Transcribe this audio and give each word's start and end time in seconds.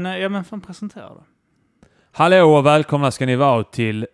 Men, 0.00 0.06
eh, 0.06 0.18
ja 0.18 0.28
men 0.28 0.44
fan 0.44 0.60
presentera 0.60 1.08
då. 1.08 1.24
Hallå 2.12 2.56
och 2.56 2.66
välkomna 2.66 3.10
ska 3.10 3.26
ni 3.26 3.36
vara 3.36 3.64
till 3.64 4.06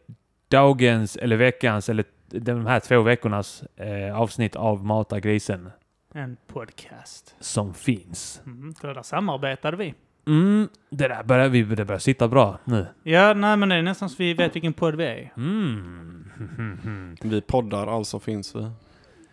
dagens, 0.49 1.17
eller 1.17 1.37
veckans, 1.37 1.89
eller 1.89 2.05
de 2.31 2.67
här 2.67 2.81
två 2.81 3.03
veckornas 3.03 3.63
eh, 3.77 4.21
avsnitt 4.21 4.57
av 4.57 4.85
Mata 4.85 5.21
grisen 5.21 5.71
En 6.15 6.37
podcast. 6.47 7.35
som 7.41 7.75
finns. 7.75 8.43
Mm, 8.47 8.75
det 8.83 8.95
där 8.95 9.03
samarbetade 9.03 9.77
vi. 9.77 9.95
Mm, 10.27 10.69
det 10.91 11.09
där 11.09 11.23
börjar, 11.23 11.49
vi, 11.49 11.63
det 11.63 11.85
börjar 11.85 11.99
sitta 11.99 12.29
bra 12.29 12.59
nu. 12.65 12.87
Ja, 13.03 13.35
nej 13.35 13.57
men 13.57 13.69
det 13.69 13.75
är 13.75 13.83
nästan 13.83 14.09
så 14.11 14.17
vi 14.19 14.35
vet 14.35 14.55
vilken 14.57 14.73
podd 14.73 14.95
vi 14.95 15.05
är. 15.05 15.33
Mm. 15.37 17.17
Vi 17.23 17.41
poddar, 17.41 17.87
alltså 17.87 18.21
finns 18.21 18.55
vi. 18.57 18.71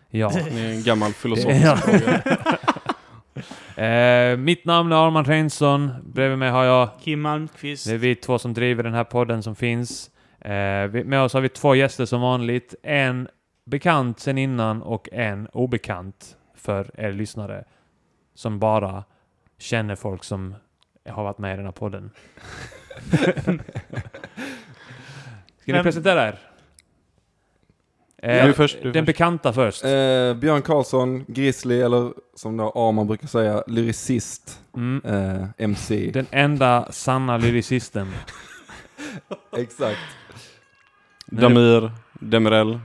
ja. 0.09 0.29
Det 0.29 0.59
är 0.61 0.71
en 0.71 0.83
gammal 0.83 1.11
filosofisk 1.13 1.77
fråga. 1.77 2.21
Eh, 3.79 4.37
mitt 4.37 4.65
namn 4.65 4.91
är 4.91 5.07
Armand 5.07 5.27
Reinsson. 5.27 5.91
Bredvid 6.03 6.37
mig 6.37 6.49
har 6.49 6.63
jag... 6.63 6.89
Kim 7.01 7.21
Malmqvist. 7.21 7.85
Det 7.85 7.93
är 7.93 7.97
vi 7.97 8.15
två 8.15 8.39
som 8.39 8.53
driver 8.53 8.83
den 8.83 8.93
här 8.93 9.03
podden 9.03 9.43
som 9.43 9.55
finns. 9.55 10.11
Eh, 10.39 10.89
med 11.05 11.21
oss 11.21 11.33
har 11.33 11.41
vi 11.41 11.49
två 11.49 11.75
gäster 11.75 12.05
som 12.05 12.21
vanligt. 12.21 12.75
En 12.83 13.27
bekant 13.65 14.19
sen 14.19 14.37
innan 14.37 14.81
och 14.81 15.09
en 15.11 15.47
obekant 15.47 16.37
för 16.55 16.91
er 16.99 17.11
lyssnare. 17.11 17.63
Som 18.35 18.59
bara 18.59 19.03
känner 19.57 19.95
folk 19.95 20.23
som 20.23 20.55
har 21.09 21.23
varit 21.23 21.37
med 21.37 21.53
i 21.53 21.57
den 21.57 21.65
här 21.65 21.71
podden. 21.71 22.11
Ska 25.61 25.73
ni 25.73 25.83
presentera 25.83 26.27
er? 26.27 26.48
Eh, 28.21 28.45
Du 28.47 28.53
först, 28.53 28.77
du 28.83 28.91
den 28.91 29.05
först. 29.05 29.05
bekanta 29.05 29.53
först. 29.53 29.83
Eh, 29.83 29.89
Björn 30.33 30.61
Karlsson, 30.61 31.25
Grizzly, 31.27 31.81
eller 31.81 32.13
som 32.35 32.57
då 32.57 32.63
Arman 32.75 33.07
brukar 33.07 33.27
säga, 33.27 33.63
lyricist, 33.67 34.59
Mm. 34.75 35.01
eh, 35.05 35.47
MC. 35.57 36.11
Den 36.13 36.25
enda 36.31 36.91
sanna 36.91 37.37
lyricisten. 37.37 38.11
Exakt. 39.57 39.99
Damir, 41.25 41.91
Demirel. 42.13 42.79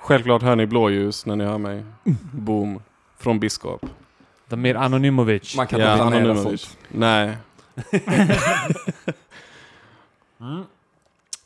Självklart 0.00 0.42
hör 0.42 0.56
ni 0.56 0.66
blåljus 0.66 1.26
när 1.26 1.36
ni 1.36 1.44
hör 1.44 1.58
mig. 1.58 1.84
Boom. 2.32 2.82
Från 3.18 3.40
Biskop. 3.40 3.86
Damir 4.48 4.74
Anonymovic. 4.76 5.56
Man 5.56 5.66
kan 5.66 5.80
Ja, 5.80 5.92
inte 5.92 6.04
Anonymovic. 6.04 6.76
Nej. 6.88 7.36
Mm. 10.40 10.64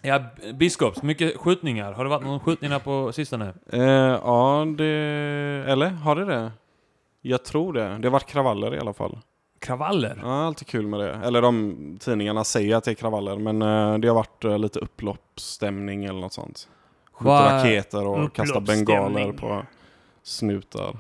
Ja, 0.08 0.20
Biskops, 0.54 1.02
mycket 1.02 1.36
skjutningar. 1.36 1.92
Har 1.92 2.04
det 2.04 2.10
varit 2.10 2.22
någon 2.22 2.40
skjutningar 2.40 2.78
på 2.78 3.12
sistone? 3.12 3.52
Eh, 3.72 3.80
ja, 3.82 4.66
det... 4.78 4.84
Eller? 5.68 5.88
Har 5.90 6.16
det 6.16 6.24
det? 6.24 6.52
Jag 7.20 7.44
tror 7.44 7.72
det. 7.72 7.98
Det 7.98 8.08
har 8.08 8.10
varit 8.10 8.26
kravaller 8.26 8.74
i 8.74 8.78
alla 8.78 8.92
fall. 8.92 9.18
Kravaller? 9.60 10.18
Ja, 10.22 10.44
alltid 10.46 10.68
kul 10.68 10.86
med 10.86 11.00
det. 11.00 11.14
Eller 11.14 11.42
de 11.42 11.76
tidningarna 12.00 12.44
säger 12.44 12.76
att 12.76 12.84
det 12.84 12.90
är 12.90 12.94
kravaller, 12.94 13.36
men 13.36 13.62
eh, 13.62 13.98
det 13.98 14.08
har 14.08 14.14
varit 14.14 14.44
eh, 14.44 14.58
lite 14.58 14.78
upploppsstämning 14.78 16.04
eller 16.04 16.20
något 16.20 16.32
sånt. 16.32 16.68
Skjuta 17.12 17.30
Vad- 17.30 17.52
raketer 17.52 18.06
och 18.06 18.32
kasta 18.32 18.60
bengaler 18.60 19.32
på 19.32 19.62
snutar. 20.22 20.96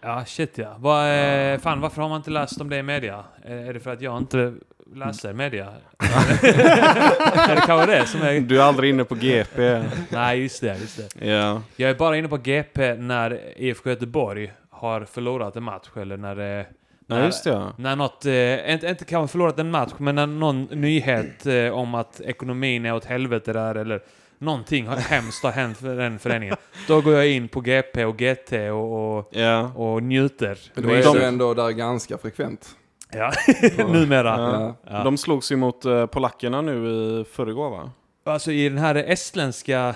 Ja, 0.00 0.24
shit 0.24 0.58
ja. 0.58 0.74
Vad, 0.78 1.06
eh, 1.52 1.58
fan, 1.58 1.80
varför 1.80 2.02
har 2.02 2.08
man 2.08 2.16
inte 2.16 2.30
läst 2.30 2.60
om 2.60 2.70
det 2.70 2.76
i 2.76 2.82
media? 2.82 3.24
Är 3.44 3.74
det 3.74 3.80
för 3.80 3.90
att 3.92 4.00
jag 4.00 4.18
inte 4.18 4.54
läser 4.94 5.32
media? 5.32 5.68
är 5.98 7.54
det 7.54 7.62
kanske 7.66 7.86
det 7.96 8.06
som 8.06 8.22
är... 8.22 8.40
Du 8.40 8.58
är 8.60 8.64
aldrig 8.64 8.90
inne 8.90 9.04
på 9.04 9.14
GP. 9.14 9.82
Nej, 10.08 10.42
just 10.42 10.60
det, 10.60 10.78
just 10.80 10.96
det. 11.18 11.26
Ja. 11.26 11.62
Jag 11.76 11.90
är 11.90 11.94
bara 11.94 12.16
inne 12.16 12.28
på 12.28 12.36
GP 12.36 12.94
när 12.94 13.40
IFK 13.56 13.90
Göteborg 13.90 14.52
har 14.70 15.04
förlorat 15.04 15.56
en 15.56 15.62
match, 15.62 15.88
eller 15.96 16.16
när 16.16 16.36
det... 16.36 16.66
Ja, 17.06 17.16
när- 17.16 17.24
just 17.24 17.44
det. 17.44 17.50
ja. 17.50 17.72
När 17.78 17.96
något, 17.96 18.24
eh, 18.26 18.72
inte, 18.72 18.86
inte 18.88 19.04
kanske 19.04 19.32
förlorat 19.32 19.58
en 19.58 19.70
match, 19.70 19.92
men 19.98 20.14
när 20.14 20.26
någon 20.26 20.62
nyhet 20.64 21.46
eh, 21.46 21.68
om 21.68 21.94
att 21.94 22.20
ekonomin 22.20 22.86
är 22.86 22.94
åt 22.94 23.04
helvete 23.04 23.52
där, 23.52 23.74
eller 23.74 24.00
någonting 24.38 24.86
har- 24.86 24.96
hemskt 24.96 25.44
har 25.44 25.52
hänt 25.52 25.78
för 25.78 25.96
den 25.96 26.18
föreningen. 26.18 26.56
Då 26.88 27.00
går 27.00 27.14
jag 27.14 27.28
in 27.28 27.48
på 27.48 27.60
GP 27.60 28.04
och 28.04 28.16
GT 28.18 28.52
och, 28.52 29.16
och, 29.18 29.28
Ja. 29.32 29.60
och 29.76 30.02
njuter. 30.02 30.58
Men 30.74 30.82
Då 30.84 30.88
då 30.88 30.94
är 30.94 30.98
är 31.16 31.20
du 31.20 31.24
ändå 31.24 31.54
där 31.54 31.70
ganska 31.70 32.18
frekvent. 32.18 32.76
Ja, 33.12 33.32
numera. 33.86 34.28
Ja. 34.38 34.74
Ja. 34.90 35.04
De 35.04 35.18
slogs 35.18 35.52
ju 35.52 35.56
mot 35.56 35.84
eh, 35.84 36.06
polackerna 36.06 36.60
nu 36.60 36.88
i 36.88 37.24
förrgår 37.24 37.70
va? 37.70 37.90
Alltså 38.24 38.52
i 38.52 38.68
den 38.68 38.78
här 38.78 38.94
estländska 38.94 39.94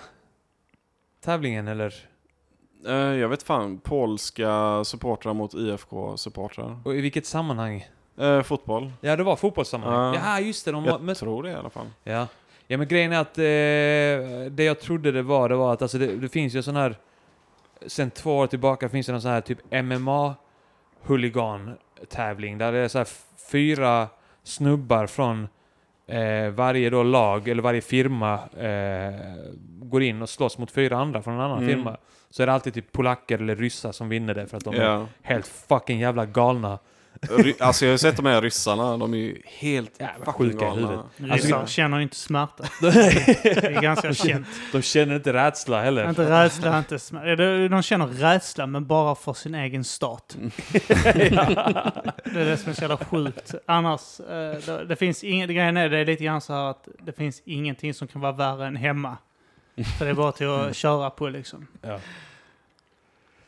tävlingen, 1.24 1.68
eller? 1.68 1.94
Eh, 2.86 2.94
jag 2.94 3.28
vet 3.28 3.42
fan, 3.42 3.78
polska 3.78 4.84
supportrar 4.84 5.34
mot 5.34 5.54
IFK-supportrar. 5.54 6.78
Och 6.84 6.94
i 6.94 7.00
vilket 7.00 7.26
sammanhang? 7.26 7.88
Eh, 8.18 8.42
fotboll. 8.42 8.92
Ja, 9.00 9.16
det 9.16 9.22
var 9.22 9.36
fotbollssammanhang. 9.36 10.14
Ja. 10.14 10.20
Ja, 10.24 10.40
just 10.40 10.64
det. 10.64 10.72
De 10.72 10.84
Jag 10.84 11.02
mötte 11.02 11.20
tror 11.20 11.42
det 11.42 11.50
i 11.50 11.54
alla 11.54 11.70
fall. 11.70 11.86
Ja. 12.04 12.26
ja, 12.66 12.78
men 12.78 12.88
grejen 12.88 13.12
är 13.12 13.20
att 13.20 13.38
eh, 13.38 14.50
det 14.50 14.64
jag 14.64 14.80
trodde 14.80 15.12
det 15.12 15.22
var, 15.22 15.48
det 15.48 15.56
var 15.56 15.72
att 15.72 15.82
alltså, 15.82 15.98
det, 15.98 16.06
det 16.06 16.28
finns 16.28 16.54
ju 16.54 16.62
sån 16.62 16.76
här... 16.76 16.96
Sen 17.86 18.10
två 18.10 18.38
år 18.38 18.46
tillbaka 18.46 18.88
finns 18.88 19.06
det 19.06 19.12
någon 19.12 19.22
sån 19.22 19.30
här 19.30 19.40
typ 19.40 19.58
MMA-huligan-tävling 22.00 22.58
där 22.58 22.72
det 22.72 22.78
är 22.78 22.88
så 22.88 23.04
fyra 23.50 24.08
snubbar 24.42 25.06
från 25.06 25.48
eh, 26.06 26.48
varje 26.50 26.90
då 26.90 27.02
lag, 27.02 27.48
eller 27.48 27.62
varje 27.62 27.80
firma, 27.80 28.34
eh, 28.56 29.14
går 29.82 30.02
in 30.02 30.22
och 30.22 30.28
slåss 30.28 30.58
mot 30.58 30.70
fyra 30.70 30.96
andra 30.98 31.22
från 31.22 31.34
en 31.34 31.40
annan 31.40 31.58
Mm. 31.62 31.68
firma. 31.76 31.96
Så 32.30 32.42
är 32.42 32.46
det 32.46 32.52
alltid 32.52 32.74
typ 32.74 32.92
polacker 32.92 33.38
eller 33.38 33.56
ryssar 33.56 33.92
som 33.92 34.08
vinner 34.08 34.34
det 34.34 34.46
för 34.46 34.56
att 34.56 34.64
de 34.64 34.74
är 34.74 34.82
Ja. 34.84 35.06
helt 35.22 35.46
fucking 35.46 35.98
jävla 36.00 36.26
galna. 36.26 36.78
Ry- 37.20 37.54
alltså 37.62 37.84
jag 37.84 37.92
har 37.92 37.98
sett 37.98 38.16
de 38.16 38.26
här 38.26 38.42
ryssarna, 38.42 38.96
de 38.96 39.14
är 39.14 39.18
ju 39.18 39.42
helt 39.44 40.00
Jävla 40.00 40.32
sjuka 40.32 40.66
i 40.66 40.70
huvudet. 40.70 41.00
Ryssar 41.16 41.58
Alltså- 41.58 41.72
känner 41.72 41.96
ju 41.96 42.02
inte 42.02 42.16
smärta. 42.16 42.64
Det 42.80 43.66
är 43.66 43.82
ganska 43.82 44.14
känt. 44.14 44.46
De 44.72 44.82
känner 44.82 45.14
inte 45.16 45.32
rädsla 45.32 45.82
heller. 45.82 46.08
Inte 46.08 46.30
rädsla, 46.30 46.78
inte 46.78 46.98
smärta. 46.98 47.36
De 47.68 47.82
känner 47.82 48.06
rädsla, 48.06 48.66
men 48.66 48.86
bara 48.86 49.14
för 49.14 49.32
sin 49.32 49.54
egen 49.54 49.84
stat. 49.84 50.36
Det 52.24 52.40
är 52.40 52.44
det 52.44 52.56
som 52.56 52.70
är 52.70 52.74
så 52.74 52.80
jävla 52.82 52.96
sjukt. 52.96 53.54
Annars, 53.66 54.20
eh, 54.20 54.26
det, 54.66 54.84
det 54.88 54.96
finns 54.96 55.24
inget, 55.24 55.50
grejen 55.50 55.76
är 55.76 55.88
det 55.88 55.98
är 55.98 56.04
lite 56.04 56.24
grann 56.24 56.40
så 56.40 56.52
här 56.52 56.70
att 56.70 56.88
det 56.98 57.12
finns 57.12 57.42
ingenting 57.44 57.94
som 57.94 58.08
kan 58.08 58.20
vara 58.20 58.32
värre 58.32 58.66
än 58.66 58.76
hemma. 58.76 59.16
Så 59.98 60.04
det 60.04 60.10
är 60.10 60.14
bara 60.14 60.32
till 60.32 60.48
att 60.48 60.76
köra 60.76 61.10
på 61.10 61.28
liksom. 61.28 61.66
Ja. 61.82 62.00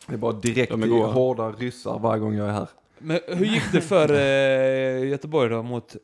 Det 0.06 0.14
är 0.14 0.18
bara 0.18 0.32
direkt 0.32 0.70
De 0.72 0.90
hårda 0.92 1.50
ryssar 1.50 1.98
varje 1.98 2.20
gång 2.20 2.34
jag 2.34 2.48
är 2.48 2.52
här. 2.52 2.68
Men 2.98 3.20
hur 3.28 3.46
gick 3.46 3.72
det 3.72 3.80
för 3.80 4.12
eh, 4.12 5.08
Göteborg 5.08 5.50
då 5.50 5.62
mot 5.62 5.96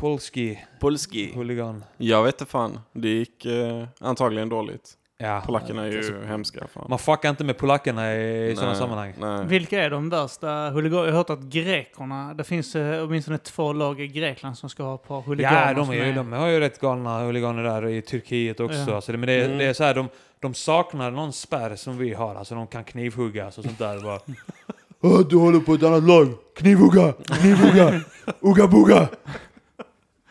Polski 0.00 0.58
Polski. 0.80 1.32
huligan? 1.34 1.84
Jag 1.96 2.22
vet 2.24 2.34
inte 2.40 2.50
fan. 2.50 2.80
Det 2.92 3.08
gick 3.08 3.44
eh, 3.44 3.84
antagligen 4.00 4.48
dåligt. 4.48 4.92
Ja, 5.18 5.42
Polackerna 5.46 5.84
är 5.86 5.90
ju 5.90 5.98
alltså, 5.98 6.20
hemska. 6.22 6.66
Fan. 6.66 6.86
Man 6.88 6.98
fuckar 6.98 7.30
inte 7.30 7.44
med 7.44 7.58
polackerna 7.58 8.14
i, 8.14 8.50
i 8.50 8.54
sådana 8.54 8.72
Nej, 8.72 8.80
sammanhang. 8.80 9.14
Nej. 9.20 9.46
Vilka 9.46 9.82
är 9.82 9.90
de 9.90 10.10
värsta 10.10 10.70
huliganer? 10.70 11.04
Jag 11.04 11.12
har 11.12 11.16
hört 11.18 11.30
att 11.30 11.40
grekerna, 11.42 12.34
det 12.34 12.44
finns 12.44 12.76
eh, 12.76 13.04
åtminstone 13.04 13.38
två 13.38 13.72
lag 13.72 14.00
i 14.00 14.06
Grekland 14.08 14.58
som 14.58 14.68
ska 14.70 14.82
ha 14.82 14.94
ett 14.94 15.08
par 15.08 15.20
huliganer. 15.22 15.68
Ja, 15.68 15.74
de, 15.74 15.90
är, 15.90 16.06
ju- 16.06 16.12
de 16.12 16.32
har 16.32 16.48
ju 16.48 16.60
rätt 16.60 16.80
galna 16.80 17.20
huliganer 17.20 17.62
där 17.62 17.86
i 17.88 18.02
Turkiet 18.02 18.60
också. 18.60 18.78
Ja. 18.88 18.94
Alltså 18.94 19.12
det, 19.12 19.18
men 19.18 19.26
det, 19.26 19.32
är- 19.32 19.44
Mm. 19.46 19.58
det 19.58 19.64
är 19.64 19.72
så 19.72 19.84
här, 19.84 19.94
de, 19.94 20.08
de 20.40 20.54
saknar 20.54 21.10
någon 21.10 21.32
spärr 21.32 21.76
som 21.76 21.98
vi 21.98 22.12
har. 22.14 22.34
Alltså 22.34 22.54
de 22.54 22.66
kan 22.66 22.84
knivhuggas 22.84 23.58
och 23.58 23.64
sånt 23.64 23.78
där. 23.78 24.00
Bara, 24.02 24.20
Åh, 25.06 25.20
du 25.30 25.36
håller 25.36 25.60
på 25.60 25.74
ett 25.74 25.82
annat 25.82 26.02
lag! 26.04 26.26
Knivhugga! 26.56 27.12
Knivhugga! 27.12 28.00
Ugga 28.40 28.66
bugga! 28.76 29.08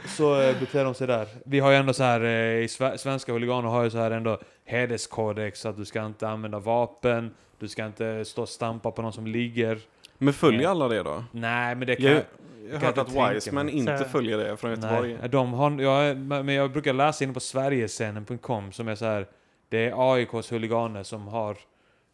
Så 0.07 0.41
eh, 0.41 0.59
beter 0.59 0.83
de 0.85 0.93
sig 0.93 1.07
där. 1.07 1.27
Vi 1.45 1.59
har 1.59 1.71
ju 1.71 1.77
ändå 1.77 1.93
så 1.93 2.03
här, 2.03 2.21
eh, 2.21 2.63
i 2.63 2.67
sve- 2.67 2.97
svenska 2.97 3.33
huliganer 3.33 3.69
har 3.69 3.83
ju 3.83 3.89
så 3.89 3.97
här 3.97 4.11
ändå 4.11 4.39
hederskodex, 4.65 5.65
att 5.65 5.77
du 5.77 5.85
ska 5.85 6.05
inte 6.05 6.27
använda 6.29 6.59
vapen, 6.59 7.31
du 7.59 7.67
ska 7.67 7.85
inte 7.85 8.25
stå 8.25 8.41
och 8.41 8.49
stampa 8.49 8.91
på 8.91 9.01
någon 9.01 9.13
som 9.13 9.27
ligger. 9.27 9.79
Men 10.17 10.33
följer 10.33 10.61
Ja. 10.61 10.69
alla 10.69 10.87
det 10.87 11.03
då? 11.03 11.23
Nej, 11.31 11.75
men 11.75 11.87
det 11.87 11.95
kan 11.95 12.05
Jag, 12.05 12.21
jag... 12.69 12.73
har 12.79 12.85
hört 12.85 12.97
inte 12.97 13.01
att 13.21 13.35
Wiseman 13.35 13.65
mig. 13.65 13.75
inte 13.75 13.97
Så- 13.97 14.03
följer 14.05 14.37
det 14.37 14.57
från 14.57 14.71
Göteborg. 14.71 15.17
Nej, 15.21 15.29
de 15.29 15.53
har, 15.53 15.81
jag, 15.81 16.17
men 16.17 16.49
jag 16.49 16.71
brukar 16.71 16.93
läsa 16.93 17.23
inne 17.23 17.33
på 17.33 17.39
sverigescenen.com 17.39 18.71
som 18.71 18.87
är 18.87 18.95
så 18.95 19.05
här. 19.05 19.27
Det 19.69 19.85
är 19.89 20.13
AIKs 20.13 20.51
huliganer 20.51 21.03
som 21.03 21.27
har 21.27 21.51
eh, 21.51 21.57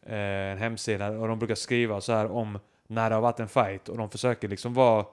en 0.06 0.58
hemsida 0.58 1.08
och 1.10 1.28
de 1.28 1.40
brukar 1.40 1.56
skriva 1.56 2.02
så 2.02 2.14
här 2.14 2.32
om 2.32 2.60
när 2.88 3.10
det 3.10 3.16
har 3.16 3.22
varit 3.22 3.40
en 3.40 3.48
fight 3.48 3.90
och 3.90 3.98
de 3.98 4.10
försöker 4.10 4.48
liksom 4.48 4.74
vara 4.74 5.06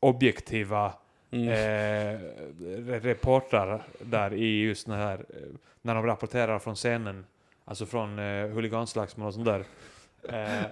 objektiva 0.00 0.92
Mm. 1.32 1.48
eh, 1.48 2.20
re- 2.60 3.00
reportrar 3.00 3.82
där 4.00 4.34
i 4.34 4.60
just 4.62 4.86
den 4.86 4.96
här, 4.96 5.14
eh, 5.28 5.36
när 5.82 5.94
de 5.94 6.06
rapporterar 6.06 6.58
från 6.58 6.74
scenen, 6.74 7.24
alltså 7.64 7.86
från 7.86 8.18
eh, 8.18 8.46
huliganslagsmål 8.48 9.26
och 9.28 9.34
sånt 9.34 9.46
där. 9.46 9.64
Eh, 10.28 10.64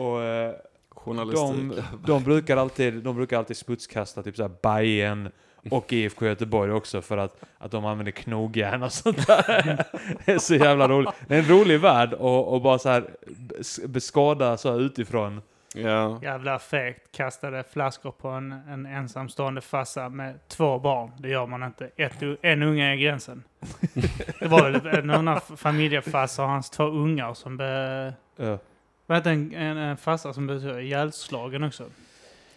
och 0.00 0.22
eh, 0.22 0.54
Journalistik. 0.90 1.82
de, 1.82 1.82
de, 2.06 2.24
brukar 2.24 2.56
alltid, 2.56 2.94
de 2.94 3.16
brukar 3.16 3.38
alltid 3.38 3.56
smutskasta 3.56 4.22
typ 4.22 4.36
såhär 4.36 4.50
Bayern 4.62 5.30
och 5.70 5.92
IFK 5.92 6.26
Göteborg 6.26 6.72
också 6.72 7.02
för 7.02 7.18
att, 7.18 7.44
att 7.58 7.70
de 7.70 7.84
använder 7.84 8.12
knogjärn 8.12 8.82
och 8.82 8.92
sånt 8.92 9.26
där. 9.26 9.84
Det 10.24 10.32
är 10.32 10.38
så 10.38 10.54
jävla 10.54 10.88
roligt. 10.88 11.10
Det 11.28 11.34
är 11.34 11.38
en 11.38 11.48
rolig 11.48 11.80
värld 11.80 12.12
och, 12.12 12.54
och 12.54 12.62
bara 12.62 12.78
så 12.78 12.88
här 12.88 13.04
bes- 13.26 13.86
beskåda 13.88 14.56
så 14.56 14.72
här 14.72 14.80
utifrån 14.80 15.40
Ja. 15.74 16.18
Jävla 16.22 16.58
fegt. 16.58 17.16
Kastade 17.16 17.64
flaskor 17.72 18.10
på 18.10 18.28
en, 18.28 18.52
en 18.52 18.86
ensamstående 18.86 19.60
farsa 19.60 20.08
med 20.08 20.48
två 20.48 20.78
barn. 20.78 21.10
Det 21.18 21.28
gör 21.28 21.46
man 21.46 21.62
inte. 21.62 21.90
Ett, 21.96 22.22
en 22.42 22.62
unge 22.62 22.92
är 22.92 22.96
gränsen. 22.96 23.42
Det 24.40 24.46
var 24.48 24.70
väl 24.70 25.04
någon 25.04 25.40
familjefarsa 25.40 26.42
och 26.42 26.48
hans 26.48 26.70
två 26.70 26.84
ungar 26.84 27.34
som 27.34 27.56
be... 27.56 28.14
Ja. 28.36 28.58
Vad 29.06 29.18
hette 29.18 29.30
en, 29.30 29.54
en, 29.54 29.76
en 29.76 29.96
farsa 29.96 30.32
som 30.32 30.46
blev 30.46 30.80
ihjälslagen 30.80 31.64
också? 31.64 31.84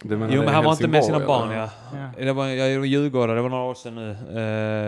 Menar 0.03 0.29
Jo 0.31 0.41
men 0.43 0.53
han 0.53 0.63
var 0.63 0.71
inte 0.71 0.87
med 0.87 1.05
sina 1.05 1.19
barn 1.27 1.51
ja. 1.51 1.69
Ja. 2.17 2.25
Det 2.25 2.33
var, 2.33 2.47
jag 2.47 2.67
är 2.71 2.83
djurgårdare, 2.83 3.35
det 3.35 3.41
var 3.41 3.49
några 3.49 3.63
år 3.63 3.73
sedan 3.73 3.95
nu. 3.95 4.09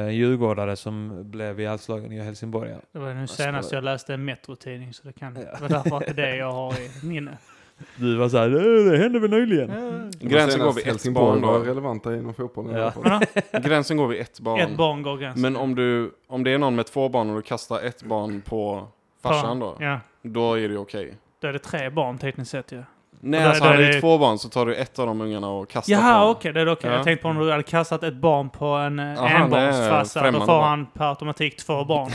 Eh, 0.07 0.09
djurgårdare 0.15 0.75
som 0.75 1.21
blev 1.31 1.59
ihjälslagen 1.59 2.11
i 2.11 2.19
Helsingborg. 2.19 2.69
Ja. 2.69 2.77
Det 2.91 2.99
var 2.99 3.13
nu 3.13 3.27
senast 3.27 3.71
jag 3.71 3.83
läste 3.83 4.13
en 4.13 4.25
Metro-tidning 4.25 4.93
så 4.93 5.07
det 5.07 5.13
kan 5.13 5.35
Ja. 5.35 5.41
det 5.41 5.61
var 5.61 5.69
därför 5.69 5.97
att 6.09 6.15
det 6.15 6.35
jag 6.35 6.51
har 6.51 6.73
i 6.73 7.05
minne. 7.05 7.37
Du 7.95 8.15
var 8.17 8.29
såhär, 8.29 8.49
"Eh, 8.49 8.91
det 8.91 8.97
hände 8.97 9.19
väl 9.19 9.29
nyligen? 9.29 9.67
Var 9.69 10.29
Gränsen 10.29 10.59
går 10.61 10.73
vid 10.73 10.87
ett 10.87 11.13
barn 11.13 11.41
var 11.41 11.59
då. 11.59 11.65
relevanta 11.65 12.15
inom 12.15 12.33
fotbollen. 12.33 12.75
i 12.75 12.79
Ja. 12.79 12.91
alla 13.05 13.21
fall. 13.51 13.61
Gränsen 13.61 13.97
går 13.97 14.07
vid 14.07 14.21
ett 14.21 14.39
barn. 14.39 14.59
Ett 14.59 14.77
barn 14.77 15.01
går 15.03 15.17
gränsen. 15.17 15.41
Men 15.41 15.55
om, 15.55 15.75
du, 15.75 16.11
om 16.27 16.43
det 16.43 16.51
är 16.51 16.57
någon 16.57 16.75
med 16.75 16.85
två 16.85 17.09
barn 17.09 17.29
och 17.29 17.35
du 17.35 17.41
kastar 17.41 17.81
ett 17.81 18.03
barn 18.03 18.41
på 18.41 18.87
farsan 19.23 19.59
då, 19.59 19.77
Ja, 19.79 19.99
då 20.21 20.53
är 20.59 20.69
det 20.69 20.77
okej. 20.77 21.13
då 21.41 21.47
är 21.47 21.53
det 21.53 21.59
tre 21.59 21.89
barn 21.89 22.17
tekniskt 22.17 22.51
sett 22.51 22.71
ju. 22.71 22.83
Nej, 23.19 23.43
alltså 23.43 23.63
är 23.63 23.67
hade 23.67 23.85
du 23.87 23.91
det- 23.91 24.01
två 24.01 24.17
barn 24.17 24.39
så 24.39 24.49
tar 24.49 24.65
du 24.65 24.75
ett 24.75 24.99
av 24.99 25.07
de 25.07 25.21
ungarna 25.21 25.49
och 25.49 25.69
kastar 25.69 25.95
på 25.95 26.01
Jaha, 26.01 26.13
honom. 26.19 26.31
okej, 26.35 26.53
det 26.53 26.61
är 26.61 26.71
okej. 26.71 26.89
Ja. 26.89 26.95
Jag 26.95 27.03
tänkte 27.03 27.21
på 27.23 27.29
om 27.29 27.37
du 27.37 27.51
hade 27.51 27.63
kastat 27.63 28.03
ett 28.03 28.15
barn 28.15 28.49
på 28.49 28.65
en 28.65 28.99
eh, 28.99 29.41
enbarnsfarsa. 29.41 30.31
Då 30.31 30.39
får 30.39 30.47
barn. 30.47 30.63
han 30.63 30.85
per 30.85 31.09
automatik 31.09 31.57
två 31.57 31.85
barn. 31.85 32.11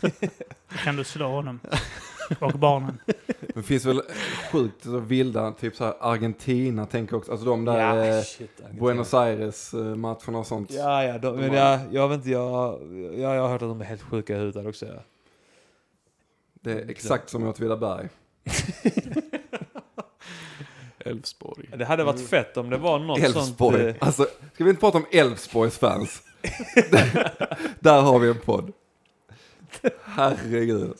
Då 0.70 0.76
kan 0.84 0.96
du 0.96 1.04
slå 1.04 1.28
honom. 1.28 1.60
Och 2.40 2.52
barnen. 2.52 2.98
Det 3.54 3.62
finns 3.62 3.84
väl 3.86 4.02
sjukt 4.52 4.84
så 4.84 4.98
vilda, 4.98 5.52
typ 5.52 5.76
så 5.76 5.84
här 5.84 5.94
Argentina 6.00 6.86
tänker 6.86 7.12
jag 7.14 7.18
också, 7.18 7.32
alltså 7.32 7.46
de 7.46 7.64
där 7.64 8.16
eh, 8.18 8.22
shit. 8.22 8.60
Buenos 8.80 9.14
Aires 9.14 9.74
eh, 9.74 9.80
matcherna 9.80 10.38
och 10.38 10.46
sånt. 10.46 10.70
Ja, 10.70 11.04
ja, 11.04 11.18
de, 11.18 11.36
men 11.36 11.52
jag, 11.52 11.80
jag 11.90 12.08
vet 12.08 12.16
inte, 12.16 12.30
jag, 12.30 12.78
jag, 13.18 13.34
jag 13.34 13.42
har 13.42 13.48
hört 13.48 13.62
att 13.62 13.68
de 13.68 13.80
är 13.80 13.84
helt 13.84 14.02
sjuka 14.02 14.34
i 14.34 14.38
huvudet 14.38 14.66
också. 14.66 14.86
Ja. 14.86 14.92
Det 16.62 16.72
är 16.72 16.90
exakt 16.90 17.30
som 17.30 17.44
i 17.46 17.48
Åtvidaberg. 17.48 18.08
Elfsborg. 21.04 21.68
Det 21.76 21.84
hade 21.84 22.04
varit 22.04 22.28
fett 22.28 22.56
om 22.56 22.70
det 22.70 22.76
var 22.78 22.98
något 22.98 23.20
sånt... 23.20 23.36
Elfsborg. 23.36 23.86
eh, 23.88 23.94
Alltså, 24.00 24.26
ska 24.54 24.64
vi 24.64 24.70
inte 24.70 24.80
prata 24.80 24.98
om 24.98 25.06
Elfsborgs 25.12 25.78
fans? 25.78 26.22
där 27.80 28.00
har 28.02 28.18
vi 28.18 28.28
en 28.28 28.38
podd. 28.40 28.72
Herregud. 30.04 30.94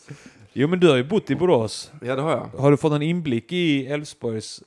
Jo 0.52 0.68
men 0.68 0.80
du 0.80 0.88
har 0.88 0.96
ju 0.96 1.04
bott 1.04 1.30
i 1.30 1.34
Borås. 1.36 1.90
Ja, 2.02 2.16
det 2.16 2.22
har 2.22 2.30
jag. 2.30 2.60
Har 2.60 2.70
du 2.70 2.76
fått 2.76 2.92
en 2.92 3.02
inblick 3.02 3.52
i 3.52 3.86
Elfsborgs... 3.86 4.62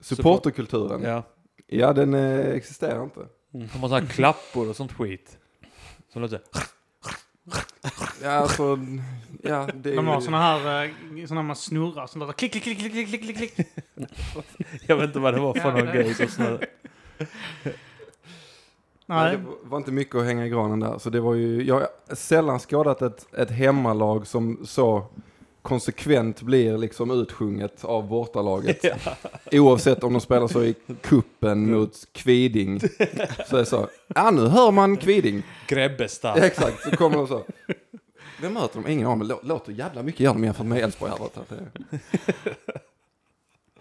Supporterkulturen. 0.00 1.02
Ja, 1.02 1.22
Ja. 1.66 1.92
den 1.92 2.14
eh, 2.14 2.46
existerar 2.54 3.02
inte. 3.04 3.20
De 3.50 3.58
har 3.66 3.88
sådana 3.88 3.98
här 4.06 4.06
klappor 4.14 4.68
och 4.68 4.76
sånt 4.76 4.92
skit. 4.92 5.38
Som 6.12 6.22
låter 6.22 6.36
så 6.52 6.58
här. 6.58 6.66
Ja, 8.22 8.30
alltså, 8.30 8.78
ja, 9.42 9.68
det 9.74 9.90
är 9.92 9.96
De 9.96 10.06
har 10.06 10.14
ju- 10.16 10.24
såna 10.24 10.38
här, 10.42 10.84
eh, 11.18 11.26
såna 11.26 11.42
man 11.42 11.56
snurrar, 11.56 12.06
som 12.06 12.20
låter 12.20 12.32
klick, 12.32 12.52
klick, 12.52 12.64
klick, 12.64 12.92
klick, 12.92 13.22
klick, 13.22 13.36
klick. 13.36 13.68
Jag 14.86 14.96
vet 14.96 15.04
inte 15.06 15.18
vad 15.18 15.34
det 15.34 15.40
var 15.40 15.54
för 15.54 15.68
Ja, 15.68 15.76
någon 15.84 15.86
grej 15.94 16.14
som 16.14 16.28
snurrade. 16.28 16.66
Nej. 17.64 17.74
Nej. 19.06 19.36
Det 19.36 19.68
var 19.68 19.78
inte 19.78 19.92
mycket 19.92 20.14
att 20.16 20.24
hänga 20.24 20.46
i 20.46 20.48
granen 20.48 20.80
där. 20.80 20.98
Så 20.98 21.10
det 21.10 21.20
var 21.20 21.34
ju, 21.34 21.62
jag 21.62 21.74
har 21.74 22.14
sällan 22.14 22.58
skådat 22.58 23.02
ett, 23.02 23.34
ett 23.34 23.50
hemmalag 23.50 24.26
som 24.26 24.58
så 24.66 25.06
konsekvent 25.62 26.42
blir 26.42 26.78
liksom 26.78 27.10
utsjunget 27.10 27.84
av 27.84 28.08
bortalaget. 28.08 28.84
Oavsett 29.52 30.04
om 30.04 30.12
de 30.12 30.20
spelar 30.20 30.48
så 30.48 30.64
i 30.64 30.74
kuppen 31.02 31.70
mot 31.70 32.08
Kviding. 32.12 32.80
Så 33.46 33.56
är 33.56 33.58
det 33.58 33.66
så, 33.66 33.88
ja 34.14 34.30
nu 34.30 34.46
hör 34.46 34.70
man 34.70 34.96
Kviding. 34.96 35.42
Grebbestad. 35.68 36.38
Ja, 36.38 36.44
exakt, 36.46 36.82
så 36.82 36.96
kommer 36.96 37.16
de 37.16 37.26
så. 37.26 37.44
Vem 38.40 38.52
möter 38.52 38.82
de? 38.82 38.90
Ingen 38.90 39.06
aning, 39.06 39.30
låter 39.42 39.72
jävla 39.72 40.02
mycket 40.02 40.20
gör 40.20 40.32
de 40.32 40.44
jämfört 40.44 40.66
med 40.66 40.78
Elfsborg 40.78 41.12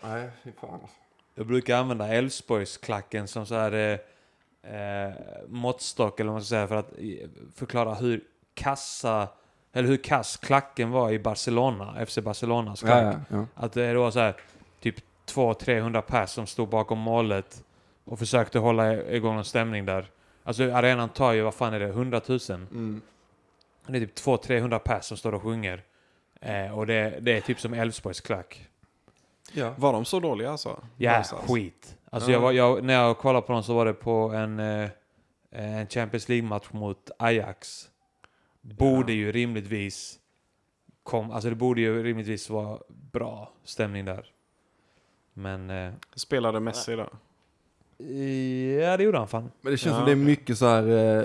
Nej, 0.04 0.30
fy 0.44 0.52
fan 0.52 0.74
alltså. 0.74 0.98
Jag 1.36 1.48
brukar 1.48 1.78
använda 1.78 2.08
Elfsborgsklacken 2.08 3.28
som 3.28 3.46
så 3.46 3.56
här 3.56 3.72
eh, 3.72 4.00
eh, 4.76 5.14
måttstock 5.48 6.20
eller 6.20 6.28
vad 6.28 6.36
man 6.36 6.44
ska 6.44 6.50
säga 6.50 6.68
för 6.68 6.76
att 6.76 6.92
eh, 6.98 7.30
förklara 7.56 7.94
hur 7.94 8.24
kassa 8.54 9.28
eller 9.74 9.88
hur 9.88 9.98
kass 9.98 10.38
klacken 10.38 10.92
var 10.92 11.12
i 11.12 11.20
Barcelona, 11.20 12.06
FC 12.06 12.18
Barcelonas 12.18 12.80
klack. 12.82 13.04
Ja, 13.04 13.20
ja, 13.30 13.38
ja. 13.38 13.46
Att 13.66 13.74
det 13.74 13.94
var 13.94 14.12
så 14.12 14.20
här 14.20 14.36
typ 14.80 14.96
200-300 15.26 16.02
pers 16.02 16.30
som 16.30 16.48
stod 16.48 16.70
bakom 16.70 17.00
målet 17.00 17.64
och 18.06 18.20
försökte 18.20 18.60
hålla 18.60 18.94
igång 19.04 19.38
en 19.38 19.44
stämning 19.46 19.86
där. 19.86 20.06
Alltså 20.44 20.64
arenan 20.72 21.10
tar 21.10 21.32
ju, 21.34 21.42
vad 21.42 21.54
fan 21.54 21.74
är 21.74 21.80
det, 21.80 21.88
100 21.88 22.22
000? 22.28 22.40
Mm. 22.52 23.02
Det 23.88 23.98
är 23.98 24.00
typ 24.00 24.16
200-300 24.18 24.80
pers 24.80 25.04
som 25.06 25.18
står 25.18 25.34
och 25.34 25.42
sjunger. 25.42 25.84
Eh, 26.42 26.78
och 26.78 26.88
det, 26.88 27.18
det 27.22 27.38
är 27.38 27.42
typ 27.42 27.60
som 27.60 27.74
Elfsborgs 27.74 28.22
klack. 28.22 28.68
ja. 29.54 29.74
Var 29.78 29.94
de 29.94 30.06
så 30.06 30.20
dåliga 30.20 30.52
alltså? 30.52 30.84
Ja, 30.98 31.12
Någonstans? 31.12 31.52
skit. 31.52 31.98
Alltså 32.10 32.30
Ja. 32.32 32.34
jag 32.34 32.42
var, 32.42 32.52
jag, 32.52 32.84
när 32.84 32.94
jag 32.94 33.18
kollade 33.18 33.48
på 33.48 33.54
dem 33.54 33.64
så 33.64 33.74
var 33.74 33.86
det 33.86 33.94
på 33.94 34.12
en, 34.34 34.60
eh, 34.60 34.90
en 35.52 35.88
Champions 35.88 36.30
League-match 36.30 36.68
mot 36.72 37.12
Ajax. 37.20 37.90
Borde 38.62 39.14
ju 39.14 39.32
rimligtvis 39.32 40.20
kom, 41.04 41.32
alltså 41.32 41.50
det 41.50 41.56
borde 41.56 41.82
ju 41.82 42.04
rimligtvis 42.04 42.50
vara 42.50 42.80
bra 43.12 43.52
stämning 43.64 44.06
där. 44.06 44.26
Men... 45.34 45.70
Eh, 45.70 45.94
Spelade 46.16 46.60
Messi 46.60 46.96
då? 46.96 47.10
ja, 48.82 48.98
det 48.98 49.04
gjorde 49.04 49.18
han 49.18 49.28
fan. 49.28 49.52
Men 49.62 49.72
det 49.72 49.78
känns 49.78 49.94
Ja, 49.94 49.98
som 49.98 50.06
det 50.06 50.12
är 50.12 50.16
mycket 50.16 50.58
så 50.58 50.66
här 50.66 50.88
eh, 50.88 51.24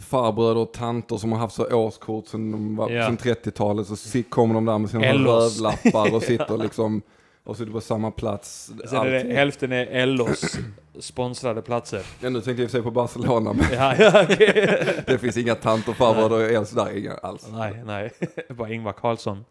farbröder 0.00 0.56
och 0.60 0.72
tanter 0.72 1.16
som 1.16 1.32
har 1.32 1.38
haft 1.38 1.54
så 1.54 1.76
årskort 1.76 2.26
sedan, 2.26 2.76
Ja. 2.90 3.06
sedan 3.06 3.16
30-talet. 3.18 3.86
Så 3.98 4.22
kommer 4.22 4.54
de 4.54 4.64
där 4.64 4.78
med 4.78 4.90
sina 4.90 5.12
rövlappar 5.12 6.14
och 6.14 6.22
sitter 6.22 6.58
liksom 6.62 7.02
och 7.48 7.56
sitter 7.56 7.72
på 7.72 7.80
samma 7.80 8.10
plats. 8.10 8.72
Sen 8.88 8.98
är 8.98 9.10
det, 9.10 9.34
hälften 9.34 9.72
är 9.72 9.86
Ellos 9.86 10.58
sponsrade 10.98 11.62
platser. 11.62 12.02
Ja, 12.20 12.30
nu 12.30 12.40
tänkte 12.40 12.62
jag 12.62 12.70
sig 12.70 12.82
på 12.82 12.90
Barcelona, 12.90 13.52
men 13.52 13.66
Ja, 13.72 13.94
ja, 13.98 14.22
okej. 14.22 15.02
det 15.06 15.18
finns 15.18 15.36
inga 15.36 15.54
farbröder 15.54 16.36
och 16.36 16.42
Els 16.42 16.70
där, 16.70 16.98
inga 16.98 17.14
alls. 17.14 17.48
Nej, 17.52 17.82
nej. 17.84 18.12
Bara 18.48 18.70
Ingvar 18.70 18.92
Carlsson. 18.92 19.44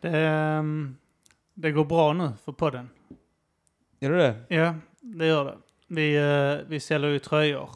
Det, 0.00 0.10
ehm, 0.18 0.96
det 1.54 1.70
går 1.70 1.84
bra 1.84 2.12
nu 2.12 2.30
för 2.44 2.52
podden. 2.52 2.88
Gör 4.00 4.10
du 4.10 4.16
det? 4.16 4.34
Ja, 4.48 4.74
det 5.00 5.26
gör 5.26 5.44
det. 5.44 5.56
Vi, 5.86 6.16
eh, 6.16 6.68
vi 6.68 6.80
säljer 6.80 7.10
ju 7.10 7.18
tröjor 7.18 7.70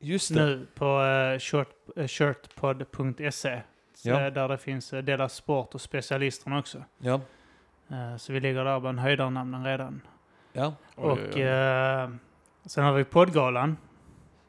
Just 0.00 0.34
det. 0.34 0.46
nu 0.46 0.66
på 0.74 1.00
shirt, 1.40 1.68
eh, 1.96 2.06
shirtpod.se. 2.06 3.62
Ja. 4.02 4.20
eh, 4.26 4.32
Där 4.32 4.48
det 4.48 4.58
finns 4.58 4.92
uh, 4.92 4.98
Dela 5.02 5.28
Sport 5.28 5.74
och 5.74 5.80
specialisterna 5.80 6.58
också. 6.58 6.84
Ja. 6.98 7.20
Eh, 7.88 8.16
så 8.16 8.32
vi 8.32 8.40
ligger 8.40 8.64
där 8.64 8.80
bland 8.80 8.98
höjdarnamnen 9.00 9.64
redan. 9.64 10.00
ja. 10.52 10.74
Oj, 10.96 11.04
och 11.10 11.18
oj, 11.18 11.30
oj. 11.34 11.42
eh, 11.42 12.10
sen 12.66 12.84
har 12.84 12.92
vi 12.92 13.04
poddgalan. 13.04 13.76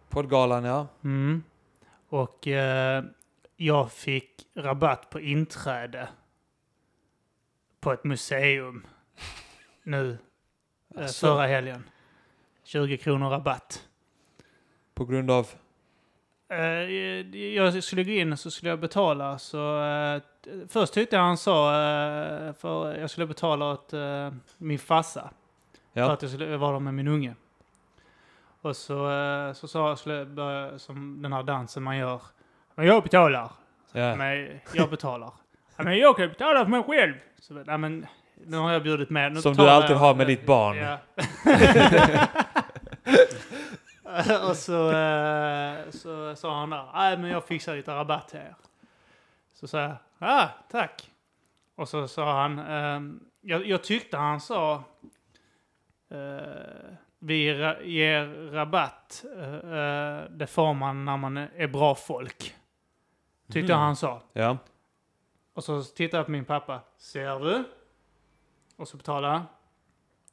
Poddgalan, 0.09 0.63
ja. 0.63 0.87
Mm. 1.03 1.43
Och 2.09 2.47
eh, 2.47 3.03
jag 3.55 3.91
fick 3.91 4.47
rabatt 4.55 5.09
på 5.09 5.19
inträde 5.19 6.09
på 7.79 7.91
ett 7.93 8.03
museum 8.03 8.85
nu 9.83 10.17
eh, 10.95 11.03
Asså? 11.05 11.27
förra 11.27 11.47
helgen. 11.47 11.89
20 12.63 12.97
kronor 12.97 13.29
rabatt. 13.29 13.87
På 14.93 15.05
grund 15.05 15.31
av... 15.31 15.47
Eh, 16.49 17.35
jag 17.55 17.83
skulle 17.83 18.03
gå 18.03 18.11
in 18.11 18.37
så 18.37 18.51
skulle 18.51 18.69
jag 18.69 18.79
betala 18.79 19.37
så 19.39 19.83
eh, 19.83 20.21
först 20.69 20.93
tyckte 20.93 21.15
jag 21.15 21.23
han 21.23 21.37
sa 21.37 21.69
eh, 21.73 22.53
för 22.53 22.95
jag 22.99 23.09
skulle 23.09 23.27
betala 23.27 23.65
åt 23.71 23.93
min 24.57 24.79
farsa 24.79 25.29
för 25.93 25.99
Ja. 26.01 26.11
att 26.11 26.21
jag 26.21 26.31
skulle 26.31 26.57
vara 26.57 26.79
med 26.79 26.93
min 26.93 27.07
unge. 27.07 27.35
Och 28.61 28.75
så, 28.75 29.11
så 29.55 29.67
sa 29.67 29.89
jag 29.89 29.97
skulle 29.99 30.25
börja 30.25 30.79
som 30.79 31.21
den 31.21 31.33
här 31.33 31.43
dansen 31.43 31.83
man 31.83 31.97
gör. 31.97 32.21
Men 32.75 32.85
jag 32.85 33.03
betalar. 33.03 33.51
ja. 33.91 34.15
Men 34.15 34.59
jag 34.73 34.89
betalar. 34.89 35.31
Men 35.77 35.97
jag 35.97 36.17
kan 36.17 36.29
betala 36.29 36.59
för 36.63 36.71
mig 36.71 36.83
själv. 36.83 37.13
Så, 37.39 37.53
nej, 37.53 37.77
men, 37.77 38.05
nu 38.45 38.57
har 38.57 38.71
jag 38.73 38.83
bjudit 38.83 39.09
med. 39.09 39.31
Nu 39.33 39.41
Som 39.41 39.53
du 39.53 39.69
alltid 39.69 39.91
jag. 39.95 39.99
har 39.99 40.15
med 40.15 40.27
ditt 40.27 40.45
barn. 40.45 40.77
Ja. 40.77 40.97
och 44.49 44.55
så, 44.57 44.91
eh, 44.91 45.89
så 45.91 46.35
sa 46.35 46.59
han 46.59 46.69
där, 46.69 46.89
nej 46.93 47.17
men 47.17 47.31
jag 47.31 47.45
fixar 47.47 47.75
lite 47.75 47.91
rabatt 47.95 48.27
till 48.27 48.39
er. 48.39 48.55
Så 49.53 49.67
sa 49.67 49.79
jag, 49.81 49.95
ja 50.17 50.49
tack. 50.71 51.11
Och 51.75 51.89
så 51.89 52.07
sa 52.07 52.41
han, 52.41 52.59
ehm, 52.59 53.19
jag, 53.41 53.65
jag 53.67 53.83
tyckte 53.83 54.17
han 54.17 54.41
sa, 54.41 54.83
eh, 56.09 56.91
vi 57.19 57.53
ra- 57.53 57.83
ger 57.83 58.51
rabatt, 58.51 59.25
eh, 59.37 59.53
eh, 59.53 60.23
det 60.29 60.47
får 60.47 60.73
man 60.73 61.05
när 61.05 61.17
man 61.17 61.37
är 61.37 61.67
bra 61.67 61.95
folk. 61.95 62.55
Tyckte 63.51 63.73
Mhm. 63.73 63.81
han 63.81 63.95
sa. 63.95 64.21
Ja. 64.33 64.57
Och 65.53 65.63
så 65.63 65.83
tittade 65.83 66.17
jag 66.17 66.25
på 66.25 66.31
min 66.31 66.45
pappa. 66.45 66.79
Ser 66.97 67.39
du? 67.39 67.63
Och 68.75 68.87
så 68.87 68.97
betalade 68.97 69.33
jag. 69.33 69.41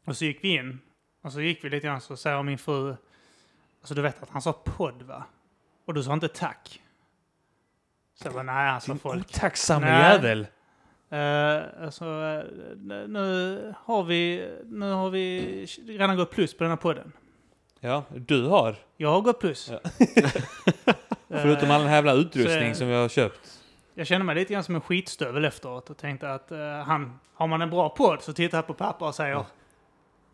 Och 0.05 0.17
så 0.17 0.25
gick 0.25 0.45
vi 0.45 0.55
in. 0.55 0.81
Och 1.23 1.33
så 1.33 1.41
gick 1.41 1.65
vi 1.65 1.71
lite 1.71 1.87
grann 1.87 2.01
så 2.01 2.17
säger 2.17 2.43
min 2.43 2.59
fru. 2.59 2.97
Alltså 3.87 3.95
du 3.95 4.03
vet 4.03 4.23
att 4.23 4.31
han 4.31 4.43
sa 4.43 4.53
podd 4.53 5.03
va? 5.03 5.25
Och 5.87 5.95
du 5.95 6.03
sa 6.03 6.13
inte 6.13 6.29
tack. 6.29 6.83
Så 8.15 8.27
jag 8.27 8.35
bara, 8.35 8.43
nej 8.43 8.81
sa 8.81 8.93
Din 8.93 8.99
folk. 8.99 9.27
otacksamme 9.31 9.87
Nej. 9.87 10.13
jävel. 10.13 10.47
Uh, 11.13 11.85
alltså, 11.85 12.05
eh, 12.05 12.45
nu- 13.09 13.75
har 13.85 14.03
vi, 14.05 14.51
nu 14.65 14.91
har 14.93 15.11
vi 15.11 15.67
redan 15.87 16.17
gått 16.17 16.31
plus 16.31 16.57
på 16.57 16.65
den 16.65 16.71
här 16.71 16.77
podden. 16.77 17.13
Ja, 17.81 18.05
du 18.15 18.47
har. 18.47 18.77
Jag 18.97 19.11
har 19.11 19.21
gått 19.21 19.41
plus. 19.41 19.71
Ja. 19.71 19.81
Eh, 20.17 20.31
Förutom 21.43 21.71
all 21.71 21.81
den 21.81 21.89
här 21.89 21.97
jävla 21.97 22.13
utrustning 22.13 22.75
så- 22.75 22.79
som 22.79 22.89
vi 22.89 22.95
har 22.95 23.09
köpt. 23.09 23.61
Jag 23.95 24.07
kände 24.07 24.25
mig 24.25 24.35
lite 24.35 24.53
grann 24.53 24.65
som 24.65 24.75
en 24.75 24.81
skitstövel 24.81 25.45
efteråt 25.45 25.91
och 25.91 25.97
tänkte 25.97 26.35
att 26.35 26.53
eh, 26.53 26.59
han, 26.83 27.19
har 27.35 27.47
man 27.47 27.63
en 27.63 27.71
bra 27.71 27.89
podd 27.89 28.23
så 28.23 28.33
tittar 28.33 28.59
jag 28.59 28.67
på 28.67 28.75
pappa 28.75 29.07
och 29.09 29.15
säger 29.15 29.45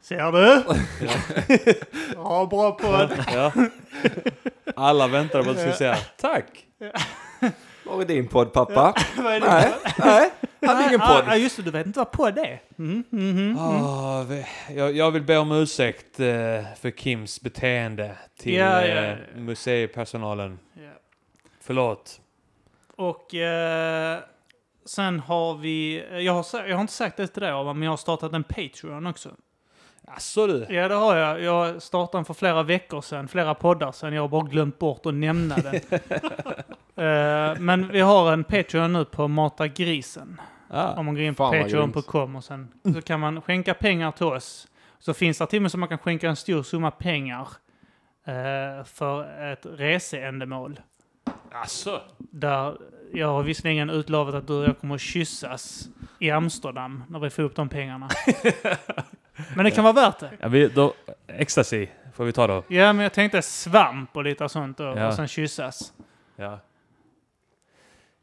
Ser 0.02 0.32
du? 0.32 0.62
Ja, 2.14 2.46
bra 2.50 2.72
podd. 2.72 3.24
Ja. 3.34 3.52
Alla 4.76 5.06
väntar 5.08 5.42
på 5.42 5.50
att 5.50 5.56
du 5.56 5.62
ska 5.62 5.72
säga 5.72 5.96
tack. 6.16 6.66
Var 7.84 8.00
är 8.00 8.04
din 8.04 8.28
podd 8.28 8.52
pappa? 8.52 8.94
Vad 9.16 9.32
är 9.32 9.40
det? 9.40 9.46
nej, 9.46 9.72
nej, 9.98 10.30
han 10.66 10.76
har 10.76 10.82
ingen 10.88 11.00
Ja, 11.00 11.06
podd. 11.06 11.24
Ja, 11.26 11.36
just 11.36 11.56
det, 11.56 11.62
du 11.62 11.70
vet 11.70 11.86
inte 11.86 11.98
vad 11.98 12.10
podd 12.10 12.38
är. 12.38 12.62
Mm, 12.78 13.04
mhm, 13.10 13.38
mm. 13.38 13.58
Ah, 13.58 14.22
vi- 14.22 14.46
jag, 14.76 14.96
jag 14.96 15.10
vill 15.10 15.22
be 15.22 15.36
om 15.38 15.52
ursäkt 15.52 16.20
eh, 16.20 16.26
för 16.80 16.90
Kims 16.96 17.40
beteende 17.40 18.16
till 18.38 18.54
Ja, 18.54 18.80
ja, 18.86 18.86
eh, 18.86 19.08
ja. 19.10 19.16
museipersonalen. 19.36 20.58
Ja. 20.74 20.82
Förlåt. 21.60 22.20
Och 22.96 23.34
eh, 23.34 24.18
sen 24.84 25.20
har 25.20 25.54
vi, 25.54 26.04
jag 26.24 26.32
har, 26.32 26.46
jag 26.68 26.76
har 26.76 26.80
inte 26.80 26.92
sagt 26.92 27.16
det 27.16 27.26
till 27.26 27.42
dig 27.42 27.64
men 27.64 27.82
jag 27.82 27.90
har 27.92 27.96
startat 27.96 28.32
en 28.32 28.44
Patreon 28.44 29.06
också. 29.06 29.30
Asså 30.06 30.46
du? 30.46 30.66
Ja, 30.68 30.88
det 30.88 30.94
har 30.94 31.16
jag. 31.16 31.42
Jag 31.42 31.82
startade 31.82 32.18
den 32.18 32.24
för 32.24 32.34
flera 32.34 32.62
veckor 32.62 33.00
sedan, 33.00 33.28
flera 33.28 33.54
poddar 33.54 33.92
sedan. 33.92 34.12
Jag 34.12 34.22
har 34.22 34.28
bara 34.28 34.42
glömt 34.42 34.78
bort 34.78 35.06
att 35.06 35.14
nämna 35.14 35.56
den. 35.56 35.80
Eh, 36.96 37.58
men 37.58 37.88
vi 37.88 38.00
har 38.00 38.32
en 38.32 38.44
Patreon 38.44 38.92
nu 38.92 39.04
på 39.04 39.28
Mata 39.28 39.68
Grisen. 39.68 40.40
Ah. 40.68 40.92
Om 40.94 41.06
man 41.06 41.14
går 41.14 41.24
in 41.24 41.34
på 41.34 41.50
patreon.com 41.50 42.36
och 42.36 42.44
sen 42.44 42.68
så 42.94 43.02
kan 43.02 43.20
man 43.20 43.42
skänka 43.42 43.74
pengar 43.74 44.10
till 44.10 44.26
oss. 44.26 44.68
Så 44.98 45.14
finns 45.14 45.38
det 45.38 45.46
till 45.46 45.58
och 45.58 45.62
med 45.62 45.70
så 45.70 45.78
man 45.78 45.88
kan 45.88 45.98
skänka 45.98 46.28
en 46.28 46.36
stor 46.36 46.62
summa 46.62 46.90
pengar 46.90 47.48
eh, 48.26 48.84
för 48.84 49.42
ett 49.52 49.66
reseändamål. 49.66 50.80
Asså? 51.52 52.00
Där 52.18 52.76
jag 53.12 53.28
har 53.28 53.42
visserligen 53.42 53.90
utlovat 53.90 54.34
att 54.34 54.46
du 54.46 54.52
och 54.52 54.64
jag 54.64 54.78
kommer 54.78 54.94
att 54.94 55.00
kyssas 55.00 55.88
i 56.18 56.30
Amsterdam 56.30 57.04
när 57.08 57.18
vi 57.18 57.30
får 57.30 57.42
upp 57.42 57.56
de 57.56 57.68
pengarna. 57.68 58.08
Men 59.56 59.64
det 59.64 59.70
kan 59.70 59.84
vara 59.84 59.92
värt 59.94 60.18
det. 60.18 60.30
Ja, 60.40 60.48
vi, 60.48 60.68
då, 60.68 60.94
ecstasy 61.26 61.86
får 62.14 62.24
vi 62.24 62.32
ta 62.32 62.46
då. 62.46 62.62
Ja, 62.68 62.92
men 62.92 63.02
jag 63.02 63.12
tänkte 63.12 63.42
svamp 63.42 64.16
och 64.16 64.24
lite 64.24 64.48
sånt 64.48 64.80
och, 64.80 64.86
Ja. 64.86 65.06
och 65.08 65.14
sen 65.14 65.28
kyssas. 65.28 65.92
Ja. 66.36 66.58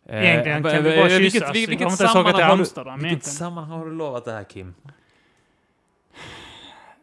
Egentligen 0.10 0.66
Eh, 0.66 0.74
kan 0.74 0.84
vi 0.84 0.90
eh, 0.90 0.98
bara 1.00 1.08
vilket- 1.08 1.34
kyssas. 1.34 1.56
vilket 1.56 1.70
Vi 1.72 1.76
kommer 1.78 1.92
inte 1.92 2.04
ens 2.04 2.16
åka 2.16 2.24
till 2.24 2.32
sammanhang 2.32 2.50
har 2.50 2.56
du- 2.58 2.62
Amsterdam 2.62 3.00
Vilket 3.00 3.24
sammanhang 3.24 3.80
har 3.80 3.86
du 3.86 3.92
lovat 3.96 4.26
det 4.26 4.32
här 4.32 4.44
Kim? 4.44 4.74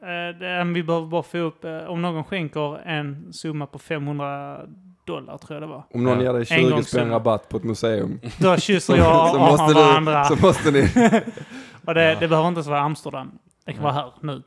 Eh, 0.02 0.64
vi 0.74 0.82
behöver 0.82 1.06
bara 1.06 1.22
få 1.22 1.38
upp, 1.38 1.64
eh, 1.64 1.78
om 1.78 2.02
någon 2.02 2.24
skänker 2.24 2.88
en 2.88 3.32
summa 3.32 3.66
på 3.66 3.78
500 3.78 4.60
dollar 5.04 5.38
tror 5.38 5.54
jag 5.54 5.62
det 5.62 5.66
var. 5.66 5.82
Om 5.94 6.04
någon 6.04 6.20
ger 6.20 6.32
dig 6.32 6.46
20 6.46 6.82
spänn 6.82 7.10
rabatt 7.10 7.48
på 7.48 7.56
ett 7.56 7.64
museum 7.64 8.20
Då 8.38 8.56
kysser 8.60 8.96
jag 8.96 9.34
och 9.34 9.40
Arman 9.40 9.74
varandra. 9.74 10.24
så 10.24 10.36
måste 10.36 10.70
ni... 10.70 10.80
Och 11.84 11.94
det, 11.94 12.02
Ja. 12.12 12.18
det 12.20 12.28
behöver 12.28 12.48
inte 12.48 12.58
ens 12.58 12.66
vara 12.66 12.80
Amsterdam. 12.80 13.38
Det 13.66 13.72
kan 13.72 13.82
vara 13.82 13.92
här 13.92 14.12
nu, 14.22 14.42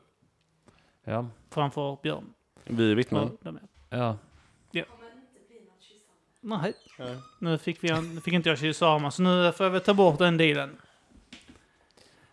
Ja. 1.04 1.26
framför 1.50 1.98
Björn. 2.02 2.24
Vi 2.64 2.90
är 2.90 2.94
vittnen. 2.94 3.22
Och 3.22 3.38
de 3.42 3.56
är- 3.56 3.62
Ja. 3.98 4.16
Nej, 6.42 6.74
nu 7.38 7.58
fick, 7.58 7.84
vi, 7.84 7.90
en- 7.90 8.14
nu 8.14 8.20
fick 8.20 8.34
inte 8.34 8.48
jag 8.48 8.58
kyssa 8.58 8.88
Arman, 8.88 9.12
så 9.12 9.22
nu 9.22 9.52
får 9.52 9.66
jag 9.66 9.70
väl 9.70 9.80
ta 9.80 9.94
bort 9.94 10.18
den 10.18 10.36
dealen. 10.36 10.76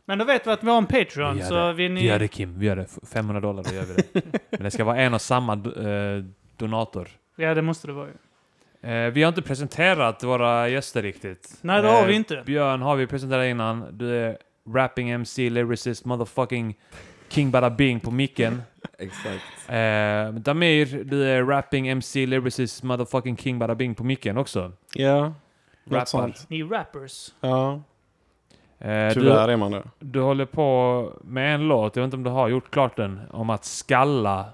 Men 0.05 0.17
då 0.17 0.25
vet 0.25 0.47
vi 0.47 0.51
att 0.51 0.63
vi 0.63 0.69
har 0.69 0.77
en 0.77 0.85
Patreon, 0.85 1.33
Vi 1.33 1.39
gör 1.39 1.47
så 1.47 1.55
det. 1.67 1.73
vill 1.73 1.91
ni... 1.91 2.01
Vi 2.01 2.07
gör 2.07 2.19
det 2.19 2.27
Kim, 2.27 2.59
vi 2.59 2.65
gör 2.65 2.75
det. 2.75 2.81
F- 2.81 3.09
500 3.13 3.41
dollar, 3.41 3.63
då 3.63 3.73
gör 3.75 3.83
vi 3.85 3.93
det. 3.93 4.21
Men 4.49 4.63
det 4.63 4.71
ska 4.71 4.83
vara 4.83 4.97
en 4.97 5.13
och 5.13 5.21
samma 5.21 5.53
eh, 5.53 6.23
donator. 6.57 7.07
Ja, 7.35 7.53
det 7.53 7.61
måste 7.61 7.87
det 7.87 7.93
vara 7.93 8.07
ju. 8.07 8.13
Eh, 8.89 9.11
vi 9.11 9.23
har 9.23 9.29
inte 9.29 9.41
presenterat 9.41 10.23
våra 10.23 10.69
gäster 10.69 11.01
riktigt. 11.01 11.57
Nej, 11.61 11.81
det 11.81 11.87
har 11.87 12.01
Eh, 12.01 12.07
vi 12.07 12.13
inte. 12.15 12.43
Björn 12.45 12.81
har 12.81 12.95
vi 12.95 13.07
presenterat 13.07 13.45
innan. 13.45 13.97
Du 13.97 14.15
är 14.15 14.37
rapping 14.73 15.09
MC, 15.09 15.49
lyricist, 15.49 16.05
motherfucking 16.05 16.75
King 17.29 17.51
Bada 17.51 17.69
Bing 17.69 17.99
på 17.99 18.11
micken. 18.11 18.61
Exakt. 18.99 19.69
Eh, 19.69 20.33
Damir, 20.41 21.03
du 21.03 21.23
är 21.29 21.43
rapping 21.43 21.87
MC, 21.87 22.25
lyricist, 22.25 22.83
motherfucking 22.83 23.37
King 23.37 23.59
Bada 23.59 23.75
Bing 23.75 23.95
på 23.95 24.03
micken 24.03 24.37
också. 24.37 24.71
Ja, 24.93 25.33
något 25.83 26.07
sånt. 26.07 26.45
Ni 26.49 26.59
är 26.59 26.65
rappers. 26.65 27.33
Ja, 27.41 27.81
Eh, 28.79 29.07
du, 29.07 29.13
tyvärr 29.13 29.47
är 29.47 29.57
man 29.57 29.71
det. 29.71 29.83
du 29.99 30.21
håller 30.21 30.45
på 30.45 31.11
med 31.23 31.55
en 31.55 31.67
låt, 31.67 31.95
jag 31.95 32.03
vet 32.03 32.07
inte 32.07 32.17
om 32.17 32.23
du 32.23 32.29
har 32.29 32.47
gjort 32.47 32.71
klart 32.71 32.95
den, 32.97 33.19
om 33.31 33.49
att 33.49 33.65
skalla, 33.65 34.45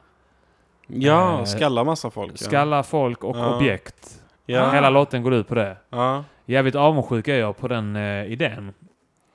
Ja, 0.88 1.39
Eh, 1.39 1.46
skalla 1.46 1.84
massa 1.84 2.10
folk. 2.12 2.32
Ja. 2.32 2.38
skalla 2.38 2.84
folk 2.84 3.24
och 3.24 3.38
Ja. 3.38 3.55
objekt. 3.55 4.22
Ja. 4.46 4.72
Hela 4.72 4.89
låten 4.89 5.24
går 5.24 5.34
ut 5.34 5.48
på 5.48 5.55
det. 5.55 5.77
ja. 5.89 6.24
Jävligt 6.46 6.75
avundsjuk 6.75 7.27
är 7.27 7.39
jag 7.39 7.58
på 7.58 7.67
den 7.67 7.96
eh, 7.96 8.25
idén. 8.32 8.74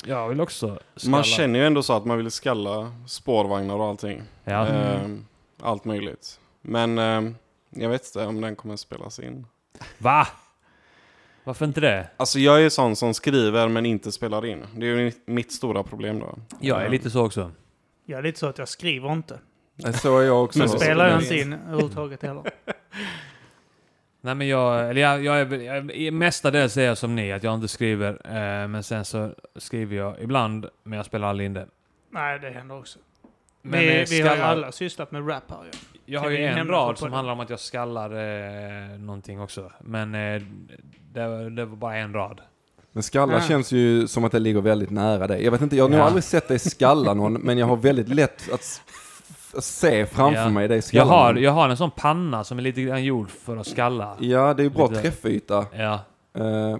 Jag 0.08 0.28
vill 0.28 0.40
också 0.40 0.78
skalla. 0.96 1.10
Man 1.10 1.24
känner 1.24 1.58
ju 1.58 1.66
ändå 1.66 1.82
så 1.82 1.92
att 1.92 2.04
man 2.04 2.16
vill 2.18 2.30
skalla 2.30 2.92
spårvagnar 3.06 3.74
och 3.74 3.84
allting. 3.84 4.22
Ja. 4.44 4.66
Ehm, 4.66 5.26
allt 5.60 5.84
möjligt. 5.84 6.40
Men 6.60 6.98
ehm, 6.98 7.34
jag 7.70 7.88
vet 7.88 8.06
inte 8.06 8.26
om 8.26 8.40
den 8.40 8.56
kommer 8.56 8.76
spelas 8.76 9.18
in. 9.20 9.46
Va? 9.98 10.26
Varför 11.44 11.64
inte 11.66 11.80
det? 11.80 12.08
Alltså 12.16 12.38
jag 12.38 12.62
är 12.64 12.68
sån 12.68 12.96
som 12.96 13.14
skriver 13.14 13.68
men 13.68 13.86
inte 13.86 14.12
spelar 14.12 14.46
in. 14.46 14.64
Det 14.76 14.86
är 14.86 14.96
ju 14.96 15.12
mitt- 15.26 15.52
stora 15.52 15.82
problem 15.82 16.18
då. 16.18 16.34
Jag 16.60 16.80
är 16.80 16.84
Ehm, 16.86 16.92
lite 16.92 17.10
så 17.10 17.26
också. 17.26 17.50
Jag 18.06 18.18
är 18.18 18.22
lite 18.22 18.38
så 18.38 18.46
att 18.46 18.58
jag 18.58 18.68
skriver 18.68 19.12
inte. 19.12 19.38
Så 20.02 20.18
är 20.18 20.22
jag 20.26 20.44
också. 20.44 20.58
Men 20.58 20.68
spelar 20.68 21.08
jag 21.10 21.22
inte 21.22 21.36
in 21.38 21.52
överhuvudtaget 21.52 22.22
heller. 22.22 22.42
Nej 24.20 24.34
men 24.34 24.48
jag, 24.48 24.90
eller 24.90 25.00
jag, 25.00 25.24
jag 25.24 25.38
är, 25.40 25.92
jag, 26.00 26.14
mestadels 26.14 26.76
är 26.76 26.82
jag 26.82 26.98
som 26.98 27.14
ni, 27.16 27.32
att 27.32 27.42
jag 27.42 27.54
inte 27.54 27.68
skriver. 27.68 28.10
Eh, 28.24 28.68
men 28.68 28.82
sen 28.82 29.04
så 29.04 29.30
skriver 29.56 29.96
jag 29.96 30.20
ibland, 30.20 30.66
men 30.82 30.96
jag 30.96 31.06
spelar 31.06 31.28
aldrig 31.28 31.46
in 31.46 31.54
det. 31.54 31.66
Nej, 32.10 32.38
det 32.38 32.50
händer 32.50 32.78
också. 32.78 32.98
Men 33.62 33.80
vi 33.80 34.00
eh, 34.00 34.06
vi 34.10 34.20
har 34.20 34.36
ju 34.36 34.42
alla 34.42 34.72
sysslat 34.72 35.10
med 35.12 35.28
rap 35.28 35.42
här 35.50 35.58
ju. 35.64 35.70
Jag 36.06 36.22
Kan 36.22 36.32
har 36.32 36.38
ju 36.38 36.44
en 36.46 36.68
rad 36.68 36.98
som 36.98 37.04
podden? 37.06 37.12
handlar 37.14 37.32
om 37.32 37.40
att 37.40 37.50
jag 37.50 37.60
skallar 37.60 38.10
eh, 38.92 38.98
någonting 38.98 39.40
också. 39.40 39.72
Men 39.80 40.14
eh, 40.14 40.42
det, 41.12 41.50
det 41.50 41.64
var 41.64 41.76
bara 41.76 41.96
en 41.96 42.12
rad. 42.12 42.40
Men 42.92 43.02
skalla 43.02 43.36
Ah. 43.36 43.40
känns 43.40 43.72
ju 43.72 44.06
som 44.08 44.24
att 44.24 44.32
det 44.32 44.38
ligger 44.38 44.60
väldigt 44.60 44.90
nära 44.90 45.26
dig. 45.26 45.44
Jag 45.44 45.50
vet 45.52 45.60
inte, 45.60 45.76
jag 45.76 45.84
har 45.84 45.88
nog 45.90 45.98
Ja. 46.00 46.04
aldrig 46.04 46.24
sett 46.24 46.48
dig 46.48 46.58
skalla 46.58 47.14
någon, 47.14 47.32
men 47.32 47.58
jag 47.58 47.66
har 47.66 47.76
väldigt 47.76 48.08
lätt 48.08 48.52
att 48.52 48.82
se 49.58 50.06
framför 50.06 50.40
Ja. 50.40 50.48
mig 50.50 50.68
dig 50.68 50.82
Jag 50.92 51.04
har, 51.04 51.34
jag 51.34 51.52
har 51.52 51.68
en 51.68 51.76
sån 51.76 51.90
panna 51.90 52.44
som 52.44 52.58
är 52.58 52.62
lite 52.62 52.82
grann 52.82 53.04
gjord 53.04 53.30
för 53.30 53.56
att 53.56 53.66
skalla. 53.66 54.16
Ja, 54.20 54.54
det 54.54 54.62
är 54.62 54.64
ju 54.64 54.70
bra 54.70 54.86
Lite- 54.88 55.02
träffyta. 55.02 55.66
Ja. 55.72 55.92
Eh, 56.34 56.78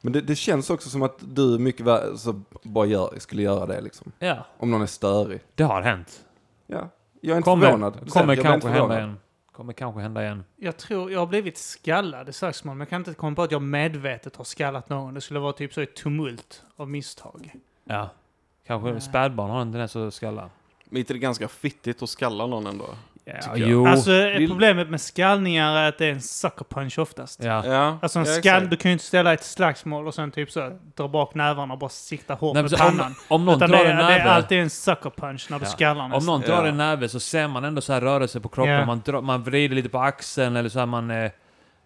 men 0.00 0.12
det, 0.12 0.20
det 0.20 0.34
känns 0.34 0.70
också 0.70 0.88
som 0.88 1.02
att 1.02 1.16
du 1.20 1.58
mycket 1.58 1.86
väl 1.86 2.18
så 2.18 2.42
bara 2.62 2.86
gör, 2.86 3.14
skulle 3.18 3.42
göra 3.42 3.66
det 3.66 3.80
liksom. 3.80 4.12
ja, 4.18 4.36
Om 4.58 4.70
någon 4.70 4.82
är 4.82 4.86
störig. 4.86 5.40
det 5.54 5.62
har 5.62 5.82
hänt. 5.82 6.24
Ja, 6.66 6.88
jag 7.20 7.32
är 7.32 7.36
inte 7.36 7.44
Kommer, 7.44 7.66
förvånad. 7.66 8.10
Kommer 8.10 8.26
blir 8.34 8.42
kanske 8.44 8.54
inte 8.54 8.66
hända 8.68 8.78
förvånad. 8.80 8.98
igen. 8.98 9.18
Kommer 9.52 9.72
kanske 9.72 10.00
hända 10.00 10.22
igen. 10.22 10.44
Jag 10.56 10.76
tror 10.76 11.12
jag 11.12 11.18
har 11.20 11.26
blivit 11.26 11.58
skallad 11.58 12.28
i 12.28 12.32
slagsmål, 12.32 12.74
men 12.74 12.80
jag 12.80 12.88
kan 12.88 13.00
inte 13.00 13.14
komma 13.14 13.36
på 13.36 13.42
att 13.42 13.50
jag 13.52 13.62
medvetet 13.62 14.36
har 14.36 14.44
skallat 14.44 14.88
någon. 14.88 15.14
Det 15.14 15.20
skulle 15.20 15.40
vara 15.40 15.52
typ 15.52 15.74
så 15.74 15.80
ett 15.80 15.96
tumult 15.96 16.62
av 16.76 16.90
misstag. 16.90 17.52
Ja. 17.84 18.08
Kanske 18.66 19.00
spädbarn 19.00 19.50
har 19.50 19.60
en 19.60 19.72
tendens 19.72 19.96
att 19.96 20.14
skalla. 20.14 20.50
Men 20.90 20.98
inte 20.98 21.12
det 21.12 21.18
är 21.18 21.20
ganska 21.20 21.48
fittigt 21.48 22.02
att 22.02 22.08
skalla 22.08 22.46
någon 22.46 22.66
ändå? 22.66 22.84
Ja, 23.24 23.34
jo. 23.56 23.86
Alltså, 23.86 24.10
problemet 24.48 24.90
med 24.90 25.00
skallningar 25.00 25.76
är 25.76 25.88
att 25.88 25.98
det 25.98 26.06
är 26.06 26.12
en 26.12 26.20
sucker 26.20 26.64
punch 26.68 26.98
oftast. 26.98 27.44
ja. 27.44 27.66
Ja, 27.66 27.98
Alltså 28.02 28.18
en 28.18 28.24
ja, 28.24 28.32
skall, 28.32 28.68
du 28.68 28.76
kan 28.76 28.88
ju 28.88 28.92
inte 28.92 29.04
ställa 29.04 29.32
ett 29.32 29.44
slagsmål 29.44 30.06
och 30.06 30.14
sen 30.14 30.30
typ 30.30 30.50
så 30.50 30.78
dra 30.96 31.08
bak 31.08 31.34
nävarna 31.34 31.74
och 31.74 31.78
bara 31.80 31.90
sikta 31.90 32.34
hårt 32.34 32.54
Nej, 32.54 32.62
med 32.62 32.70
så 32.70 32.84
om, 32.84 32.90
pannan. 32.98 33.14
om 33.28 33.44
någon 33.44 33.56
Utan 33.56 33.70
drar 33.70 33.78
det, 33.84 33.90
en 33.90 33.98
är- 33.98 34.08
det 34.08 34.14
är 34.14 34.18
näve. 34.18 34.30
alltid 34.30 34.58
en 34.60 34.70
sucker 34.70 35.10
punch 35.10 35.46
när 35.50 35.58
du 35.58 35.64
Ja. 35.64 35.70
skallar 35.70 36.04
Om 36.04 36.10
nästan. 36.10 36.26
någon 36.26 36.40
drar 36.40 36.62
Ja. 36.64 36.68
en 36.68 36.76
näve 36.76 37.08
så 37.08 37.20
ser 37.20 37.48
man 37.48 37.64
ändå 37.64 37.80
så 37.80 37.92
här 37.92 38.00
rörelse 38.00 38.40
på 38.40 38.48
kroppen. 38.48 38.72
Ja. 38.72 38.86
Man, 38.86 39.02
drar, 39.04 39.20
man 39.22 39.42
vrider 39.42 39.74
lite 39.74 39.88
på 39.88 39.98
axeln 39.98 40.56
eller 40.56 40.68
så 40.68 40.78
här 40.78 40.86
man... 40.86 41.10
Eh, 41.10 41.30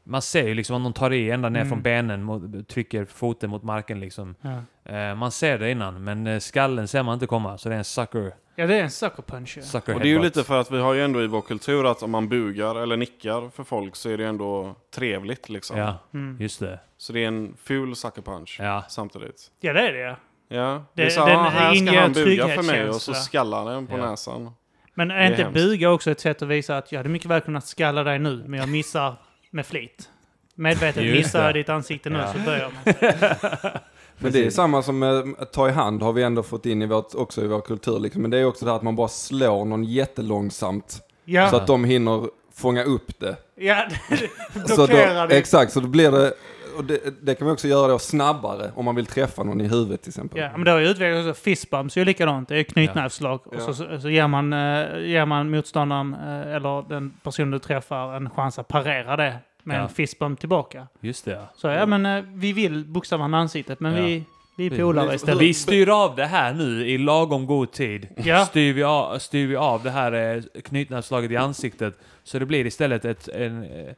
man 0.06 0.22
ser 0.22 0.48
ju 0.48 0.54
liksom 0.54 0.76
om 0.76 0.82
någon 0.82 0.92
tar 0.92 1.12
i 1.12 1.30
ända 1.30 1.48
ner 1.48 1.60
Mm. 1.60 1.68
från 1.70 1.82
benen, 1.82 2.22
mot, 2.22 2.68
trycker 2.68 3.04
foten 3.04 3.50
mot 3.50 3.62
marken 3.62 4.00
liksom. 4.00 4.34
Ja. 4.40 4.92
Eh, 4.94 5.14
man 5.14 5.30
ser 5.30 5.58
det 5.58 5.70
innan, 5.70 6.04
men 6.04 6.26
eh, 6.26 6.38
skallen 6.38 6.88
ser 6.88 7.02
man 7.02 7.14
inte 7.14 7.26
komma. 7.26 7.58
Så 7.58 7.68
det 7.68 7.74
är 7.74 7.78
en 7.78 7.84
sucker, 7.84 8.32
Ja, 8.56 8.66
det 8.66 8.74
är 8.78 8.82
en 8.82 8.90
sucker 8.90 9.22
punch. 9.22 9.54
Ja. 9.56 9.62
Sucker 9.62 9.94
Och 9.94 10.00
det 10.00 10.06
är 10.06 10.08
ju 10.08 10.14
headbutt. 10.14 10.36
lite 10.36 10.46
för 10.46 10.60
att 10.60 10.70
vi 10.70 10.78
har 10.80 10.94
ju 10.94 11.04
ändå 11.04 11.22
i 11.22 11.26
vår 11.26 11.40
kultur 11.40 11.90
att 11.90 12.02
om 12.02 12.10
man 12.10 12.28
bugar 12.28 12.82
eller 12.82 12.96
nickar 12.96 13.50
för 13.50 13.64
folk 13.64 13.96
så 13.96 14.10
är 14.10 14.18
det 14.18 14.26
ändå 14.26 14.76
trevligt 14.94 15.48
liksom. 15.48 15.78
Ja, 15.78 15.98
Mm. 16.14 16.36
just 16.40 16.60
det. 16.60 16.78
Så 16.96 17.12
det 17.12 17.24
är 17.24 17.28
en 17.28 17.56
ful 17.64 17.96
sucker 17.96 18.22
punch 18.22 18.56
Ja. 18.60 18.84
samtidigt. 18.88 19.50
ja, 19.60 19.72
det 19.72 19.80
är 19.88 19.92
det. 19.92 20.16
ja. 20.48 20.84
Det, 20.94 21.02
Det- 21.02 21.02
är 21.06 21.10
så, 21.10 21.26
den 21.26 21.36
ah, 21.38 21.48
här 21.48 21.74
ska 21.74 22.00
han 22.00 22.12
buga 22.12 22.48
för 22.48 22.62
mig 22.62 22.88
och 22.88 22.94
så 23.02 23.14
skallar 23.14 23.72
den 23.72 23.86
på 23.86 23.98
Ja. 23.98 24.10
näsan. 24.10 24.50
Men 24.94 25.10
är, 25.10 25.14
är 25.16 25.30
inte 25.30 25.42
hemskt. 25.42 25.54
buga 25.54 25.90
också 25.90 26.10
ett 26.10 26.20
sätt 26.20 26.42
att 26.42 26.48
visa 26.48 26.76
att 26.78 26.92
jag 26.92 26.98
hade 26.98 27.08
mycket 27.08 27.30
väl 27.30 27.40
kunnat 27.40 27.66
skalla 27.66 28.02
dig 28.02 28.18
nu, 28.18 28.44
men 28.46 28.60
jag 28.60 28.68
missar 28.68 29.14
med 29.50 29.66
flit? 29.66 30.10
Medvetet 30.54 31.02
missar 31.04 31.38
det. 31.38 31.44
jag 31.44 31.54
ditt 31.54 31.68
ansikte 31.68 32.10
nu 32.10 32.18
Ja. 32.18 32.32
så 32.32 32.38
böjer 32.38 32.70
man. 32.84 33.70
Men 34.18 34.32
det 34.32 34.46
är 34.46 34.50
samma 34.50 34.82
som 34.82 35.34
att 35.38 35.52
ta 35.52 35.68
i 35.68 35.72
hand 35.72 36.02
har 36.02 36.12
vi 36.12 36.22
ändå 36.22 36.42
fått 36.42 36.66
in 36.66 36.82
i 36.82 36.86
vårt, 36.86 37.14
också 37.14 37.44
i 37.44 37.46
vår 37.46 37.60
kultur. 37.60 37.98
Liksom. 37.98 38.22
Men 38.22 38.30
det 38.30 38.38
är 38.38 38.44
också 38.44 38.64
det 38.64 38.70
här 38.70 38.76
att 38.76 38.82
man 38.82 38.96
bara 38.96 39.08
slår 39.08 39.64
någon 39.64 39.84
jättelångsamt. 39.84 41.00
Ja, 41.24 41.50
Så 41.50 41.56
att 41.56 41.66
de 41.66 41.84
hinner 41.84 42.28
fånga 42.54 42.84
upp 42.84 43.20
det. 43.20 43.36
ja 43.54 43.86
Så 44.66 44.86
då, 44.86 44.96
exakt, 45.30 45.72
så 45.72 45.80
då 45.80 45.88
blir 45.88 46.10
det, 46.10 46.32
och 46.76 46.84
det, 46.84 47.22
det 47.22 47.34
kan 47.34 47.46
man 47.46 47.52
också 47.52 47.68
göra 47.68 47.88
då 47.88 47.98
snabbare 47.98 48.72
om 48.74 48.84
man 48.84 48.94
vill 48.94 49.06
träffa 49.06 49.42
någon 49.42 49.60
i 49.60 49.68
huvudet 49.68 50.02
till 50.02 50.10
exempel. 50.10 50.40
Ja, 50.40 50.50
men 50.56 50.64
det 50.64 50.70
har 50.70 50.78
ju 50.78 50.86
utvecklats. 50.86 51.40
Fistbumps 51.40 51.96
är 51.96 52.00
ju 52.00 52.04
likadant. 52.04 52.48
Det 52.48 52.58
är 52.58 52.62
knytnävsslag. 52.62 53.40
Och 53.46 53.60
så, 53.60 53.74
så, 53.74 54.00
så 54.00 54.10
ger, 54.10 54.28
man, 54.28 54.52
eh, 54.52 54.98
ger 54.98 55.26
man 55.26 55.50
motståndaren 55.50 56.14
eh, 56.14 56.54
eller 56.54 56.88
den 56.88 57.14
person 57.22 57.50
du 57.50 57.58
träffar 57.58 58.16
en 58.16 58.30
chans 58.30 58.58
att 58.58 58.68
parera 58.68 59.16
det 59.16 59.34
med 59.64 59.76
Ja. 59.78 59.82
en 59.82 59.88
fistbump 59.88 60.40
tillbaka. 60.40 60.86
Just 61.00 61.24
det, 61.24 61.30
ja. 61.32 61.48
Så 61.56 61.68
ja, 61.68 61.86
men 61.86 62.06
eh, 62.06 62.24
vi 62.34 62.52
vill 62.52 62.84
boxa 62.84 63.16
varandra 63.16 63.38
i 63.38 63.40
ansiktet, 63.40 63.80
men 63.80 63.94
Ja. 63.96 64.02
vi, 64.02 64.24
vi 64.56 64.66
är 64.66 64.70
polare 64.78 65.14
istället. 65.14 65.42
Vi 65.42 65.54
styr 65.54 65.88
av 65.88 66.16
det 66.16 66.26
här 66.26 66.54
nu 66.54 66.86
i 66.88 66.98
lagom 66.98 67.46
god 67.46 67.72
tid. 67.72 68.08
Ja. 68.16 68.44
Styr, 68.46 68.72
vi 68.72 68.82
av, 68.82 69.18
styr 69.18 69.46
vi 69.46 69.56
av 69.56 69.82
det 69.82 69.90
här 69.90 70.12
eh, 70.36 70.42
knutnävsslaget 70.62 71.30
i 71.30 71.36
ansiktet 71.36 71.98
så 72.24 72.38
det 72.38 72.46
blir 72.46 72.66
istället 72.66 73.04
ett, 73.04 73.28
en, 73.28 73.62
eh, 73.64 73.92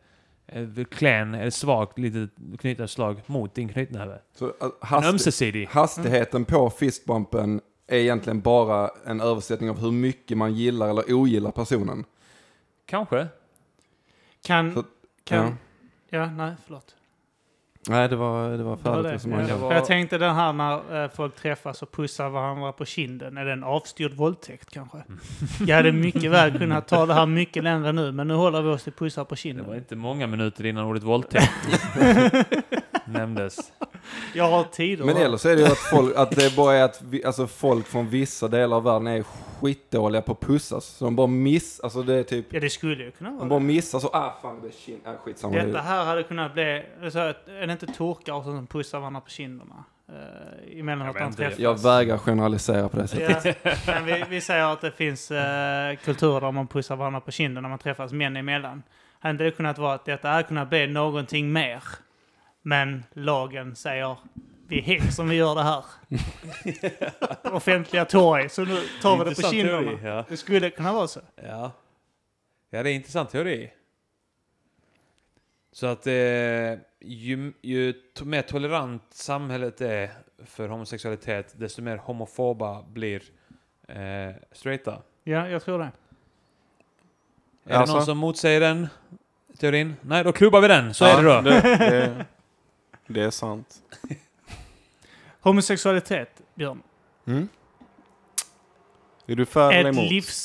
ett 0.46 0.90
klen, 0.90 1.34
ett 1.34 1.54
svagt 1.54 1.98
litet 1.98 2.30
knytnävsslag 2.58 3.20
mot 3.26 3.54
din 3.54 3.68
knytnäve. 3.68 4.18
Så, 4.34 4.52
hast, 4.80 5.08
ömsesidig. 5.08 5.66
hastigheten 5.66 6.44
på 6.44 6.70
fistbumpen 6.70 7.60
är 7.88 7.98
egentligen 7.98 8.40
bara 8.40 8.90
en 9.06 9.20
översättning 9.20 9.70
av 9.70 9.78
hur 9.80 9.90
mycket 9.92 10.36
man 10.38 10.54
gillar 10.54 10.88
eller 10.88 11.12
ogillar 11.12 11.50
personen. 11.50 12.04
Kanske. 12.86 13.26
Kan... 14.46 14.74
Så- 14.74 14.84
kan 15.26 15.44
ja. 16.10 16.18
ja. 16.18 16.30
nej, 16.30 16.52
förlåt. 16.64 16.94
Nej, 17.88 18.08
det 18.08 18.16
var, 18.16 18.50
det 18.50 18.62
var 18.62 18.76
Det 18.76 18.90
var 18.90 19.02
det. 19.02 19.68
det 19.68 19.74
Jag 19.74 19.84
tänkte 19.84 20.18
den 20.18 20.34
här 20.34 20.52
när 20.52 21.04
eh, 21.04 21.10
folk 21.10 21.36
träffas 21.36 21.82
och 21.82 21.92
pussar 21.92 22.28
varandra 22.28 22.72
på 22.72 22.84
kinden. 22.84 23.36
Är 23.36 23.44
det 23.44 23.52
en 23.52 23.64
avstyrd 23.64 24.12
våldtäkt 24.12 24.70
kanske? 24.70 24.98
Jag 25.66 25.76
hade 25.76 25.92
mycket 25.92 26.30
väl 26.30 26.58
kunnat 26.58 26.88
ta 26.88 27.06
det 27.06 27.14
här 27.14 27.26
mycket 27.26 27.64
längre 27.64 27.92
nu, 27.92 28.12
men 28.12 28.28
nu 28.28 28.34
håller 28.34 28.62
vi 28.62 28.68
oss 28.68 28.84
till 28.84 28.92
pussar 28.92 29.24
på 29.24 29.34
Det 29.34 29.38
kinden. 29.40 29.66
var 29.66 29.74
inte 29.74 29.96
många 29.96 30.26
minuter 30.26 30.66
innan 30.66 30.84
ordet 30.84 31.02
våldtäkt 31.02 31.52
nämndes. 33.06 33.72
Jag 34.34 34.50
har 34.50 34.64
tider. 34.64 35.04
Men 35.04 35.16
eller 35.16 35.36
så 35.36 35.48
är 35.48 35.56
det 35.56 35.62
ju 35.62 35.66
att, 35.68 35.78
folk, 35.78 36.16
att 36.16 36.30
det 36.30 36.56
bara 36.56 36.74
är 36.74 36.82
att 36.84 37.02
vi, 37.02 37.24
alltså 37.24 37.46
folk 37.46 37.86
från 37.86 38.08
vissa 38.08 38.48
delar 38.48 38.76
av 38.76 38.84
världen 38.84 39.06
är 39.06 39.22
skitdåliga 39.60 40.22
på 40.22 40.32
att 40.32 40.40
pussas. 40.40 40.84
Så 40.84 41.04
de 41.04 41.16
bara 41.16 41.26
miss, 41.26 41.80
alltså 41.80 42.02
det 42.02 42.14
är 42.14 42.22
typ, 42.22 42.46
Ja, 42.50 42.60
det 42.60 42.70
skulle 42.70 43.04
ju 43.04 43.10
kunna 43.10 43.30
de 43.30 43.36
vara 43.38 43.48
bara 43.48 43.58
det. 43.58 43.64
missar 43.64 43.98
så, 43.98 44.08
ah 44.08 44.34
fan 44.42 44.54
det 44.54 44.60
blev 44.60 44.70
kind, 44.70 45.00
ah 45.04 45.12
skitsamma. 45.24 45.54
Detta 45.56 45.80
här 45.80 46.04
hade 46.04 46.22
kunnat 46.22 46.52
bli... 46.54 46.82
Så 47.12 47.18
att, 47.18 47.48
är 47.48 47.66
det 47.66 47.72
inte 47.72 47.86
turkar 47.86 48.42
som 48.42 48.66
pussar 48.66 48.98
varandra 48.98 49.20
på 49.20 49.30
kinderna? 49.30 49.84
Uh, 50.10 50.80
emellanåt 50.80 51.06
Jag 51.06 51.14
de 51.14 51.18
vet 51.20 51.26
inte. 51.28 51.42
träffas. 51.42 51.58
Jag 51.58 51.82
vägrar 51.82 52.18
generalisera 52.18 52.88
på 52.88 52.96
det 52.98 53.08
sättet. 53.08 53.56
Ja, 53.62 53.72
men 53.86 54.04
vi, 54.04 54.24
vi 54.30 54.40
säger 54.40 54.72
att 54.72 54.80
det 54.80 54.90
finns 54.90 55.30
uh, 55.30 55.36
kulturer 56.04 56.40
där 56.40 56.52
man 56.52 56.66
pussar 56.66 56.96
varandra 56.96 57.20
på 57.20 57.30
kinden 57.30 57.62
när 57.62 57.70
man 57.70 57.78
träffas 57.78 58.12
män 58.12 58.36
emellan. 58.36 58.82
Hade 59.18 59.44
det 59.44 59.50
kunnat 59.50 59.78
vara 59.78 59.94
att 59.94 60.04
detta 60.04 60.28
hade 60.28 60.42
kunnat 60.42 60.68
bli 60.68 60.86
någonting 60.86 61.52
mer? 61.52 61.82
Men 62.66 63.04
lagen 63.12 63.76
säger 63.76 64.16
vi 64.68 64.78
är 64.78 64.82
helt 64.82 65.14
som 65.14 65.28
vi 65.28 65.36
gör 65.36 65.54
det 65.54 65.62
här. 65.62 65.84
Offentliga 67.54 68.04
torg, 68.04 68.48
så 68.48 68.64
nu 68.64 68.80
tar 69.02 69.18
vi 69.24 69.30
det 69.30 69.42
på 69.42 69.42
kinderna. 69.50 69.80
teori, 69.80 69.98
ja. 70.04 70.24
Det 70.28 70.36
skulle 70.36 70.70
kunna 70.70 70.92
vara 70.92 71.06
så. 71.08 71.20
Ja. 71.36 71.72
Ja, 72.70 72.82
det 72.82 72.88
är 72.88 72.92
en 72.92 72.96
intressant 72.96 73.30
teori. 73.30 73.72
Så 75.72 75.86
att 75.86 76.06
eh, 76.06 76.12
ju, 77.00 77.52
ju 77.62 77.92
to 77.92 78.24
mer 78.24 78.42
tolerant 78.42 79.02
samhället 79.10 79.80
är 79.80 80.10
för 80.44 80.68
homosexualitet, 80.68 81.54
desto 81.56 81.82
mer 81.82 81.96
homofoba 81.96 82.82
blir 82.82 83.22
eh, 83.88 84.34
straighta. 84.52 85.02
Ja, 85.24 85.48
jag 85.48 85.62
tror 85.62 85.78
det. 85.78 85.90
Är 87.66 87.74
Alltså? 87.76 87.92
det 87.94 87.98
någon 87.98 88.06
som 88.06 88.18
motsäger 88.18 88.60
den 88.60 88.88
teorin? 89.58 89.96
Nej, 90.00 90.24
då 90.24 90.32
klubbar 90.32 90.60
vi 90.60 90.68
den. 90.68 90.94
Så 90.94 91.04
är 91.04 91.22
det 91.22 91.34
då. 91.34 91.40
Det, 91.40 91.60
det, 91.60 92.24
det 93.06 93.22
är 93.22 93.30
sant. 93.30 93.82
Homosexualitet, 95.40 96.42
Björn. 96.54 96.82
Mm? 97.26 97.48
Är 99.26 99.36
du 99.36 99.46
för 99.46 99.72
eller 99.72 99.90
Ett 99.90 99.96
emot? 99.96 100.10
livs... 100.10 100.42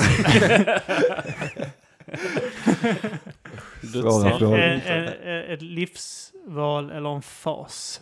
Svåra 3.91 4.31
ett, 4.31 4.37
frågor. 4.39 4.59
ett, 4.59 4.85
ett, 4.85 5.49
ett 5.49 5.61
livsval 5.61 6.91
eller 6.91 7.15
en 7.15 7.21
fas. 7.21 8.01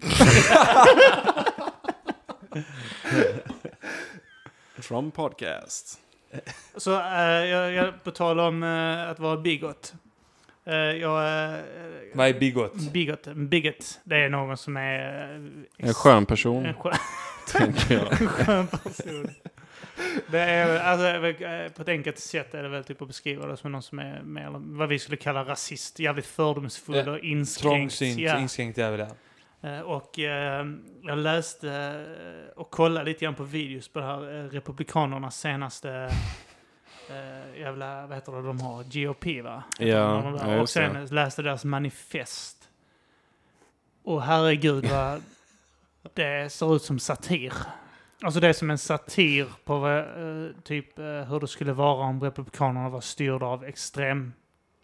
From 4.78 5.10
podcast. 5.10 6.00
Så 6.76 7.00
äh, 7.00 7.20
jag, 7.22 7.72
jag, 7.72 8.04
på 8.04 8.10
tal 8.10 8.40
om 8.40 8.62
äh, 8.62 9.10
att 9.10 9.18
vara 9.18 9.36
bigot. 9.36 9.94
Äh, 10.66 10.74
jag... 10.74 11.48
Äh, 11.54 11.60
Vad 12.14 12.28
är 12.28 12.34
bigot? 12.40 12.74
bigot, 12.92 13.26
bigot, 13.34 14.00
det 14.04 14.16
är 14.16 14.28
någon 14.28 14.56
som 14.56 14.76
är... 14.76 15.34
äh, 15.78 15.88
En 15.88 15.94
skön 15.94 16.26
person, 16.26 16.66
En 16.66 16.74
skön, 16.74 16.92
tänker 17.52 17.94
jag. 17.94 18.20
en 18.20 18.28
skön 18.28 18.66
person. 18.66 19.30
Det 20.30 20.38
är 20.40 20.80
alltså, 20.80 21.34
på 21.76 21.82
ett 21.82 21.88
enkelt 21.88 22.18
sätt 22.18 22.54
är 22.54 22.62
det 22.62 22.68
väl 22.68 22.84
typ 22.84 23.02
att 23.02 23.08
beskriva 23.08 23.46
det 23.46 23.56
som 23.56 23.72
någon 23.72 23.82
som 23.82 23.98
är 23.98 24.22
mer, 24.22 24.48
vad 24.54 24.88
vi 24.88 24.98
skulle 24.98 25.16
kalla 25.16 25.44
rasist, 25.44 25.98
jävligt 25.98 26.26
fördomsfull 26.26 26.96
Ja, 27.06 27.12
och 27.12 27.18
inskränkt. 27.18 27.76
Trångsynt, 27.76 28.18
Ja. 28.18 28.38
inskränkt 28.38 28.78
är 28.78 28.90
väl 28.90 28.98
det. 29.60 29.82
Och 29.82 30.18
eh, 30.18 30.66
jag 31.02 31.18
läste 31.18 32.04
och 32.56 32.70
kollade 32.70 33.04
lite 33.06 33.24
grann 33.24 33.34
på 33.34 33.42
videos 33.44 33.88
på 33.88 33.98
det 33.98 34.04
här 34.04 34.48
Republikanernas 34.50 35.40
senaste 35.40 36.10
eh, 37.10 37.60
jävla, 37.60 38.06
vad 38.06 38.16
heter 38.16 38.32
det 38.32 38.42
de 38.42 38.60
har? 38.60 38.84
GOP 38.84 39.44
va? 39.44 39.62
Ja, 39.78 40.38
de 40.40 40.50
ja, 40.50 40.60
och 40.60 40.68
sen 40.68 41.06
läste 41.06 41.42
deras 41.42 41.64
manifest. 41.64 42.68
Och 44.02 44.22
herregud 44.22 44.86
vad 44.86 45.22
det 46.14 46.52
ser 46.52 46.76
ut 46.76 46.82
som 46.82 46.98
satir. 46.98 47.52
Alltså 48.22 48.40
det 48.40 48.48
är 48.48 48.52
som 48.52 48.70
en 48.70 48.78
satir 48.78 49.46
på 49.64 49.88
eh, 49.88 50.62
typ 50.62 50.98
eh, 50.98 51.04
hur 51.04 51.40
det 51.40 51.48
skulle 51.48 51.72
vara 51.72 52.06
om 52.06 52.22
Republikanerna 52.22 52.88
var 52.88 53.00
styrda 53.00 53.46
av 53.46 53.64
extrem 53.64 54.32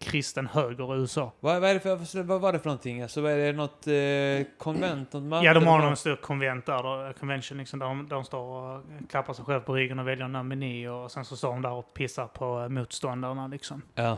kristen 0.03 0.47
höger 0.47 0.95
i 0.95 0.99
USA. 0.99 1.31
Vad, 1.39 1.61
vad, 1.61 1.69
är 1.69 1.73
det 1.73 1.79
för, 1.79 2.23
vad 2.23 2.41
var 2.41 2.53
det 2.53 2.59
för 2.59 2.65
någonting? 2.65 3.01
Alltså, 3.01 3.21
vad 3.21 3.31
är 3.31 3.37
det 3.37 3.53
något 3.53 3.87
eh, 3.87 4.57
konvent, 4.57 5.13
något 5.13 5.23
möte? 5.23 5.45
Ja, 5.45 5.53
de 5.53 5.67
har 5.67 5.79
någon 5.79 5.97
stor 5.97 6.15
konvent 6.15 6.65
där, 6.65 6.83
då, 6.83 7.13
convention, 7.19 7.57
liksom, 7.57 7.79
där 7.79 7.85
de, 7.85 8.07
de 8.07 8.23
står 8.23 8.39
och 8.39 8.81
klappar 9.09 9.33
sig 9.33 9.45
själv 9.45 9.59
på 9.61 9.73
ryggen 9.75 9.99
och 9.99 10.07
väljer 10.07 10.25
en 10.25 10.31
nomini 10.31 10.87
och 10.87 11.11
sen 11.11 11.25
så 11.25 11.35
står 11.37 11.49
de 11.49 11.61
där 11.61 11.71
och 11.71 11.93
pissar 11.93 12.27
på 12.27 12.61
eh, 12.61 12.69
motståndarna 12.69 13.47
liksom. 13.47 13.81
Ja. 13.95 14.17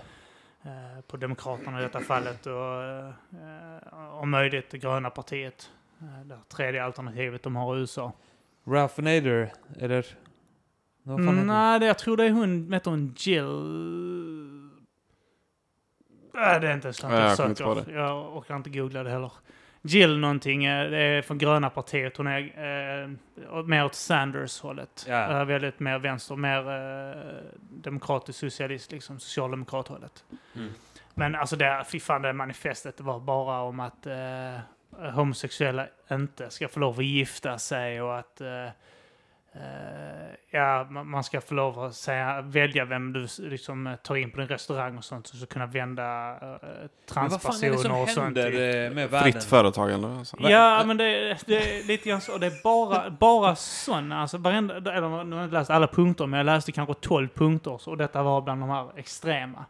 Eh, 0.65 1.01
på 1.07 1.17
Demokraterna 1.17 1.79
i 1.79 1.83
detta 1.83 1.99
fallet 1.99 2.45
och 2.45 2.83
eh, 2.83 4.21
om 4.21 4.29
möjligt 4.29 4.69
det 4.69 4.77
gröna 4.77 5.09
partiet. 5.09 5.69
Eh, 6.01 6.25
det 6.25 6.37
tredje 6.49 6.83
alternativet 6.83 7.43
de 7.43 7.55
har 7.55 7.77
i 7.77 7.79
USA. 7.79 8.11
Ralph 8.67 9.01
Nader, 9.01 9.51
eller? 9.79 10.05
Mm, 11.07 11.47
nej, 11.47 11.79
det, 11.79 11.85
jag 11.85 11.97
tror 11.97 12.17
det 12.17 12.25
är 12.25 12.31
hon, 12.31 12.73
heter 12.73 12.91
hon 12.91 13.15
Jill? 13.17 13.45
Nej, 16.35 16.59
det 16.59 16.69
är 16.69 16.73
inte 16.73 16.87
Nej, 16.87 17.11
jag 17.11 17.29
jag 17.29 17.37
kommer 17.37 17.49
inte 17.49 17.63
söker. 17.63 17.91
Jag 17.91 18.37
orkar 18.37 18.55
inte 18.55 18.69
googla 18.69 19.03
det 19.03 19.09
heller. 19.09 19.31
Jill 19.81 20.19
någonting, 20.19 20.65
eh, 20.65 20.89
det 20.89 20.97
är 20.97 21.21
från 21.21 21.37
gröna 21.37 21.69
partiet. 21.69 22.17
Hon 22.17 22.27
är 22.27 22.39
eh, 22.39 23.63
mer 23.63 23.85
åt 23.85 23.95
Sanders-hållet. 23.95 25.05
Ja. 25.07 25.39
Eh, 25.39 25.45
väldigt 25.45 25.79
mer 25.79 25.99
vänster, 25.99 26.35
mer 26.35 26.69
eh, 26.69 27.33
demokratisk 27.59 28.39
socialist, 28.39 28.91
liksom 28.91 29.19
socialdemokrat-hållet. 29.19 30.23
Mm. 30.55 30.71
Men 31.13 31.35
alltså 31.35 31.55
det, 31.55 31.85
fy 31.91 31.99
fan, 31.99 32.21
det 32.21 32.33
manifestet 32.33 32.99
var 32.99 33.19
bara 33.19 33.61
om 33.61 33.79
att 33.79 34.05
eh, 34.05 34.57
homosexuella 35.13 35.87
inte 36.11 36.49
ska 36.49 36.67
få 36.67 36.79
lov 36.79 36.99
att 36.99 37.05
gifta 37.05 37.57
sig 37.57 38.01
och 38.01 38.19
att 38.19 38.41
eh, 38.41 38.67
ja, 40.55 40.87
man 41.03 41.23
ska 41.23 41.41
få 41.41 41.53
lov 41.53 41.79
att 41.79 41.95
säga, 41.95 42.41
välja 42.41 42.85
vem 42.85 43.13
du 43.13 43.27
liksom, 43.39 43.87
eh, 43.87 43.95
tar 43.95 44.15
in 44.15 44.31
på 44.31 44.37
din 44.39 44.47
restaurang 44.47 44.97
och 44.97 45.03
sånt. 45.03 45.27
Så, 45.27 45.37
så 45.37 45.45
kunna 45.45 45.65
vända 45.65 46.31
uh, 46.31 46.39
det 46.39 46.89
som 47.05 47.13
transpersoner 47.13 48.01
och 48.01 48.09
sånt. 48.09 48.37
eh, 48.37 48.43
med 48.43 49.09
världen? 49.09 49.31
Fritt 49.31 49.43
företagande. 49.43 50.07
alltså. 50.07 50.37
Ja, 50.39 50.83
men 50.85 50.97
det, 50.97 51.37
det 51.45 51.55
är 51.55 51.87
lite 51.87 52.09
grann 52.09 52.21
så. 52.21 52.33
Och 52.33 52.39
det 52.39 52.47
är 52.47 52.63
bara, 52.63 53.09
bara 53.09 53.55
sådana. 53.55 54.21
Alltså 54.21 54.37
varenda, 54.37 54.75
eller 54.75 55.23
nu 55.23 55.35
har 55.35 55.41
jag 55.41 55.47
inte 55.47 55.57
läst 55.57 55.69
alla 55.69 55.87
punkter, 55.87 56.25
men 56.25 56.37
jag 56.37 56.45
läste 56.45 56.71
kanske 56.71 56.93
12 56.93 57.27
punkter. 57.27 57.89
Och 57.89 57.97
detta 57.97 58.23
var 58.23 58.41
bland 58.41 58.61
de 58.61 58.69
här 58.69 58.99
extrema. 58.99 59.65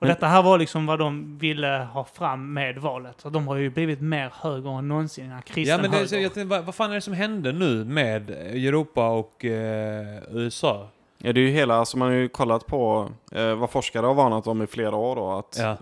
Och 0.00 0.06
detta 0.06 0.26
här 0.26 0.42
var 0.42 0.58
liksom 0.58 0.86
vad 0.86 0.98
de 0.98 1.38
ville 1.38 1.88
ha 1.92 2.04
fram 2.04 2.52
med 2.52 2.78
valet. 2.78 3.20
Så 3.20 3.30
de 3.30 3.48
har 3.48 3.56
ju 3.56 3.70
blivit 3.70 4.00
mer 4.00 4.32
höger 4.34 4.78
än 4.78 4.88
någonsin. 4.88 5.24
Den 5.24 5.32
här 5.32 5.42
Ja, 5.46 5.54
kristen 5.54 5.80
men 5.82 5.90
det, 5.90 6.08
så, 6.08 6.14
höger. 6.14 6.22
jag 6.26 6.34
tänkte, 6.34 6.56
vad, 6.56 6.64
vad 6.64 6.74
fan 6.74 6.90
är 6.90 6.94
det 6.94 7.00
som 7.00 7.12
händer 7.14 7.52
nu 7.52 7.84
med 7.84 8.30
Europa 8.30 9.08
och 9.08 9.44
eh, 9.44 10.18
USA? 10.30 10.88
Ja, 11.18 11.32
det 11.32 11.40
är 11.40 11.42
ju 11.42 11.50
hela, 11.50 11.74
alltså 11.74 11.98
man 11.98 12.08
har 12.08 12.14
ju 12.14 12.28
kollat 12.28 12.66
på 12.66 13.08
eh, 13.32 13.54
vad 13.54 13.70
forskare 13.70 14.06
har 14.06 14.14
varnat 14.14 14.46
om 14.46 14.62
i 14.62 14.66
flera 14.66 14.96
år 14.96 15.16
då, 15.16 15.30
att 15.30 15.56
Ja, 15.60 15.76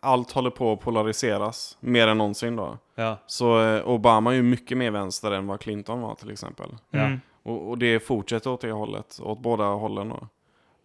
allt 0.00 0.32
håller 0.32 0.50
på 0.50 0.72
att 0.72 0.80
polariseras 0.80 1.76
mer 1.80 2.08
än 2.08 2.18
någonsin 2.18 2.56
då. 2.56 2.78
ja, 2.94 3.16
Så 3.26 3.62
eh, 3.62 3.88
Obama 3.88 4.30
är 4.30 4.34
ju 4.36 4.42
mycket 4.42 4.78
mer 4.78 4.90
vänster 4.90 5.30
än 5.32 5.46
vad 5.46 5.60
Clinton 5.60 6.00
var 6.00 6.14
till 6.14 6.30
exempel. 6.30 6.68
ja. 6.90 6.98
Mm. 7.00 7.20
Och, 7.42 7.68
och 7.70 7.78
det 7.78 8.00
fortsätter 8.00 8.50
åt 8.50 8.60
det 8.60 8.72
hållet, 8.72 9.20
åt 9.22 9.38
båda 9.38 9.64
hållen 9.64 10.08
då. 10.08 10.28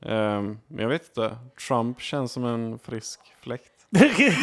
Ehm, 0.05 0.59
men 0.67 0.79
jag 0.81 0.89
vet 0.89 1.07
inte, 1.07 1.35
Trump 1.67 2.01
känns 2.01 2.31
som 2.31 2.45
en 2.45 2.79
frisk 2.79 3.19
fläkt. 3.41 3.71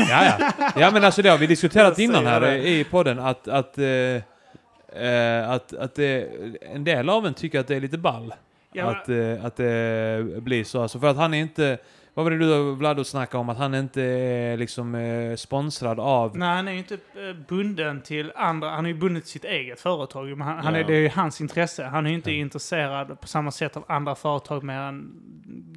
Ja, 0.08 0.24
ja. 0.38 0.52
ja 0.76 0.90
men 0.90 1.04
alltså 1.04 1.22
det 1.22 1.28
har 1.28 1.38
vi 1.38 1.46
diskuterat 1.46 1.98
innan 1.98 2.26
här 2.26 2.40
det. 2.40 2.68
i 2.68 2.84
podden 2.84 3.18
att, 3.18 3.48
att, 3.48 3.78
eh, 3.78 5.50
att, 5.50 5.72
att 5.74 5.94
det, 5.94 6.28
en 6.60 6.84
del 6.84 7.08
av 7.08 7.26
en 7.26 7.34
tycker 7.34 7.60
att 7.60 7.66
det 7.66 7.76
är 7.76 7.80
lite 7.80 7.98
ball. 7.98 8.34
Ja, 8.72 8.84
men- 8.84 8.94
att, 8.94 9.08
eh, 9.38 9.44
att 9.44 9.56
det 9.56 10.42
blir 10.42 10.64
så. 10.64 10.82
Alltså 10.82 11.00
för 11.00 11.06
att 11.06 11.16
han 11.16 11.34
är 11.34 11.38
inte... 11.38 11.78
Vad 12.18 12.24
var 12.24 12.30
det 12.30 12.38
du 12.38 12.54
och 12.54 12.78
Vlado 12.78 13.04
snackade 13.04 13.40
om? 13.40 13.48
Att 13.48 13.58
han 13.58 13.74
inte 13.74 14.02
är 14.02 14.56
liksom 14.56 14.94
eh, 14.94 15.36
sponsrad 15.36 16.00
av... 16.00 16.38
Nej, 16.38 16.48
han 16.48 16.68
är 16.68 16.72
ju 16.72 16.78
inte 16.78 16.94
eh, 16.94 17.32
bunden 17.48 18.02
till 18.02 18.32
andra. 18.36 18.70
Han 18.70 18.86
är 18.86 18.90
ju 18.90 18.96
bunden 18.96 19.22
till 19.22 19.30
sitt 19.30 19.44
eget 19.44 19.80
företag. 19.80 20.28
Men 20.28 20.40
han, 20.40 20.58
han 20.58 20.74
är, 20.74 20.80
Ja. 20.80 20.86
det 20.86 20.94
är 20.94 21.00
ju 21.00 21.08
hans 21.08 21.40
intresse. 21.40 21.84
Han 21.84 22.06
är 22.06 22.10
ju 22.10 22.16
inte 22.16 22.32
intresserad 22.32 23.20
på 23.20 23.28
samma 23.28 23.50
sätt 23.50 23.76
av 23.76 23.84
andra 23.88 24.14
företag 24.14 24.64
mer 24.64 24.80
än 24.80 25.12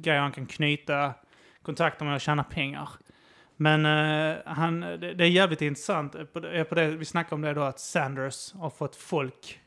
grejer 0.02 0.20
han 0.20 0.32
kan 0.32 0.46
knyta 0.46 1.14
kontakter 1.62 2.04
med 2.04 2.14
och 2.14 2.20
tjäna 2.20 2.44
pengar. 2.44 2.88
Men 3.56 3.86
eh, 3.86 4.36
han, 4.46 4.80
det, 4.80 4.96
det 5.14 5.24
är 5.24 5.28
jävligt 5.28 5.62
intressant. 5.62 6.32
På 6.32 6.40
det, 6.40 6.64
på 6.64 6.74
det, 6.74 6.86
vi 6.86 7.04
snackade 7.04 7.34
om 7.34 7.42
det 7.42 7.54
då 7.54 7.62
att 7.62 7.80
Sanders 7.80 8.52
har 8.52 8.70
fått 8.70 8.96
folk 8.96 9.60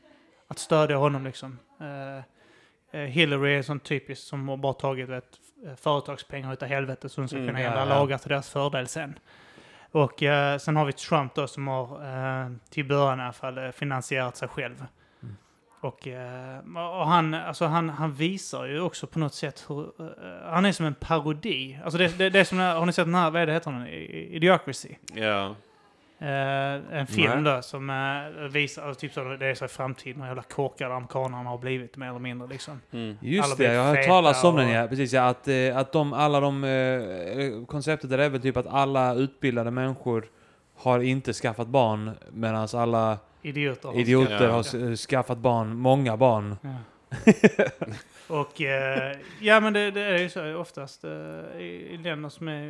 att 0.48 0.58
stödja 0.58 0.96
honom 0.96 1.24
liksom. 1.24 1.58
Eh, 1.80 3.00
eh, 3.00 3.06
Hillary 3.06 3.54
är 3.54 3.62
sån 3.62 3.80
typisk 3.80 4.22
som 4.22 4.48
har 4.48 4.56
bara 4.56 4.72
tagit 4.72 5.08
vet, 5.08 5.38
företagspengar 5.76 6.52
utav 6.52 6.68
helvete 6.68 7.08
så 7.08 7.20
hon 7.20 7.28
ska 7.28 7.36
Mm, 7.38 7.48
kunna 7.48 7.60
ja, 7.60 7.66
ändra 7.68 7.80
ja. 7.80 8.00
lagar 8.00 8.18
till 8.18 8.28
deras 8.28 8.50
fördel 8.50 8.86
sen. 8.86 9.18
Och 9.90 10.22
eh, 10.22 10.58
sen 10.58 10.76
har 10.76 10.84
vi 10.84 10.92
Trump 10.92 11.34
då 11.34 11.46
som 11.46 11.68
har, 11.68 11.84
eh, 12.44 12.50
till 12.70 12.84
början 12.88 13.20
i 13.20 13.22
alla 13.22 13.32
fall, 13.32 13.58
eh, 13.58 13.70
finansierat 13.70 14.36
sig 14.36 14.48
själv. 14.48 14.84
Mm. 15.22 15.36
Och, 15.80 16.08
eh, 16.08 16.58
och 16.98 17.06
han, 17.08 17.34
alltså 17.34 17.66
han, 17.66 17.88
han 17.88 18.12
visar 18.14 18.64
ju 18.66 18.80
också 18.80 19.06
på 19.06 19.18
något 19.18 19.34
sätt 19.34 19.64
hur... 19.68 19.82
eh, 20.00 20.50
han 20.50 20.64
är 20.64 20.72
som 20.72 20.86
en 20.86 20.94
parodi. 20.94 21.78
Alltså 21.84 21.98
det, 21.98 22.18
det, 22.18 22.30
det 22.30 22.40
är 22.40 22.44
som, 22.44 22.58
har 22.58 22.86
ni 22.86 22.92
sett 22.92 23.06
den 23.06 23.14
här, 23.14 23.30
vad 23.30 23.42
är 23.42 23.46
det 23.46 23.52
heter 23.52 23.70
den? 23.70 23.86
Idiocracy. 23.88 24.94
Ja. 25.14 25.54
Eh, 26.18 26.98
en 26.98 27.06
film 27.06 27.42
Nej. 27.42 27.54
då 27.56 27.62
som 27.62 27.90
eh, 27.90 28.48
visar, 28.48 28.82
alltså, 28.86 29.00
typ 29.00 29.12
så 29.12 29.24
det 29.24 29.46
är 29.46 29.54
så 29.54 29.64
i 29.64 29.68
framtiden, 29.68 30.20
hur 30.20 30.28
jävla 30.28 30.42
korkade 30.42 30.94
amerikanerna 30.94 31.50
har 31.50 31.58
blivit 31.58 31.96
mer 31.96 32.08
eller 32.08 32.18
mindre 32.18 32.48
liksom. 32.48 32.80
Mm. 32.92 33.08
Alla 33.20 33.28
Just 33.30 33.56
blir 33.56 33.68
det, 33.68 33.74
jag 33.74 33.84
har 33.84 33.96
hört 33.96 34.06
talas 34.06 34.44
om 34.44 34.56
den 34.56 34.68
ja. 34.68 34.88
Precis 34.88 35.12
ja. 35.12 35.28
Att, 35.28 35.48
eh, 35.48 35.76
att 35.76 35.92
de, 35.92 36.12
alla 36.12 36.40
de... 36.40 36.64
Eh, 36.64 37.66
konceptet 37.66 38.10
där 38.10 38.18
är 38.18 38.28
väl 38.28 38.42
typ 38.42 38.56
att 38.56 38.66
alla 38.66 39.14
utbildade 39.14 39.70
människor 39.70 40.26
har 40.76 41.00
inte 41.00 41.32
skaffat 41.32 41.68
barn 41.68 42.10
medan 42.32 42.68
alla 42.74 43.18
Idioter. 43.42 43.88
har 43.88 43.94
idioter 43.94 44.44
Ja. 44.44 44.50
har 44.52 44.96
skaffat 44.96 45.38
barn, 45.38 45.76
många 45.76 46.16
barn. 46.16 46.56
Ja. 46.62 46.68
och 48.28 48.60
eh, 48.62 49.16
ja 49.40 49.60
men 49.60 49.72
det, 49.72 49.90
det 49.90 50.00
är 50.00 50.18
ju 50.18 50.28
så 50.30 50.54
oftast 50.56 51.04
eh, 51.04 51.10
i, 51.60 51.88
i 51.92 51.96
länder 52.02 52.28
som 52.28 52.48
är 52.48 52.68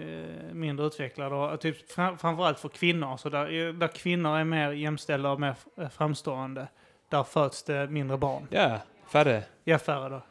eh, 0.48 0.54
mindre 0.54 0.86
utvecklade 0.86 1.34
och 1.34 1.60
typ 1.60 1.92
fram, 1.92 2.18
framförallt 2.18 2.60
för 2.60 2.68
kvinnor. 2.68 3.16
Så 3.16 3.28
där, 3.28 3.72
där 3.72 3.88
kvinnor 3.88 4.36
är 4.38 4.44
mer 4.44 4.70
jämställda 4.72 5.30
och 5.30 5.40
mer 5.40 5.54
eh, 5.78 5.88
framstående, 5.88 6.66
där 7.08 7.22
föds 7.24 7.62
det 7.62 7.86
mindre 7.86 8.16
barn. 8.16 8.46
Ja, 8.50 8.80
färre. 9.12 9.42
Ja, 9.64 9.78
färre 9.78 10.08
då. 10.08 10.22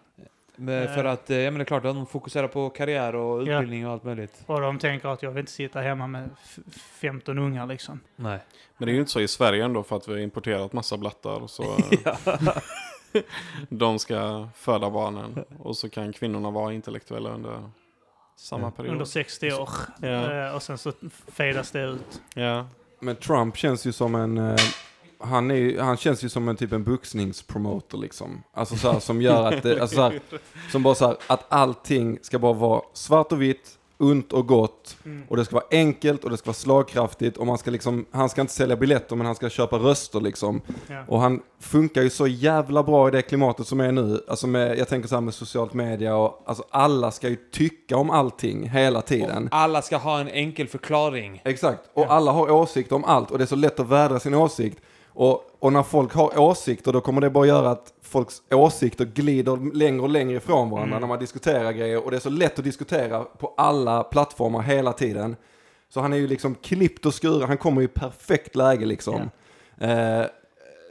Men 0.57 0.83
Eh. 0.83 0.93
för 0.93 1.05
att, 1.05 1.29
eh, 1.29 1.37
ja 1.37 1.51
men 1.51 1.57
det 1.59 1.63
är 1.63 1.65
klart 1.65 1.83
de 1.83 2.05
fokuserar 2.07 2.47
på 2.47 2.69
karriär 2.69 3.15
och 3.15 3.47
Ja. 3.47 3.53
utbildning 3.53 3.87
och 3.87 3.93
allt 3.93 4.03
möjligt. 4.03 4.43
Och 4.45 4.61
de 4.61 4.79
tänker 4.79 5.09
att 5.09 5.23
jag 5.23 5.31
vill 5.31 5.39
inte 5.39 5.51
sitta 5.51 5.81
hemma 5.81 6.07
med 6.07 6.29
f- 6.43 6.59
15 7.01 7.39
ungar 7.39 7.65
liksom. 7.67 7.99
Nej. 8.15 8.39
Men 8.77 8.85
det 8.85 8.91
är 8.91 8.93
ju 8.93 8.99
inte 8.99 9.11
så 9.11 9.19
i 9.19 9.27
Sverige 9.27 9.65
ändå 9.65 9.83
för 9.83 9.95
att 9.95 10.07
vi 10.07 10.11
har 10.11 10.19
importerat 10.19 10.73
massa 10.73 10.97
blattar. 10.97 11.39
och 11.43 11.49
Så 11.49 11.63
de 13.69 13.99
ska 13.99 14.47
föda 14.55 14.89
barnen 14.89 15.43
och 15.59 15.77
så 15.77 15.89
kan 15.89 16.13
kvinnorna 16.13 16.51
vara 16.51 16.73
intellektuella 16.73 17.29
under 17.29 17.69
samma 18.35 18.71
period. 18.71 18.91
Under 18.91 19.05
60 19.05 19.53
år. 19.53 19.69
Ja. 20.01 20.47
Eh, 20.47 20.55
och 20.55 20.63
sen 20.63 20.77
så 20.77 20.91
fejdas 21.27 21.71
det 21.71 21.83
ut. 21.83 22.21
Ja. 22.33 22.67
Men 22.99 23.15
Trump 23.15 23.57
känns 23.57 23.85
ju 23.85 23.91
som 23.91 24.15
en... 24.15 24.37
eh, 24.37 24.55
han, 25.19 25.51
är, 25.51 25.79
han 25.79 25.97
känns 25.97 26.23
ju 26.23 26.29
som 26.29 26.47
en 26.49 26.55
typ 26.55 26.71
en 26.71 26.83
boxningspromoter 26.83 27.97
liksom. 27.97 28.43
Alltså 28.53 28.75
så 28.75 28.91
här, 28.91 28.99
som 28.99 29.21
gör 29.21 29.53
att 29.53 29.63
det, 29.63 29.81
alltså 29.81 29.95
så 29.95 30.01
här, 30.01 30.19
som 30.71 30.83
bara 30.83 30.95
så 30.95 31.07
här, 31.07 31.17
att 31.27 31.45
allting 31.49 32.19
ska 32.21 32.39
bara 32.39 32.53
vara 32.53 32.81
svart 32.93 33.31
och 33.31 33.41
vitt, 33.41 33.77
ont 33.97 34.33
och 34.33 34.47
gott. 34.47 34.97
Mm. 35.05 35.23
Och 35.29 35.37
det 35.37 35.45
ska 35.45 35.55
vara 35.55 35.65
enkelt 35.71 36.23
och 36.23 36.29
det 36.29 36.37
ska 36.37 36.45
vara 36.45 36.53
slagkraftigt 36.53 37.37
och 37.37 37.47
man 37.47 37.57
ska 37.57 37.71
liksom, 37.71 38.05
han 38.11 38.29
ska 38.29 38.41
inte 38.41 38.53
sälja 38.53 38.75
biljetter 38.75 39.15
men 39.15 39.25
han 39.25 39.35
ska 39.35 39.49
köpa 39.49 39.77
röster 39.77 40.21
liksom. 40.21 40.61
Ja. 40.87 41.03
Och 41.07 41.19
han 41.19 41.41
funkar 41.59 42.01
ju 42.01 42.09
så 42.09 42.27
jävla 42.27 42.83
bra 42.83 43.07
i 43.07 43.11
det 43.11 43.21
klimatet 43.21 43.67
som 43.67 43.79
är 43.79 43.91
nu. 43.91 44.23
Alltså 44.27 44.47
med, 44.47 44.77
jag 44.77 44.87
tänker 44.87 45.09
så 45.09 45.15
här 45.15 45.21
med 45.21 45.33
socialt 45.33 45.73
media 45.73 46.15
och 46.15 46.43
alltså 46.45 46.63
alla 46.69 47.11
ska 47.11 47.29
ju 47.29 47.35
tycka 47.35 47.97
om 47.97 48.09
allting 48.09 48.69
hela 48.69 49.01
tiden. 49.01 49.49
Alla 49.51 49.81
ska 49.81 49.97
ha 49.97 50.19
en 50.19 50.27
enkel 50.27 50.67
förklaring. 50.67 51.41
Exakt, 51.45 51.81
och 51.93 52.13
alla 52.13 52.31
har 52.31 52.51
åsikter 52.51 52.95
om 52.95 53.03
allt 53.03 53.31
och 53.31 53.37
det 53.37 53.43
är 53.43 53.45
så 53.45 53.55
lätt 53.55 53.79
att 53.79 53.89
vädra 53.89 54.19
sin 54.19 54.33
åsikt. 54.33 54.79
Och, 55.15 55.43
och 55.59 55.73
när 55.73 55.83
folk 55.83 56.13
har 56.13 56.39
åsikter 56.39 56.93
då 56.93 57.01
kommer 57.01 57.21
det 57.21 57.29
bara 57.29 57.45
göra 57.45 57.69
att 57.69 57.93
folks 58.01 58.41
åsikter 58.51 59.05
glider 59.05 59.73
längre 59.75 60.01
och 60.01 60.09
längre 60.09 60.37
ifrån 60.37 60.69
varandra 60.69 60.95
Mm. 60.95 61.01
när 61.01 61.07
man 61.07 61.19
diskuterar 61.19 61.71
grejer. 61.71 62.05
Och 62.05 62.11
det 62.11 62.17
är 62.17 62.21
så 62.21 62.29
lätt 62.29 62.59
att 62.59 62.65
diskutera 62.65 63.23
på 63.23 63.53
alla 63.57 64.03
plattformar 64.03 64.61
hela 64.61 64.93
tiden. 64.93 65.35
Så 65.89 65.99
han 66.01 66.13
är 66.13 66.17
ju 66.17 66.27
liksom 66.27 66.55
klippt 66.55 67.05
och 67.05 67.21
skuren, 67.21 67.47
han 67.47 67.57
kommer 67.57 67.81
i 67.81 67.87
perfekt 67.87 68.55
läge 68.55 68.85
liksom. 68.85 69.29
Eh, 69.77 70.21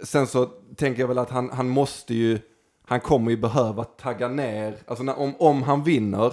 sen 0.05 0.27
så 0.27 0.49
tänker 0.77 1.01
jag 1.01 1.09
väl 1.09 1.19
att 1.19 1.31
han, 1.31 1.51
han 1.51 1.69
måste 1.69 2.15
ju, 2.15 2.39
han 2.87 3.01
kommer 3.01 3.31
ju 3.31 3.37
behöva 3.37 3.85
tagga 3.85 4.29
ner, 4.29 4.77
alltså 4.87 5.05
när, 5.05 5.19
om, 5.19 5.35
om 5.39 5.63
han 5.63 5.83
vinner 5.83 6.33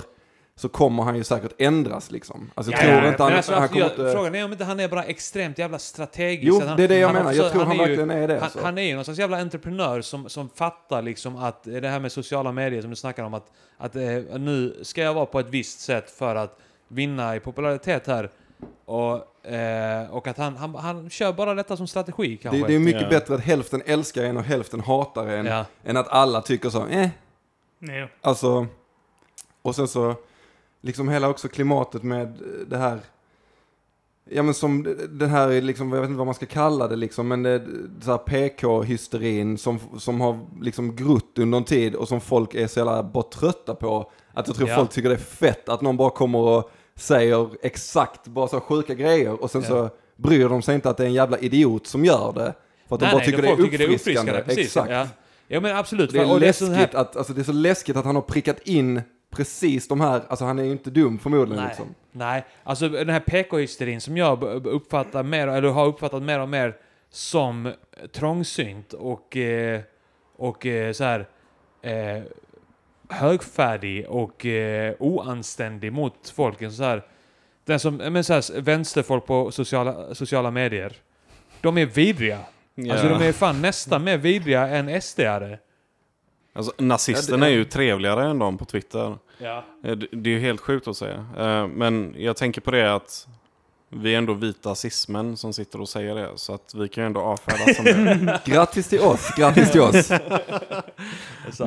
så 0.61 0.69
kommer 0.69 1.03
han 1.03 1.15
ju 1.15 1.23
säkert 1.23 1.51
ändras 1.57 2.11
liksom. 2.11 2.51
Alltså 2.55 2.71
jag 2.71 2.79
Ja, 2.81 2.83
tror 2.85 3.01
ja, 3.03 3.07
inte 3.07 3.23
han, 3.23 3.33
alltså, 3.33 3.53
han 3.53 3.61
alltså, 3.63 3.73
kommer 3.73 3.85
jag, 3.89 3.91
inte... 3.99 4.11
Frågan 4.17 4.35
är 4.35 4.45
om 4.45 4.51
inte 4.51 4.63
han 4.65 4.79
är 4.79 4.87
bara 4.87 5.03
extremt 5.03 5.57
jävla 5.57 5.79
strategisk. 5.79 6.43
Jo, 6.47 6.61
han, 6.67 6.77
det 6.77 6.83
är 6.83 6.87
det 6.87 6.97
jag 6.97 7.07
han 7.07 7.15
menar. 7.15 7.33
Jag 7.33 7.45
också- 7.45 7.53
tror 7.53 7.65
han, 7.65 7.71
är 7.71 7.83
ju- 7.83 7.87
verkligen 7.87 8.11
är 8.11 8.27
det. 8.27 8.33
Han, 8.33 8.43
alltså. 8.43 8.59
han 8.63 8.77
är 8.77 8.81
ju 8.81 8.95
någon 8.95 9.03
slags 9.03 9.19
jävla 9.19 9.37
entreprenör 9.41 10.01
som, 10.01 10.29
som 10.29 10.49
fattar 10.49 11.01
liksom 11.01 11.35
att 11.35 11.63
det 11.63 11.87
här 11.87 11.99
med 11.99 12.11
sociala 12.11 12.51
medier 12.51 12.81
som 12.81 12.89
du 12.89 12.95
snackar 12.95 13.23
om 13.23 13.33
att, 13.33 13.51
att 13.77 13.95
eh, 13.95 14.01
nu 14.39 14.79
ska 14.81 15.01
jag 15.01 15.13
vara 15.13 15.25
på 15.25 15.39
ett 15.39 15.49
visst 15.49 15.79
sätt 15.79 16.11
för 16.11 16.35
att 16.35 16.59
vinna 16.87 17.35
i 17.35 17.39
popularitet 17.39 18.07
här. 18.07 18.29
Och, 18.85 19.45
eh, 19.51 20.11
och 20.11 20.27
att 20.27 20.37
han, 20.37 20.55
han, 20.57 20.75
han 20.75 21.09
kör 21.09 21.33
bara 21.33 21.53
detta 21.53 21.77
som 21.77 21.87
strategi 21.87 22.37
kanske. 22.37 22.61
det, 22.61 22.67
det 22.67 22.75
är 22.75 22.79
mycket 22.79 23.01
Ja. 23.01 23.09
bättre 23.09 23.33
att 23.35 23.41
hälften 23.41 23.81
älskar 23.85 24.23
en 24.23 24.37
och 24.37 24.43
hälften 24.43 24.79
hatar 24.79 25.27
en. 25.27 25.45
ja. 25.45 25.65
Än 25.83 25.97
att 25.97 26.07
alla 26.07 26.41
tycker 26.41 26.69
så, 26.69 26.87
eh, 26.87 27.09
Jo. 27.79 28.07
alltså. 28.21 28.67
Och 29.61 29.75
sen 29.75 29.87
så, 29.87 30.15
liksom 30.81 31.09
hela 31.09 31.29
också 31.29 31.47
klimatet 31.47 32.03
med 32.03 32.37
det 32.67 32.77
här. 32.77 32.99
Ja 34.29 34.43
men 34.43 34.53
som 34.53 34.95
det 35.09 35.27
här 35.27 35.49
är 35.51 35.61
liksom, 35.61 35.91
jag 35.93 36.01
vet 36.01 36.07
inte 36.09 36.17
vad 36.17 36.27
man 36.27 36.35
ska 36.35 36.45
kalla 36.45 36.87
det 36.87 36.95
liksom, 36.95 37.27
men 37.27 37.43
det, 37.43 37.65
så 38.01 38.11
här 38.11 38.17
PK-hysterin 38.17 39.57
som, 39.57 39.79
som 39.97 40.21
har 40.21 40.39
liksom 40.61 40.95
grott 40.95 41.37
under 41.39 41.57
en 41.57 41.63
tid 41.63 41.95
och 41.95 42.07
som 42.07 42.21
folk 42.21 42.53
är 42.55 42.67
så 42.67 42.79
jävla 42.79 43.03
bara 43.03 43.23
trötta 43.23 43.75
på. 43.75 44.11
Att 44.33 44.47
jag 44.47 44.55
tror 44.55 44.69
Ja. 44.69 44.75
folk 44.75 44.91
tycker 44.91 45.09
det 45.09 45.15
är 45.15 45.19
fett 45.19 45.69
att 45.69 45.81
någon 45.81 45.97
bara 45.97 46.09
kommer 46.09 46.39
och 46.39 46.71
säger 46.95 47.49
exakt 47.61 48.27
bara 48.27 48.47
så 48.47 48.59
sjuka 48.59 48.93
grejer 48.93 49.41
och 49.43 49.51
sen 49.51 49.61
Ja. 49.61 49.67
så 49.67 49.89
bryr 50.15 50.49
de 50.49 50.61
sig 50.61 50.75
inte 50.75 50.89
att 50.89 50.97
det 50.97 51.03
är 51.03 51.07
en 51.07 51.13
jävla 51.13 51.37
idiot 51.37 51.87
som 51.87 52.05
gör 52.05 52.33
det. 52.35 52.53
För 52.87 52.95
att 52.95 53.01
de 53.01 53.11
bara 53.11 53.23
tycker 53.25 53.41
det 53.41 53.47
är 53.49 53.55
folk 53.55 53.71
tycker 53.71 53.93
uppfriskande. 53.93 54.43
Precis, 54.45 54.65
Exakt. 54.65 54.91
Ja. 54.91 55.07
ja 55.47 55.59
men 55.59 55.75
absolut. 55.77 56.11
Det 56.11 56.19
är, 56.19 56.39
det 56.39 56.47
är 56.47 56.51
så 56.51 56.65
läskigt 56.65 56.93
här- 56.93 57.01
att, 57.01 57.15
alltså 57.17 57.33
det 57.33 57.41
är 57.41 57.43
så 57.43 57.51
läskigt 57.51 57.95
att 57.97 58.05
han 58.05 58.15
har 58.15 58.21
prickat 58.21 58.59
in 58.67 59.01
precis 59.31 59.87
de 59.87 60.01
här, 60.01 60.21
alltså 60.27 60.45
han 60.45 60.59
är 60.59 60.63
ju 60.63 60.71
inte 60.71 60.89
dum 60.89 61.19
förmodligen 61.19 61.63
Nej. 61.63 61.67
liksom. 61.67 61.95
Nej, 62.11 62.45
alltså 62.63 62.89
den 62.89 63.09
här 63.09 63.19
PK-hysterin 63.19 64.01
som 64.01 64.17
jag 64.17 64.43
uppfattar 64.65 65.23
mer, 65.23 65.47
eller 65.47 65.69
har 65.69 65.85
uppfattat 65.85 66.23
mer 66.23 66.39
och 66.39 66.49
mer 66.49 66.77
som 67.09 67.73
trångsynt 68.11 68.93
och, 68.93 69.37
eh, 69.37 69.81
och 70.35 70.65
eh, 70.65 70.91
så 70.91 71.03
här 71.03 71.27
eh, 71.81 72.23
högfärdig 73.09 74.09
och 74.09 74.45
eh, 74.45 74.93
oanständig 74.99 75.93
mot 75.93 76.29
folken. 76.29 76.71
Så 76.71 76.83
här, 76.83 77.03
den 77.65 77.79
som, 77.79 77.95
men 77.95 78.23
så 78.23 78.33
här, 78.33 78.61
vänsterfolk 78.61 79.25
på 79.25 79.51
sociala, 79.51 80.15
sociala 80.15 80.51
medier. 80.51 80.93
De 81.61 81.77
är 81.77 81.85
vidriga. 81.85 82.39
Ja. 82.75 82.93
Alltså 82.93 83.09
de 83.09 83.27
är 83.27 83.31
fan 83.31 83.61
nästan 83.61 84.03
mer 84.03 84.17
vidriga 84.17 84.67
än 84.67 84.89
SD-are. 84.89 85.57
Alltså, 86.53 86.71
nazisterna 86.77 87.45
är 87.45 87.51
ju 87.51 87.65
trevligare 87.65 88.29
än 88.29 88.39
de 88.39 88.57
på 88.57 88.65
Twitter. 88.65 89.17
Ja. 89.37 89.63
Eh, 89.83 89.95
Det 89.95 90.07
det 90.11 90.29
är 90.29 90.33
ju 90.33 90.39
helt 90.39 90.61
sjukt 90.61 90.87
att 90.87 90.97
säga. 90.97 91.25
Eh, 91.37 91.67
Men 91.67 92.15
jag 92.17 92.37
tänker 92.37 92.61
på 92.61 92.71
det 92.71 92.93
att 92.93 93.27
vi 93.89 94.13
är 94.13 94.17
ändå 94.17 94.33
vita 94.33 94.75
cismen 94.75 95.37
som 95.37 95.53
sitter 95.53 95.81
och 95.81 95.89
säger 95.89 96.15
det. 96.15 96.29
Så 96.35 96.53
att 96.53 96.73
vi 96.75 96.87
kan 96.87 97.03
ju 97.03 97.05
ändå 97.05 97.19
avfärdas 97.21 97.75
som 97.75 97.85
det. 97.85 98.39
Grattis 98.45 98.87
till 98.87 98.99
oss, 98.99 99.31
grattis 99.37 99.71
till 99.71 99.81
oss. 99.81 100.11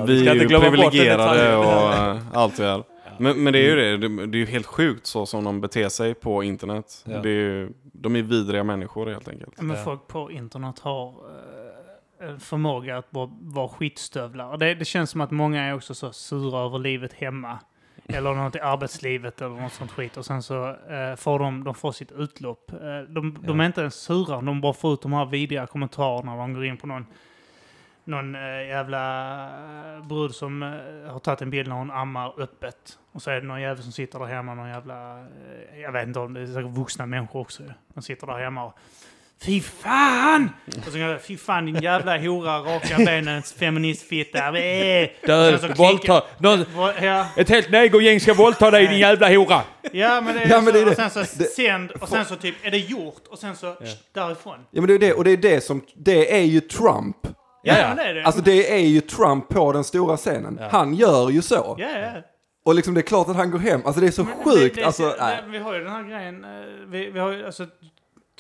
Vi 0.07 0.21
ska 0.21 0.31
är 0.31 0.43
inte 0.43 0.55
ju 0.55 0.61
privilegierade 0.61 1.57
och 1.57 1.93
eh, 1.93 2.19
allt 2.33 2.57
det 2.57 2.65
här. 2.65 2.83
Men, 3.19 3.43
men 3.45 3.53
det 3.53 3.59
är 3.59 3.77
ju 3.77 3.97
det, 3.97 4.27
det, 4.27 4.37
är 4.37 4.41
ju 4.41 4.47
helt 4.47 4.67
sjukt 4.67 5.07
så 5.07 5.27
som 5.27 5.45
de 5.45 5.61
beter 5.61 5.89
sig 5.89 6.15
på 6.15 6.43
internet. 6.43 7.05
Ja. 7.05 7.19
Det 7.19 7.29
är 7.29 7.33
ju, 7.33 7.73
de 7.83 8.17
är 8.17 8.23
vidriga 8.23 8.65
människor 8.65 9.07
helt 9.07 9.29
enkelt. 9.29 9.61
Men 9.61 9.85
folk 9.85 10.07
på 10.07 10.31
internet 10.31 10.79
har 10.79 11.15
förmåga 12.39 12.99
att 12.99 13.11
bara 13.11 13.31
vara 13.41 13.69
skitstövlar. 13.69 14.47
Och 14.47 14.59
det, 14.59 14.75
det 14.75 14.85
känns 14.85 15.11
som 15.11 15.21
att 15.21 15.31
många 15.31 15.63
är 15.63 15.75
också 15.75 15.95
så 15.95 16.13
sura 16.13 16.59
över 16.59 16.79
livet 16.79 17.13
hemma. 17.13 17.59
Eller 18.09 18.35
något 18.35 18.57
i 18.57 18.61
arbetslivet 18.61 19.41
eller 19.41 19.61
något 19.61 19.73
sånt 19.73 19.91
skit. 19.91 20.17
Och 20.17 20.27
sen 20.27 20.43
så 20.43 20.69
eh, 20.69 21.17
får 21.17 21.39
de, 21.39 21.65
de 21.65 21.75
får 21.75 21.93
sitt 21.93 22.13
utlopp. 22.13 22.73
Eh, 22.73 23.01
de, 23.09 23.39
de 23.43 23.61
är 23.61 23.67
inte 23.67 23.81
ens 23.81 23.95
sura, 23.95 24.41
de 24.41 24.61
bara 24.61 24.73
får 24.73 24.95
ut 24.95 25.03
de 25.03 25.13
här 25.13 25.25
vidriga 25.27 25.67
kommentarerna. 25.67 26.35
när 26.35 26.41
De 26.41 26.55
går 26.55 26.65
in 26.65 26.77
på 26.77 26.87
någon, 26.87 27.07
någon 28.05 28.35
eh, 28.35 28.67
jävla 28.69 29.45
eh, 29.97 30.07
brud 30.07 30.35
som 30.35 30.63
eh, 30.63 31.13
har 31.13 31.19
tagit 31.19 31.43
en 31.43 31.51
bild 31.51 31.69
när 31.69 31.77
hon 31.77 31.91
ammar 31.91 32.41
öppet. 32.41 32.99
Och 33.13 33.23
så 33.23 33.31
är 33.31 33.41
det 33.41 33.47
någon 33.47 33.61
jävel 33.61 33.83
som 33.83 33.93
sitter 33.93 34.19
där 34.19 34.27
hemma, 34.27 34.55
någon 34.55 34.69
jävla, 34.69 35.21
eh, 35.21 35.81
jag 35.81 35.93
vet 35.93 36.07
inte 36.07 36.21
om 36.21 36.35
det 36.35 36.41
är 36.41 36.47
säkert 36.47 36.77
vuxna 36.77 37.07
människor 37.07 37.41
också. 37.41 37.63
De 37.95 38.03
sitter 38.03 38.27
där 38.27 38.39
hemma 38.39 38.65
och 38.65 38.79
Fy 39.43 39.61
fan! 39.61 40.51
Och 40.79 40.85
så 40.85 40.91
kan 40.91 41.01
jag, 41.01 41.23
fy 41.23 41.37
fan 41.37 41.67
din 41.67 41.83
jävla 41.83 42.19
hora, 42.19 42.59
raka 42.59 42.97
benens 42.97 43.53
feministfitta. 43.53 44.51
Död, 45.27 45.77
våldta. 45.77 46.23
Någon, 46.39 46.65
Ja, 47.03 47.27
ett 47.37 47.49
helt 47.49 47.71
negergäng 47.71 48.21
ska 48.21 48.35
våldta 48.35 48.71
dig 48.71 48.87
din 48.87 48.99
jävla 48.99 49.29
hora. 49.37 49.61
ja, 49.93 50.21
men 50.21 50.35
det 50.35 50.41
är, 50.43 50.49
Ja, 50.51 50.61
men 50.61 50.73
det 50.75 50.81
är 50.81 50.85
så, 50.85 50.85
det. 50.85 50.91
och 50.91 50.97
sen 50.97 51.11
så 51.27 51.39
Det- 51.39 51.45
sänd 51.45 51.91
och 51.91 52.09
sen 52.09 52.25
så 52.25 52.37
typ 52.37 52.55
är 52.63 52.71
det 52.71 52.79
gjort 52.79 53.23
och 53.31 53.39
sen 53.39 53.57
så 53.57 53.77
därifrån. 54.15 54.57
Ja 54.71 54.81
men 54.81 54.87
det 54.89 54.95
är 54.95 54.99
det, 54.99 55.13
och 55.13 55.25
det 55.25 55.31
är 55.31 55.37
det 55.37 55.61
som, 55.65 55.83
det 55.97 56.37
är 56.39 56.43
ju 56.45 56.61
Trump. 56.61 57.17
Ja, 57.23 57.31
Ja, 57.63 57.79
ja. 57.79 57.95
det 57.95 58.03
är 58.03 58.15
det. 58.15 58.25
Alltså 58.25 58.41
det 58.43 58.73
är 58.73 58.79
ju 58.87 59.01
Trump 59.01 59.49
på 59.49 59.73
den 59.73 59.85
stora 59.85 60.17
scenen. 60.17 60.59
Ja. 60.61 60.69
Han 60.71 60.95
gör 60.95 61.31
ju 61.31 61.43
så. 61.43 61.77
ja, 61.79 61.89
ja. 61.99 62.09
Och 62.65 62.75
liksom 62.75 62.95
det 62.95 63.01
är 63.01 63.03
klart 63.03 63.29
att 63.29 63.37
han 63.37 63.51
går 63.51 63.59
hem. 63.59 63.83
Alltså 63.85 64.01
det 64.01 64.07
är 64.07 64.11
så 64.11 64.25
Men 64.25 64.35
sjukt. 64.45 64.75
det- 64.75 64.81
det- 64.81 64.87
alltså, 64.87 65.03
det-. 65.03 65.45
Vi 65.51 65.59
har 65.59 65.75
ju 65.75 65.81
den 65.85 65.93
här 65.93 66.03
grejen. 66.03 66.45
eh, 66.45 66.51
Vi, 66.89 67.11
vi 67.11 67.19
har 67.19 67.33
ju, 67.33 67.47
alltså, 67.47 67.67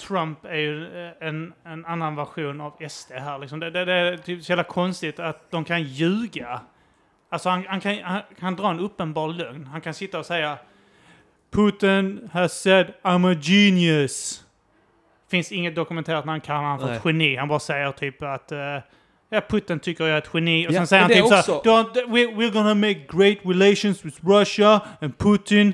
Trump 0.00 0.44
är 0.44 0.57
ju 0.57 1.07
eh, 1.07 1.28
en, 1.28 1.52
en 1.64 1.85
annan 1.87 2.16
version 2.16 2.61
av 2.61 2.88
SD 2.88 3.12
här. 3.12 3.38
Liksom. 3.38 3.61
Det, 3.61 3.70
det, 3.70 3.85
det 3.85 3.92
är 3.92 4.16
typ 4.16 4.44
så 4.44 4.52
jävla 4.52 4.64
konstigt 4.64 5.18
att 5.20 5.50
de 5.50 5.64
kan 5.64 5.83
ljuga. 5.83 6.61
Alltså 7.30 7.48
han, 7.48 7.64
han, 7.68 7.80
kan, 7.80 7.98
han 8.02 8.20
kan 8.40 8.57
dra 8.57 8.70
en 8.70 8.80
uppenbar 8.80 9.28
lögn. 9.28 9.66
Han 9.66 9.80
kan 9.80 9.94
sitta 9.94 10.18
och 10.18 10.26
säga 10.26 10.59
Putin 11.52 12.30
has 12.33 12.62
said 12.62 12.87
I'm 13.02 13.33
a 13.33 13.38
genius. 13.42 14.44
Finns 15.30 15.52
inget 15.52 15.74
dokumenterat 15.74 16.24
när 16.24 16.33
han 16.33 16.40
kallar 16.40 16.61
honom 16.62 16.78
för 16.78 16.87
Nej. 16.87 16.96
ett 16.96 17.04
geni. 17.04 17.37
Han 17.37 17.48
bara 17.48 17.59
säger 17.59 17.92
typ 17.92 18.22
att 18.22 18.52
uh, 18.52 18.59
ja, 19.28 19.40
Putin 19.48 19.80
tycker 19.80 20.04
jag 20.04 20.14
är 20.14 20.18
ett 20.18 20.30
geni. 20.35 20.68
Och 20.68 20.72
Ja, 20.72 20.78
sen 20.78 20.87
säger 20.87 21.02
han 21.02 21.11
typ 21.12 21.26
så 21.26 21.35
här, 21.35 21.42
"Don't- 21.42 21.94
we, 22.12 22.20
We're 22.26 22.52
gonna 22.52 22.74
make 22.74 22.94
great 22.94 23.38
relations 23.44 24.04
with 24.04 24.18
Russia 24.26 24.80
and 25.00 25.18
Putin 25.18 25.72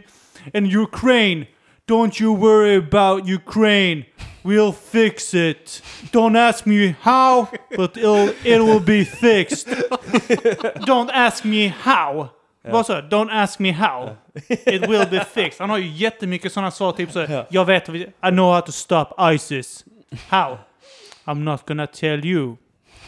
and 0.54 0.76
Ukraine. 0.76 1.46
Don't 1.90 2.20
you 2.20 2.32
worry 2.32 2.76
about 2.76 3.26
Ukraine. 3.26 4.04
We'll 4.44 4.72
fix 4.72 5.34
it. 5.34 5.82
Don't 6.12 6.36
ask 6.36 6.64
me 6.64 6.94
how, 7.00 7.48
but 7.76 7.96
it'll, 7.96 8.28
it 8.44 8.60
will 8.60 8.80
be 8.80 9.04
fixed. 9.04 9.66
Don't 10.86 11.10
ask 11.10 11.44
me 11.44 11.66
how. 11.68 12.28
Vad 12.62 12.86
sa 12.86 12.94
jag? 12.94 13.10
Don't 13.10 13.30
ask 13.30 13.58
me 13.60 13.72
how. 13.72 14.16
It 14.48 14.88
will 14.88 15.06
be 15.06 15.24
fixed. 15.24 15.60
Han 15.60 15.70
har 15.70 15.78
ju 15.78 15.88
jättemycket 15.88 16.52
sådana 16.52 16.70
svar, 16.70 16.92
typ 16.92 17.12
så 17.12 17.26
Ja. 17.28 17.46
Jag 17.50 17.64
vet, 17.64 17.88
I 17.88 18.06
know 18.30 18.52
how 18.52 18.60
to 18.60 18.72
stop 18.72 19.34
ISIS. 19.34 19.84
How? 20.28 20.58
I'm 21.26 21.44
not 21.44 21.66
gonna 21.66 21.86
tell 21.86 22.26
you. 22.26 22.56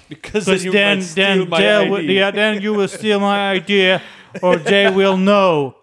Because 0.08 0.44
Because 0.44 0.64
you 0.64 0.72
then, 0.72 1.02
then, 1.14 1.48
my 1.48 1.58
they 1.58 1.90
will, 1.90 2.10
yeah, 2.10 2.34
then 2.34 2.62
you 2.62 2.74
will 2.74 2.88
steal 2.88 3.20
my 3.20 3.56
idea, 3.56 4.00
or 4.42 4.56
they 4.56 4.90
will 4.90 5.16
know. 5.16 5.81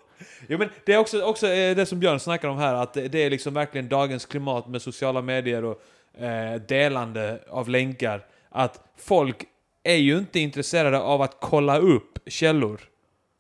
Jo, 0.52 0.58
men 0.58 0.70
det 0.86 0.94
är 0.94 0.98
också, 0.98 1.22
också 1.22 1.48
eh, 1.48 1.76
det 1.76 1.86
som 1.86 2.00
Björn 2.00 2.20
snackar 2.20 2.48
om 2.48 2.58
här, 2.58 2.74
att 2.74 2.94
det, 2.94 3.16
är 3.16 3.30
liksom 3.30 3.54
verkligen 3.54 3.90
dagens 3.90 4.26
klimat 4.26 4.68
med 4.68 4.82
sociala 4.82 5.22
medier 5.22 5.64
och 5.64 5.82
eh, 6.24 6.62
delande 6.68 7.40
av 7.50 7.70
länkar. 7.70 8.26
Att 8.50 8.80
folk 8.98 9.46
är 9.84 9.96
ju 9.96 10.18
inte 10.18 10.40
intresserade 10.40 11.00
av 11.00 11.22
att 11.22 11.38
kolla 11.40 11.78
upp 11.78 12.20
källor. 12.26 12.82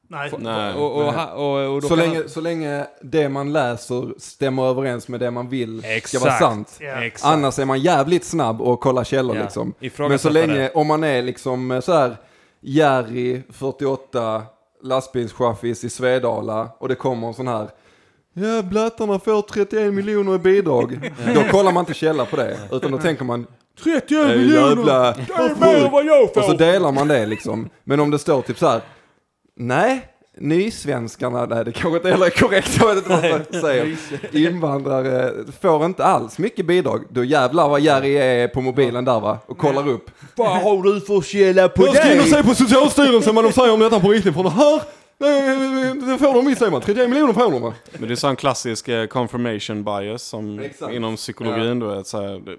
Nej. 0.07 0.31
Nej, 0.37 0.73
och, 0.73 0.97
och, 0.97 1.13
nej. 1.13 1.67
och, 1.67 1.83
Så 1.83 1.95
länge, 1.95 2.27
så 2.27 2.41
länge 2.41 2.87
det 3.01 3.29
man 3.29 3.53
läser 3.53 4.13
stämmer 4.17 4.63
överens 4.63 5.07
med 5.07 5.19
det 5.19 5.31
man 5.31 5.49
vill 5.49 5.79
ska 5.79 5.89
Exakt. 5.89 6.23
vara 6.23 6.33
sant. 6.39 6.79
Exakt. 6.81 7.33
Annars 7.33 7.59
är 7.59 7.65
man 7.65 7.79
jävligt 7.79 8.23
snabb 8.23 8.61
och 8.61 8.79
kollar 8.79 9.03
källor 9.03 9.35
Ja, 9.35 9.43
liksom. 9.43 9.73
Men 9.97 10.19
så 10.19 10.29
länge, 10.29 10.53
det. 10.53 10.71
om 10.71 10.87
man 10.87 11.03
är 11.03 11.21
liksom 11.21 11.71
eh, 11.71 11.79
så 11.79 11.93
här 11.93 12.17
Jerry, 12.61 13.41
48, 13.49 14.43
lastbilschaffis 14.83 15.83
i 15.83 15.89
Svedala 15.89 16.69
och 16.77 16.87
det 16.87 16.95
kommer 16.95 17.27
en 17.27 17.33
sån 17.33 17.47
här 17.47 17.69
Ja, 18.33 18.61
blattarna 18.61 19.19
får 19.19 19.41
31 19.41 19.93
miljoner 19.93 20.35
i 20.35 20.39
bidrag. 20.39 21.11
Då 21.35 21.43
kollar 21.43 21.71
man 21.71 21.81
inte 21.81 21.93
källa 21.93 22.25
på 22.25 22.35
det, 22.35 22.57
utan 22.71 22.91
då 22.91 22.97
tänker 22.97 23.23
man 23.25 23.47
31 23.83 24.27
miljoner! 24.27 24.67
Jävla, 24.69 25.11
Det 25.11 25.33
är 25.33 25.55
mer 25.75 25.85
än 25.85 25.91
vad 25.91 26.05
jag 26.05 26.23
och 26.23 26.29
så 26.33 26.41
får! 26.41 26.53
delar 26.57 26.91
man 26.91 27.07
det 27.07 27.25
liksom. 27.25 27.69
Men 27.83 27.99
om 27.99 28.11
det 28.11 28.19
står 28.19 28.41
typ 28.41 28.57
så 28.57 28.67
här, 28.67 28.81
nej, 29.55 30.05
nysvenskarna, 30.39 31.45
nej 31.45 31.65
det 31.65 31.71
kanske 31.71 31.97
inte 31.97 32.09
heller 32.09 32.25
är 32.25 32.29
korrekt, 32.29 32.77
jag 32.79 32.87
vet 32.87 32.97
inte 32.97 33.09
vad 33.09 33.31
man 33.51 33.61
säger. 33.61 33.97
Invandrare 34.31 35.31
får 35.61 35.85
inte 35.85 36.03
alls 36.05 36.37
mycket 36.37 36.65
bidrag. 36.65 37.03
Då 37.09 37.23
jävlar 37.23 37.69
vad 37.69 37.81
Jerry 37.81 38.13
är 38.17 38.47
på 38.47 38.61
mobilen 38.61 39.05
där 39.05 39.19
va, 39.19 39.37
och 39.45 39.57
kollar 39.57 39.87
upp. 39.89 40.11
Vad 40.35 40.61
har 40.61 40.83
du 40.83 41.01
för 41.01 41.21
källa 41.21 41.69
på 41.69 41.85
Jag 41.85 41.95
ska 41.95 42.11
in 42.11 42.19
och 42.19 42.23
dig? 42.25 42.33
se 42.33 42.43
på 42.43 42.55
Socialstyrelsen 42.55 43.35
vad 43.35 43.43
de 43.45 43.51
säger 43.51 43.73
om 43.73 43.79
detta 43.79 43.99
på 43.99 44.09
riktigt, 44.09 44.33
för 44.35 44.43
det 44.43 44.49
här, 44.49 44.81
det- 45.19 46.17
får 46.17 46.33
de 46.33 46.45
visst 46.45 46.59
säger 46.59 46.71
man, 46.71 46.81
31 46.81 47.09
miljoner 47.09 47.33
får 47.33 47.51
de 47.51 47.61
va. 47.61 47.73
Men 47.97 48.07
det 48.07 48.13
är 48.13 48.15
sån 48.15 48.35
klassisk 48.35 48.87
eh, 48.87 49.05
confirmation 49.05 49.83
bias 49.83 50.23
som 50.23 50.59
Exakt. 50.59 50.93
inom 50.93 51.15
psykologin 51.15 51.79
då. 51.79 51.89
Är 51.89 52.03
så 52.03 52.21
här, 52.21 52.41
det- 52.45 52.57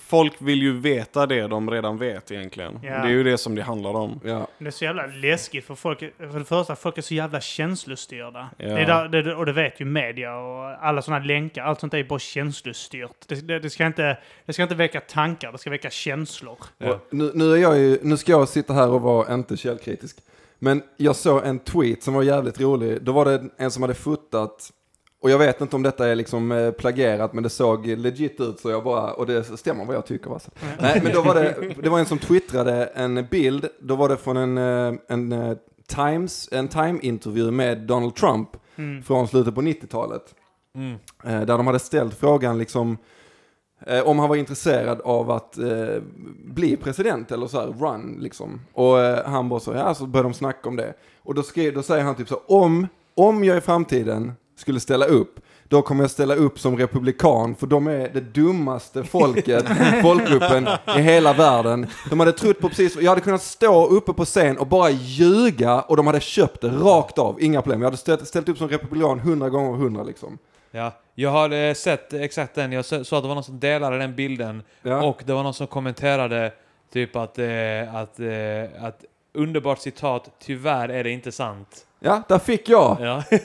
folk 0.00 0.32
vill 0.38 0.62
ju 0.62 0.72
veta 0.72 1.26
det 1.26 1.46
de 1.46 1.70
redan 1.70 1.98
vet 1.98 2.30
egentligen. 2.30 2.80
Ja. 2.82 2.90
Det 2.90 3.08
är 3.08 3.08
ju 3.08 3.22
det 3.22 3.38
som 3.38 3.54
det 3.54 3.62
handlar 3.62 3.90
om. 3.90 4.20
Ja. 4.24 4.46
Det 4.58 4.66
är 4.66 4.70
så 4.70 4.84
jävla 4.84 5.06
läskigt 5.06 5.64
för 5.64 5.74
folk. 5.74 5.98
För 6.18 6.38
det 6.38 6.44
första, 6.44 6.76
folk 6.76 6.98
är 6.98 7.02
så 7.02 7.14
jävla 7.14 7.40
känslostyrda. 7.40 8.50
Ja. 8.56 8.66
Det 8.66 8.80
är 8.80 8.86
där, 8.86 9.08
det, 9.08 9.34
och 9.34 9.46
det 9.46 9.52
vet 9.52 9.80
ju 9.80 9.84
media 9.84 10.36
och 10.36 10.86
alla 10.86 11.02
sådana 11.02 11.24
länkar. 11.24 11.62
Allt 11.62 11.80
sånt 11.80 11.94
är 11.94 12.04
bara 12.04 12.18
känslostyrt. 12.18 13.28
Det, 13.28 13.48
det, 13.48 13.58
det, 13.58 13.70
ska 13.70 13.86
inte, 13.86 14.18
det 14.46 14.52
ska 14.52 14.62
inte 14.62 14.74
väcka 14.74 15.00
tankar, 15.00 15.52
det 15.52 15.58
ska 15.58 15.70
väcka 15.70 15.90
känslor. 15.90 16.58
Nu, 17.10 17.30
nu, 17.34 17.52
är 17.52 17.56
jag 17.56 17.78
ju, 17.78 17.98
nu 18.02 18.16
ska 18.16 18.32
jag 18.32 18.48
sitta 18.48 18.72
här 18.72 18.90
och 18.90 19.02
vara 19.02 19.34
inte 19.34 19.56
källkritisk. 19.56 20.16
Men 20.58 20.82
jag 20.96 21.16
såg 21.16 21.44
en 21.44 21.58
tweet 21.58 22.02
som 22.02 22.14
var 22.14 22.22
jävligt 22.22 22.60
rolig. 22.60 23.02
Då 23.02 23.12
var 23.12 23.24
det 23.24 23.44
en 23.56 23.70
som 23.70 23.82
hade 23.82 23.94
fotat, 23.94 24.72
och 25.22 25.30
jag 25.30 25.38
vet 25.38 25.60
inte 25.60 25.76
om 25.76 25.82
detta 25.82 26.08
är 26.08 26.14
liksom 26.14 26.52
eh, 26.52 26.70
plagierat, 26.70 27.32
men 27.32 27.42
det 27.42 27.50
såg 27.50 27.86
legit 27.86 28.40
ut 28.40 28.60
så 28.60 28.70
jag 28.70 28.84
bara, 28.84 29.12
och 29.12 29.26
det 29.26 29.44
stämmer 29.58 29.84
vad 29.84 29.96
jag 29.96 30.06
tycker 30.06 30.30
alltså. 30.32 30.50
Nej, 30.80 31.00
men 31.04 31.12
då 31.12 31.22
var 31.22 31.34
det, 31.34 31.74
det 31.82 31.88
var 31.88 31.98
en 31.98 32.06
som 32.06 32.18
twittrade 32.18 32.84
en 32.84 33.26
bild, 33.30 33.68
då 33.80 33.96
var 33.96 34.08
det 34.08 34.16
från 34.16 34.36
en, 34.36 34.58
eh, 34.58 35.00
en 35.08 35.32
eh, 35.32 35.56
Times, 35.86 36.48
en 36.52 36.68
Time-intervju 36.68 37.50
med 37.50 37.78
Donald 37.78 38.14
Trump 38.14 38.48
Mm. 38.78 39.02
från 39.02 39.28
slutet 39.28 39.54
på 39.54 39.60
90-talet. 39.62 40.34
Mm. 40.74 40.98
Där 41.46 41.56
de 41.58 41.66
hade 41.66 41.78
ställt 41.78 42.14
frågan 42.14 42.58
liksom 42.58 42.98
om 44.04 44.18
han 44.18 44.28
var 44.28 44.36
intresserad 44.36 45.00
av 45.00 45.30
att 45.30 45.58
eh, 45.58 46.02
bli 46.44 46.76
president 46.76 47.32
eller 47.32 47.46
så 47.46 47.60
här 47.60 47.66
run 47.66 48.16
liksom. 48.20 48.60
Och 48.72 49.00
eh, 49.00 49.24
han 49.26 49.48
bara 49.48 49.60
så, 49.60 49.72
ja 49.72 49.94
så 49.94 50.06
började 50.06 50.28
de 50.28 50.34
snacka 50.34 50.68
om 50.68 50.76
det. 50.76 50.94
Och 51.22 51.34
då, 51.34 51.42
skrev, 51.42 51.74
då 51.74 51.82
säger 51.82 52.04
han 52.04 52.14
typ 52.14 52.28
så, 52.28 52.40
om, 52.46 52.86
om 53.14 53.44
jag 53.44 53.56
i 53.58 53.60
framtiden 53.60 54.32
skulle 54.58 54.80
ställa 54.80 55.04
upp, 55.06 55.40
då 55.68 55.82
kommer 55.82 56.02
jag 56.04 56.10
ställa 56.10 56.34
upp 56.34 56.58
som 56.60 56.76
republikan, 56.76 57.54
för 57.54 57.66
de 57.66 57.86
är 57.86 58.08
det 58.08 58.20
dummaste 58.20 59.04
folket, 59.04 59.64
folkgruppen 60.02 60.68
i 60.96 61.00
hela 61.00 61.32
världen. 61.32 61.86
De 62.10 62.20
hade 62.20 62.32
trott 62.32 62.60
på 62.60 62.68
precis, 62.68 62.96
jag 62.96 63.08
hade 63.10 63.20
kunnat 63.20 63.42
stå 63.42 63.86
uppe 63.86 64.12
på 64.12 64.24
scen 64.24 64.58
och 64.58 64.66
bara 64.66 64.90
ljuga 64.90 65.80
och 65.80 65.96
de 65.96 66.06
hade 66.06 66.20
köpt 66.20 66.60
det 66.60 66.68
rakt 66.68 67.18
av, 67.18 67.42
inga 67.42 67.62
problem. 67.62 67.80
Jag 67.82 67.86
hade 67.86 67.96
ställt, 67.96 68.28
ställt 68.28 68.48
upp 68.48 68.58
som 68.58 68.68
republikan 68.68 69.18
hundra 69.18 69.48
gånger 69.48 69.78
hundra 69.78 70.02
liksom. 70.02 70.38
Ja, 70.70 70.92
jag 71.14 71.30
har 71.30 71.74
sett 71.74 72.12
exakt 72.12 72.54
den. 72.54 72.72
Jag 72.72 72.84
så- 72.84 73.04
såg 73.04 73.16
att 73.16 73.22
det 73.24 73.28
var 73.28 73.34
någon 73.34 73.44
som 73.44 73.60
delade 73.60 73.98
den 73.98 74.14
bilden. 74.16 74.62
Ja. 74.82 75.02
Och 75.02 75.22
det 75.26 75.32
var 75.32 75.42
någon 75.42 75.54
som 75.54 75.66
kommenterade 75.66 76.52
typ 76.92 77.16
att, 77.16 77.38
eh, 77.38 77.94
att, 77.94 78.20
eh, 78.20 78.84
att 78.84 79.04
underbart 79.34 79.78
citat, 79.78 80.30
tyvärr 80.44 80.88
är 80.88 81.04
det 81.04 81.10
inte 81.10 81.32
sant. 81.32 81.84
Ja, 82.00 82.22
där 82.28 82.38
fick 82.38 82.68
jag! 82.68 82.96
Ja. 83.00 83.24
Nej 83.30 83.40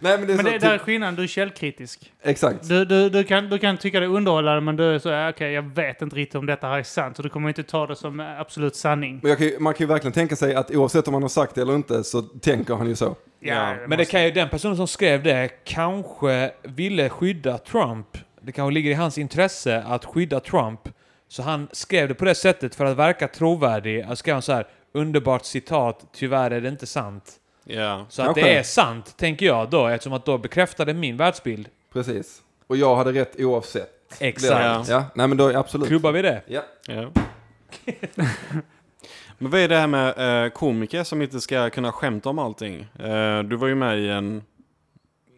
men 0.00 0.26
det 0.26 0.32
är 0.32 0.36
Men 0.36 0.36
så, 0.36 0.42
det, 0.42 0.50
typ, 0.50 0.60
där 0.60 0.74
är 0.74 0.78
skillnaden, 0.78 1.14
du 1.14 1.22
är 1.22 1.26
källkritisk. 1.26 2.12
exakt. 2.22 2.68
Du, 2.68 2.84
du, 2.84 3.08
du, 3.08 3.24
kan, 3.24 3.48
du 3.48 3.58
kan 3.58 3.76
tycka 3.78 4.00
det 4.00 4.06
är 4.06 4.10
underhållande, 4.10 4.60
men 4.60 4.76
du 4.76 4.94
är 4.94 4.98
så 4.98 5.28
okej, 5.28 5.52
jag 5.52 5.62
vet 5.62 6.02
inte 6.02 6.16
riktigt 6.16 6.34
om 6.34 6.46
detta 6.46 6.66
här 6.66 6.78
är 6.78 6.82
sant, 6.82 7.16
så 7.16 7.22
du 7.22 7.28
kommer 7.28 7.48
inte 7.48 7.62
ta 7.62 7.86
det 7.86 7.96
som 7.96 8.20
eh, 8.20 8.40
absolut 8.40 8.76
sanning. 8.76 9.20
Men 9.22 9.30
jag 9.30 9.38
kan, 9.38 9.62
man 9.62 9.74
kan 9.74 9.84
ju 9.86 9.88
verkligen 9.88 10.12
tänka 10.12 10.36
sig 10.36 10.54
att 10.54 10.70
oavsett 10.70 11.08
om 11.08 11.12
man 11.12 11.22
har 11.22 11.28
sagt 11.28 11.54
det 11.54 11.60
eller 11.62 11.74
inte 11.74 12.04
så 12.04 12.22
tänker 12.22 12.74
han 12.74 12.86
ju 12.88 12.96
så. 12.96 13.16
Ja, 13.40 13.76
Men 13.88 13.98
det 13.98 14.04
kan 14.04 14.24
ju, 14.24 14.30
den 14.30 14.48
personen 14.48 14.76
som 14.76 14.86
skrev 14.88 15.22
det 15.22 15.48
kanske 15.64 16.50
ville 16.62 17.08
skydda 17.08 17.58
Trump. 17.58 18.06
Det 18.42 18.52
kanske 18.52 18.74
ligger 18.74 18.90
i 18.90 18.94
hans 18.94 19.18
intresse 19.18 19.82
att 19.86 20.04
skydda 20.04 20.40
Trump. 20.40 20.80
Så 21.28 21.42
han 21.42 21.68
skrev 21.72 22.08
det 22.08 22.14
på 22.14 22.24
det 22.24 22.34
sättet 22.34 22.74
för 22.74 22.84
att 22.84 22.96
verka 22.96 23.28
trovärdig. 23.28 24.02
Han 24.02 24.16
skrev 24.16 24.40
så 24.40 24.52
här, 24.52 24.66
underbart 24.94 25.44
citat, 25.44 26.04
tyvärr 26.12 26.50
är 26.50 26.60
det 26.60 26.68
inte 26.68 26.86
sant. 26.86 27.36
Ja. 27.74 28.06
Så 28.08 28.22
att 28.22 28.26
Kanske. 28.26 28.42
det 28.42 28.54
är 28.58 28.62
sant, 28.62 29.16
tänker 29.16 29.46
jag 29.46 29.70
då, 29.70 29.86
eftersom 29.86 30.12
att 30.12 30.24
då 30.26 30.38
bekräftade 30.38 30.94
min 30.94 31.16
världsbild. 31.16 31.68
Precis. 31.92 32.42
Och 32.66 32.76
jag 32.76 32.96
hade 32.96 33.12
rätt 33.12 33.40
oavsett. 33.40 33.90
Exakt. 34.20 34.64
Ja. 34.64 34.84
Ja, 34.88 35.04
nej 35.14 35.28
men 35.28 35.38
då 35.38 35.56
absolut. 35.58 35.88
Klubbar 35.88 36.12
vi 36.12 36.22
det? 36.22 36.42
Ja. 36.46 36.62
Ja. 36.86 37.10
Men 39.38 39.50
vad 39.50 39.60
är 39.60 39.68
det 39.68 39.76
här 39.76 39.86
med 39.86 40.44
eh, 40.44 40.50
komiker 40.50 41.04
som 41.04 41.22
inte 41.22 41.40
ska 41.40 41.70
kunna 41.70 41.92
skämta 41.92 42.28
om 42.28 42.38
allting? 42.38 42.86
Eh, 42.98 43.42
du 43.42 43.56
var 43.56 43.68
ju 43.68 43.74
med 43.74 43.98
i 43.98 44.08
en 44.08 44.42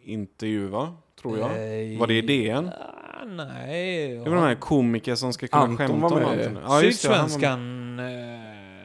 intervju 0.03 0.67
va? 0.67 0.93
Tror 1.21 1.37
jag. 1.39 1.49
Eh, 1.49 1.99
Var 1.99 2.07
det 2.07 2.13
i 2.13 2.21
DN? 2.21 2.69
Ah, 2.69 3.25
nej. 3.25 4.07
Det 4.17 4.29
var 4.29 4.35
de 4.35 4.43
här 4.43 4.55
komiker 4.55 5.15
som 5.15 5.33
ska 5.33 5.47
kunna 5.47 5.63
Anton 5.63 5.77
skämta 5.77 5.97
var 6.07 6.11
om 6.11 6.19
med. 6.19 6.27
allting. 6.29 6.57
Ja, 6.67 6.81
just 6.81 7.03
det, 7.03 7.09
han 7.09 7.17
var. 7.21 7.27
Sydsvenskan... 7.29 7.99
Eh, 7.99 8.05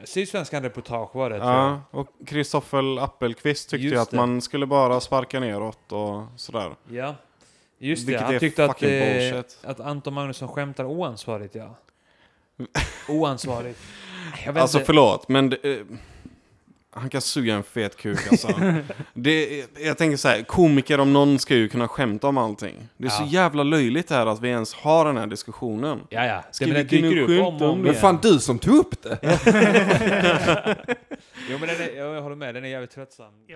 Sydsvenskan 0.05 0.63
reportage 0.63 1.15
var 1.17 1.31
det, 1.31 1.39
tror 1.39 1.51
jag. 1.53 1.61
Ja, 1.71 1.81
och 1.91 2.09
Kristoffer 2.27 3.05
Appelqvist 3.05 3.71
tyckte 3.71 3.85
ju 3.85 3.91
Just 3.91 4.03
att 4.03 4.11
det. 4.11 4.17
man 4.17 4.41
skulle 4.41 4.67
bara 4.67 5.01
sparka 5.01 5.41
neråt 5.41 5.93
och 5.93 6.23
sådär. 6.37 6.71
Ja. 6.91 7.15
Just 7.79 8.07
det, 8.07 8.13
Vilket 8.13 8.27
han 8.27 8.35
är 8.35 8.39
tyckte 8.39 8.65
att, 8.65 8.71
fucking 8.79 8.95
eh, 8.95 9.33
bullshit. 9.33 9.59
att 9.65 9.81
Anton 9.81 10.15
Magnusson 10.15 10.49
skämtar 10.49 10.85
oansvarigt, 10.85 11.55
ja. 11.55 11.75
Oansvarigt. 13.09 13.81
Jag 14.45 14.53
vet 14.53 14.63
Alltså 14.63 14.79
inte. 14.79 14.87
förlåt, 14.87 15.29
men 15.29 15.51
det, 15.51 15.57
eh, 15.79 15.85
han 16.91 17.11
kan 17.11 17.21
suga 17.21 17.55
en 17.55 17.63
fet 17.63 17.97
kuk 17.97 18.19
alltså. 18.31 18.49
det, 19.15 19.65
jag 19.79 19.99
tänker 19.99 20.17
så 20.17 20.29
här, 20.29 20.43
komiker 20.43 21.01
om 21.01 21.13
någon 21.13 21.39
ska 21.39 21.55
ju 21.55 21.69
kunna 21.69 21.89
skämta 21.89 22.27
om 22.29 22.39
allting. 22.39 22.89
Det 22.97 23.07
är 23.07 23.11
så 23.11 23.23
Ja. 23.23 23.27
jävla 23.29 23.63
löjligt 23.63 24.11
här 24.11 24.27
att 24.27 24.41
vi 24.41 24.49
ens 24.49 24.75
har 24.75 25.05
den 25.05 25.17
här 25.17 25.27
diskussionen. 25.27 26.01
Ja, 26.09 26.25
ja. 26.27 26.45
Ska 26.51 26.65
Det, 26.67 26.73
men 26.73 26.87
vi 26.87 27.01
det 27.01 27.09
dyker 27.09 27.33
upp 27.33 27.41
om 27.47 27.63
om 27.63 27.79
det? 27.79 27.85
Men 27.85 27.95
fan 27.95 28.19
du 28.23 28.39
som 28.39 28.59
tog 28.59 28.77
upp 28.77 29.03
det! 29.03 29.19
Jo, 31.51 31.59
men 31.59 31.69
den 31.69 31.81
är, 31.81 31.97
jag 31.97 32.23
håller 32.23 32.37
med. 32.37 32.55
Den 32.55 32.65
är 32.65 32.69
jävligt 32.69 32.91
tröttsam. 32.91 33.33
Det, 33.47 33.55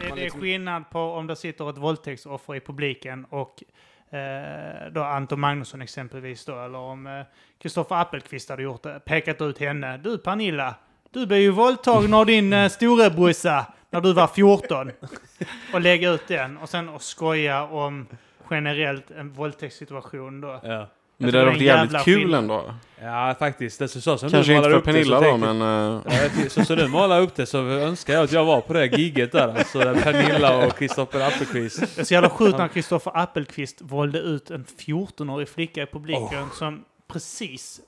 det 0.00 0.06
är 0.10 0.16
liksom- 0.16 0.40
skillnad 0.40 0.90
på 0.90 0.98
om 1.00 1.26
det 1.26 1.36
sitter 1.36 1.70
ett 1.70 1.78
våldtäktsoffer 1.78 2.54
i 2.54 2.60
publiken 2.60 3.24
och 3.24 3.62
eh, 4.10 4.92
då 4.92 5.02
Anton 5.02 5.40
Magnusson 5.40 5.82
exempelvis 5.82 6.44
då, 6.44 6.60
eller 6.60 6.78
om 6.78 7.06
eh, 7.06 7.22
Kristoffer 7.62 7.96
Appelqvist 7.96 8.48
hade 8.48 8.62
gjort 8.62 8.82
det, 8.82 9.00
pekat 9.04 9.40
ut 9.40 9.58
henne. 9.58 9.96
Du 9.96 10.18
Pernilla, 10.18 10.74
du 11.10 11.26
blev 11.26 11.40
ju 11.40 11.50
våldtagen 11.50 12.14
av 12.14 12.26
din 12.26 12.52
eh, 12.52 12.68
storebrorsa 12.68 13.66
när 13.90 14.00
du 14.00 14.12
var 14.12 14.26
14. 14.26 14.90
Och 15.72 15.80
lägga 15.80 16.10
ut 16.10 16.28
den 16.28 16.56
och 16.56 16.68
sen 16.68 16.88
och 16.88 17.02
skoja 17.02 17.64
om 17.64 18.06
generellt 18.50 19.10
en 19.10 19.32
våldtäktssituation 19.32 20.40
då. 20.40 20.60
Ja. 20.62 20.88
Men 21.20 21.32
det 21.32 21.38
hade 21.38 21.50
det 21.50 21.54
varit 21.56 21.62
jävligt 21.62 22.04
kul 22.04 22.14
skillnad. 22.20 22.38
ändå. 22.42 22.74
ja, 23.02 23.34
faktiskt. 23.38 23.78
Det 23.78 23.88
så, 23.88 24.00
så 24.00 24.18
som 24.18 24.30
Kanske 24.30 24.52
du 24.52 24.56
inte 24.56 24.68
målar 24.68 24.70
för 24.70 24.78
upp 24.78 24.84
det, 24.84 24.92
Pernilla 24.92 25.18
så 25.18 25.24
då, 25.24 25.36
men... 25.36 25.62
eh, 25.96 26.02
Ja, 26.44 26.48
Så 26.48 26.64
som 26.64 26.76
du 26.76 26.88
målar 26.88 27.20
upp 27.20 27.34
det 27.34 27.46
så 27.46 27.58
önskar 27.68 28.14
jag 28.14 28.24
att 28.24 28.32
jag 28.32 28.44
var 28.44 28.60
på 28.60 28.72
det 28.72 28.86
giget 28.86 29.32
där. 29.32 29.48
Alltså 29.48 29.78
där 29.78 29.94
Pernilla 29.94 30.66
och 30.66 30.78
Kristoffer 30.78 31.20
Appelqvist. 31.20 31.80
Det 31.96 32.00
är 32.00 32.04
så 32.04 32.14
jävla 32.14 32.30
sjukt 32.30 32.58
när 32.58 32.68
Kristoffer 32.68 33.12
Appelqvist 33.14 33.76
valde 33.82 34.18
ut 34.18 34.50
en 34.50 34.64
14-årig 34.86 35.48
flicka 35.48 35.82
i 35.82 35.86
publiken 35.86 36.46
som 36.54 36.84
precis, 37.12 37.80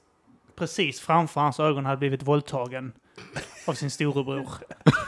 precis 0.59 1.01
framför 1.01 1.41
hans 1.41 1.61
ögon 1.61 1.85
hade 1.85 1.97
blivit 1.97 2.23
våldtagen 2.23 2.93
av 3.67 3.75
sin 3.75 3.91
storebror. 3.91 4.49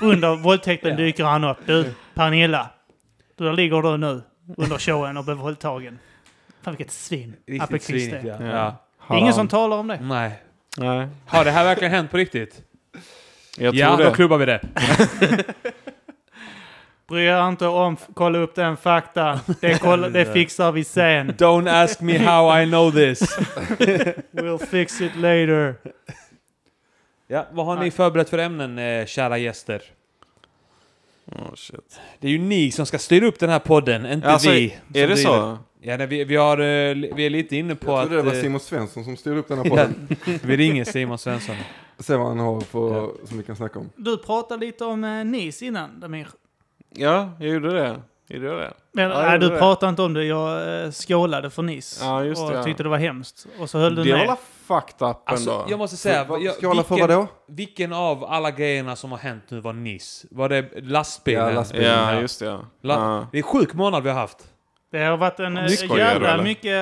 Under 0.01 0.37
våldtäkten 0.37 0.97
dyker 0.97 1.25
han 1.25 1.45
upp. 1.45 1.59
Du, 1.67 1.95
Pernilla. 2.15 2.71
Du, 3.37 3.45
där 3.45 3.53
ligger 3.53 3.83
du 3.83 3.97
nu 3.97 4.23
under 4.57 4.79
showen 4.79 5.17
och 5.17 5.25
blev 5.25 5.37
våldtagen. 5.37 5.99
Fan 6.63 6.75
vilket 6.77 6.91
svin 6.95 7.37
Riktigt 7.47 7.63
Appelqvist 7.63 8.07
svinigt, 8.11 8.25
ja. 8.41 8.47
Ja. 8.47 8.77
ja. 9.09 9.19
Ingen 9.19 9.35
som 9.35 9.49
talar 9.49 9.77
om 9.77 9.87
det. 9.87 9.99
Nej. 10.03 10.43
Nej, 10.77 11.09
Har 11.27 11.45
det 11.45 11.51
här 11.51 11.65
verkligen 11.65 11.93
hänt 11.93 12.11
på 12.11 12.17
riktigt? 12.17 12.63
jag 13.59 13.75
ja, 13.75 13.89
tror 13.89 14.05
då 14.05 14.11
det. 14.11 14.17
klubbar 14.17 14.39
vi 14.39 14.47
det. 14.47 14.61
Bry 17.09 17.25
er 17.25 17.49
inte 17.49 17.67
om, 17.67 17.97
kolla 18.15 18.39
upp 18.39 18.55
den 18.55 18.77
fakta. 18.77 19.41
Det, 19.61 19.79
kolla, 19.83 20.09
det 20.09 20.25
fixar 20.33 20.73
vi 20.73 20.85
sen. 20.85 21.31
Don't 21.33 21.83
ask 21.85 22.01
me 22.01 22.19
how 22.19 22.61
I 22.63 22.67
know 22.67 22.91
this. 22.93 23.39
We'll 24.33 24.67
fix 24.67 25.01
it 25.01 25.17
later. 25.17 25.75
Ja, 27.27 27.47
vad 27.53 27.67
har 27.67 27.77
ni 27.77 27.91
förberett 27.91 28.31
för 28.31 28.39
ämnen, 28.39 28.79
eh, 28.79 29.07
kära 29.07 29.39
gäster? 29.39 29.83
Oh, 31.27 31.55
shit. 31.55 32.01
Det 32.21 32.27
är 32.27 32.31
ju 32.33 32.39
ni 32.39 32.71
som 32.71 32.87
ska 32.87 32.99
styra 32.99 33.27
upp 33.27 33.39
den 33.39 33.51
här 33.51 33.59
podden, 33.59 34.07
inte 34.07 34.29
Alltså, 34.29 34.51
vi. 34.51 34.67
är 34.67 34.79
det 34.89 35.01
driver. 35.07 35.17
så? 35.17 35.59
Ja, 35.85 35.97
nej, 35.97 36.07
vi, 36.07 36.25
vi, 36.25 36.37
har, 36.37 36.59
eh, 36.59 36.95
vi 37.15 37.27
är 37.27 37.31
lite 37.31 37.57
inne 37.57 37.75
på 37.75 37.91
Jag 37.91 37.99
att 38.01 38.09
trodde 38.09 38.23
det 38.23 38.29
var 38.29 38.35
eh, 38.37 38.41
Simon 38.41 38.61
Svensson 38.61 39.05
som 39.05 39.17
styrde 39.17 39.39
upp 39.41 39.49
den 39.49 39.59
här 39.59 39.65
ja, 39.65 39.71
podden. 39.71 40.09
vi 40.43 40.57
ringer 40.57 40.85
Simon 40.85 41.19
Svensson. 41.19 41.57
Se 41.99 42.17
vad 42.17 42.27
han 42.29 42.39
har 42.39 42.61
på, 42.61 43.13
Ja. 43.23 43.29
som 43.29 43.39
vi 43.39 43.45
kan 43.45 43.57
snacka 43.57 43.79
om. 43.79 43.91
Du 43.97 44.17
pratade 44.19 44.67
lite 44.67 44.85
om 44.85 45.05
eh, 45.05 45.25
NIS 45.25 45.63
innan, 45.63 46.01
Damir. 46.01 46.29
Ja, 46.95 47.31
jag 47.41 47.49
gjorde 47.49 47.73
det. 47.73 48.01
Gjorde 48.29 48.47
jag 48.47 48.57
det? 48.59 48.73
Men, 48.93 49.11
Ja, 49.11 49.23
nej, 49.23 49.39
det 49.39 49.47
du 49.47 49.53
det. 49.53 49.59
pratade 49.59 49.91
inte 49.91 50.03
om 50.03 50.15
det. 50.15 50.25
Jag 50.25 50.83
eh, 50.85 50.91
skålade 50.91 51.51
för 51.51 51.63
NIS. 51.63 51.99
Ja, 52.03 52.25
just 52.25 52.43
och 52.43 52.51
det, 52.51 52.57
ja. 52.57 52.65
tyckte 52.65 52.83
det 52.83 52.89
var 52.89 52.99
hemskt. 52.99 53.47
Och 53.59 53.71
så 53.71 53.79
höll 53.79 53.95
du 53.95 54.03
Det 54.05 54.13
var 54.13 54.27
med. 54.27 54.37
fucked 54.67 55.09
up 55.09 55.17
Alltså, 55.27 55.51
ändå. 55.51 55.65
jag 55.69 55.79
måste 55.79 55.97
säga, 55.97 56.27
jag, 56.41 56.55
Skåla 56.55 56.83
för 56.83 56.95
vilken, 56.95 57.09
vadå? 57.17 57.27
vilken 57.49 57.93
av 57.93 58.25
alla 58.25 58.51
grejerna 58.51 58.97
som 58.97 59.11
har 59.11 59.19
hänt 59.19 59.43
nu 59.49 59.61
var 59.61 59.73
Niss? 59.73 60.27
Var 60.31 60.49
det 60.49 60.71
lastbilen? 60.83 61.49
Ja, 61.49 61.51
lastbilen. 61.55 61.91
Ja, 61.91 62.21
just 62.21 62.41
det. 62.41 62.47
Ja. 62.47 62.61
La- 62.83 62.95
Ja. 62.95 63.27
Det 63.33 63.39
är 63.39 63.43
sjuk 63.43 63.75
månad 63.75 64.03
vi 64.03 64.09
har 64.11 64.17
haft. 64.21 64.39
Det 64.93 64.99
har 65.05 65.17
varit 65.17 65.41
en 65.41 65.57
eh, 65.57 65.67
skojar 65.67 65.99
jävla 66.13 66.35
eller? 66.35 66.45
mycket 66.45 66.73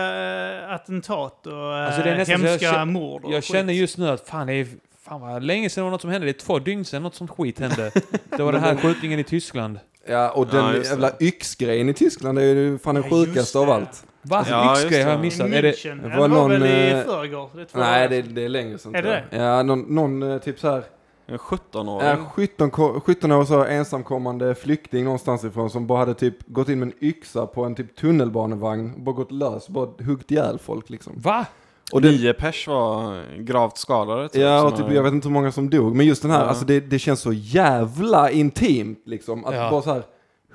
äh, 0.68 0.74
attentat 0.74 1.46
och 1.46 1.52
äh, 1.52 1.86
Alltså, 1.86 2.02
det 2.02 2.08
jag 2.18 2.26
hemska 2.26 2.58
känner- 2.58 2.84
mord. 2.84 3.24
Och 3.24 3.32
Jag 3.32 3.44
skit. 3.44 3.52
känner 3.56 3.72
just 3.72 3.98
nu 3.98 4.08
att 4.08 4.28
fan, 4.28 4.46
det 4.46 4.52
är 4.52 4.66
fan 5.04 5.20
vad 5.20 5.42
länge 5.42 5.70
sedan 5.70 5.80
det 5.80 5.84
var 5.84 5.90
något 5.90 6.00
som 6.00 6.10
hände. 6.10 6.26
Det 6.26 6.30
är 6.30 6.44
två 6.46 6.58
dygn 6.58 6.84
sedan 6.84 7.02
något 7.02 7.14
sånt 7.14 7.30
skit 7.30 7.60
hände. 7.60 7.90
Det 8.36 8.42
var 8.42 8.52
den 8.58 8.60
här 8.62 8.76
skjutningen 8.76 9.18
i 9.20 9.24
Tyskland. 9.24 9.78
Ja, 10.08 10.30
och 10.30 10.46
den 10.46 10.64
Ja, 10.66 10.72
det. 10.72 10.86
jävla 10.88 11.10
yxgrejen 11.20 11.88
i 11.88 11.94
Tyskland 11.94 12.38
är 12.38 12.42
ju 12.42 12.78
fan 12.78 12.94
den 12.94 13.04
Ja, 13.04 13.10
sjukaste 13.10 13.58
det. 13.58 13.62
av 13.62 13.70
allt. 13.70 14.04
Va? 14.22 14.46
Ja, 14.50 14.70
just 14.70 14.84
Yxgrej 14.84 15.02
har 15.02 15.10
jag 15.10 15.18
det. 15.18 15.22
I 15.22 15.26
missat. 15.26 15.46
Är 15.52 15.62
det, 15.62 15.70
München. 15.72 16.02
det 16.02 16.08
Det 16.08 16.16
var 16.16 16.28
var, 16.28 16.28
någon, 16.28 16.50
väl 16.50 16.66
i 16.66 16.90
eh, 16.90 17.00
förrgår? 17.04 17.50
Det 17.54 17.66
Nej, 17.74 18.08
det, 18.08 18.22
det 18.22 18.44
är 18.44 18.48
längre 18.48 18.78
sedan. 18.78 18.94
Är 18.94 19.02
det 19.02 19.22
jag. 19.30 19.40
Ja, 19.42 19.62
någon, 19.62 19.80
någon 19.94 20.22
eh, 20.32 20.38
typ 20.38 20.60
så 20.60 20.70
här. 20.70 20.82
En 21.30 21.38
17-åring. 21.38 22.06
Ja, 22.08 22.16
17, 22.34 22.70
ko- 22.70 23.00
17 23.00 23.32
år 23.32 23.44
så 23.44 23.64
ensamkommande 23.64 24.54
flykting 24.54 25.04
någonstans 25.04 25.44
ifrån 25.44 25.70
som 25.70 25.86
bara 25.86 25.98
hade 25.98 26.14
typ 26.14 26.34
gått 26.46 26.68
in 26.68 26.78
med 26.78 26.86
en 26.86 27.04
yxa 27.08 27.46
på 27.46 27.64
en 27.64 27.74
typ 27.74 27.96
tunnelbanevagn, 27.96 29.04
bara 29.04 29.14
gått 29.14 29.32
lös, 29.32 29.68
bara 29.68 29.88
huggit 29.98 30.30
ihjäl 30.30 30.58
folk 30.58 30.90
liksom. 30.90 31.12
Va? 31.16 31.46
Och 31.92 32.02
den, 32.02 32.12
Nio 32.14 32.32
pers 32.32 32.68
var 32.68 33.22
gravt 33.38 33.78
skadade. 33.78 34.28
Typ, 34.28 34.42
ja, 34.42 34.64
och 34.66 34.76
typ, 34.76 34.92
jag 34.92 35.02
vet 35.02 35.12
inte 35.12 35.28
hur 35.28 35.32
många 35.32 35.52
som 35.52 35.70
dog, 35.70 35.96
men 35.96 36.06
just 36.06 36.22
den 36.22 36.30
här, 36.30 36.40
Ja. 36.42 36.46
alltså 36.46 36.64
det, 36.64 36.80
det 36.80 36.98
känns 36.98 37.20
så 37.20 37.32
jävla 37.32 38.30
intimt 38.30 39.02
liksom. 39.06 39.44
Att 39.44 39.54
Ja. 39.54 39.70
bara 39.70 39.82
så 39.82 39.92
här 39.92 40.02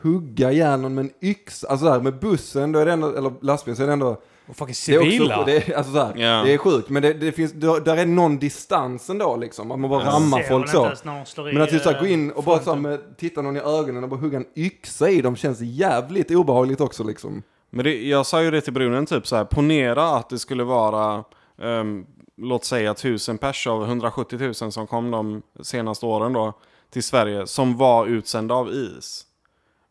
hugga 0.02 0.52
ihjäl 0.52 0.80
någon 0.82 0.94
med 0.96 1.06
en 1.06 1.12
yxa, 1.30 1.68
alltså 1.68 1.86
där 1.86 2.00
med 2.02 2.20
bussen, 2.20 2.72
då 2.72 2.80
är 2.80 2.86
det 2.86 2.92
ändå, 2.92 3.08
eller 3.16 3.34
lastbilen, 3.42 3.76
så 3.76 3.84
är 3.84 3.88
det 3.88 3.94
ändå 3.94 4.22
Och 4.48 4.56
fucking 4.56 4.76
Det 4.88 4.94
är, 4.96 5.10
civila? 5.10 5.36
också, 5.40 5.46
det, 5.46 5.70
är, 5.70 5.78
alltså 5.78 5.94
så 5.94 6.00
här, 6.00 6.14
Ja. 6.18 6.44
det 6.46 6.54
är 6.54 6.58
sjukt, 6.58 6.90
men 6.90 7.02
det, 7.02 7.14
det 7.14 7.32
finns, 7.32 7.54
där, 7.54 7.98
är 7.98 8.06
någon 8.06 8.38
distans 8.40 9.10
ändå 9.10 9.36
liksom. 9.36 9.72
Att 9.72 9.80
man 9.80 9.90
bara 9.90 10.04
Ja. 10.04 10.10
rammar 10.12 10.44
folk 10.44 10.70
så. 10.70 10.82
Men 11.44 11.62
att 11.62 11.72
här, 11.72 11.96
eh, 11.96 12.00
gå 12.02 12.08
in 12.08 12.32
och 12.32 12.44
bara 12.44 12.60
så 12.60 12.76
med, 12.76 13.18
titta 13.18 13.42
någon 13.42 13.58
i 13.58 13.60
ögonen 13.60 14.04
och 14.04 14.10
bara 14.10 14.20
hugga 14.20 14.38
en 14.38 14.46
yxa 14.56 15.10
i 15.10 15.22
dem 15.22 15.36
känns 15.36 15.60
jävligt 15.62 16.32
obehagligt 16.32 16.82
också 16.82 17.04
liksom. 17.04 17.44
Men 17.70 17.84
det, 17.84 18.04
jag 18.08 18.26
sa 18.26 18.44
ju 18.44 18.52
det 18.52 18.62
till 18.62 18.74
brunnen, 18.74 19.06
typ 19.06 19.28
så 19.28 19.36
här, 19.36 19.46
ponera 19.46 20.04
att 20.10 20.30
det 20.30 20.40
skulle 20.40 20.64
vara, 20.64 21.24
ehm, 21.62 22.06
låt 22.38 22.66
säga 22.66 22.92
1000 22.94 23.38
pers 23.38 23.68
av 23.68 23.84
170 23.84 24.40
000 24.40 24.54
som 24.72 24.88
kom 24.88 25.12
de 25.12 25.42
senaste 25.62 26.06
åren 26.06 26.34
då 26.34 26.54
till 26.90 27.04
Sverige, 27.04 27.48
som 27.48 27.78
var 27.78 28.06
utsända 28.06 28.56
av 28.56 28.70
IS. 28.74 29.26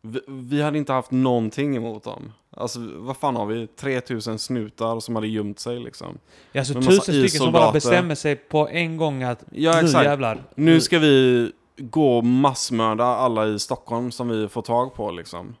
Vi, 0.01 0.19
vi 0.27 0.61
hade 0.61 0.77
inte 0.77 0.93
haft 0.93 1.11
någonting 1.11 1.75
emot 1.75 2.03
dem. 2.03 2.31
Alltså 2.57 2.79
vad 2.95 3.17
fan 3.17 3.35
har 3.35 3.45
vi? 3.45 3.67
3000 3.67 4.39
snutar 4.39 4.99
som 4.99 5.15
hade 5.15 5.27
gömt 5.27 5.59
sig 5.59 5.79
liksom. 5.79 6.17
Ja, 6.51 6.61
alltså 6.61 6.73
tusen 6.73 7.01
stycken 7.01 7.29
som 7.29 7.51
bara 7.51 7.71
bestämmer 7.71 8.15
sig 8.15 8.35
på 8.35 8.67
en 8.69 8.97
gång 8.97 9.23
att 9.23 9.43
Ja 9.51 9.73
nu 9.81 9.87
exakt. 9.87 10.05
jävlar. 10.05 10.43
Nu 10.55 10.81
ska 10.81 10.99
vi 10.99 11.51
gå 11.77 12.17
och 12.17 12.25
massmörda 12.25 13.03
alla 13.05 13.47
i 13.47 13.59
Stockholm 13.59 14.11
som 14.11 14.29
vi 14.29 14.47
får 14.47 14.61
tag 14.61 14.93
på 14.93 15.11
liksom. 15.11 15.55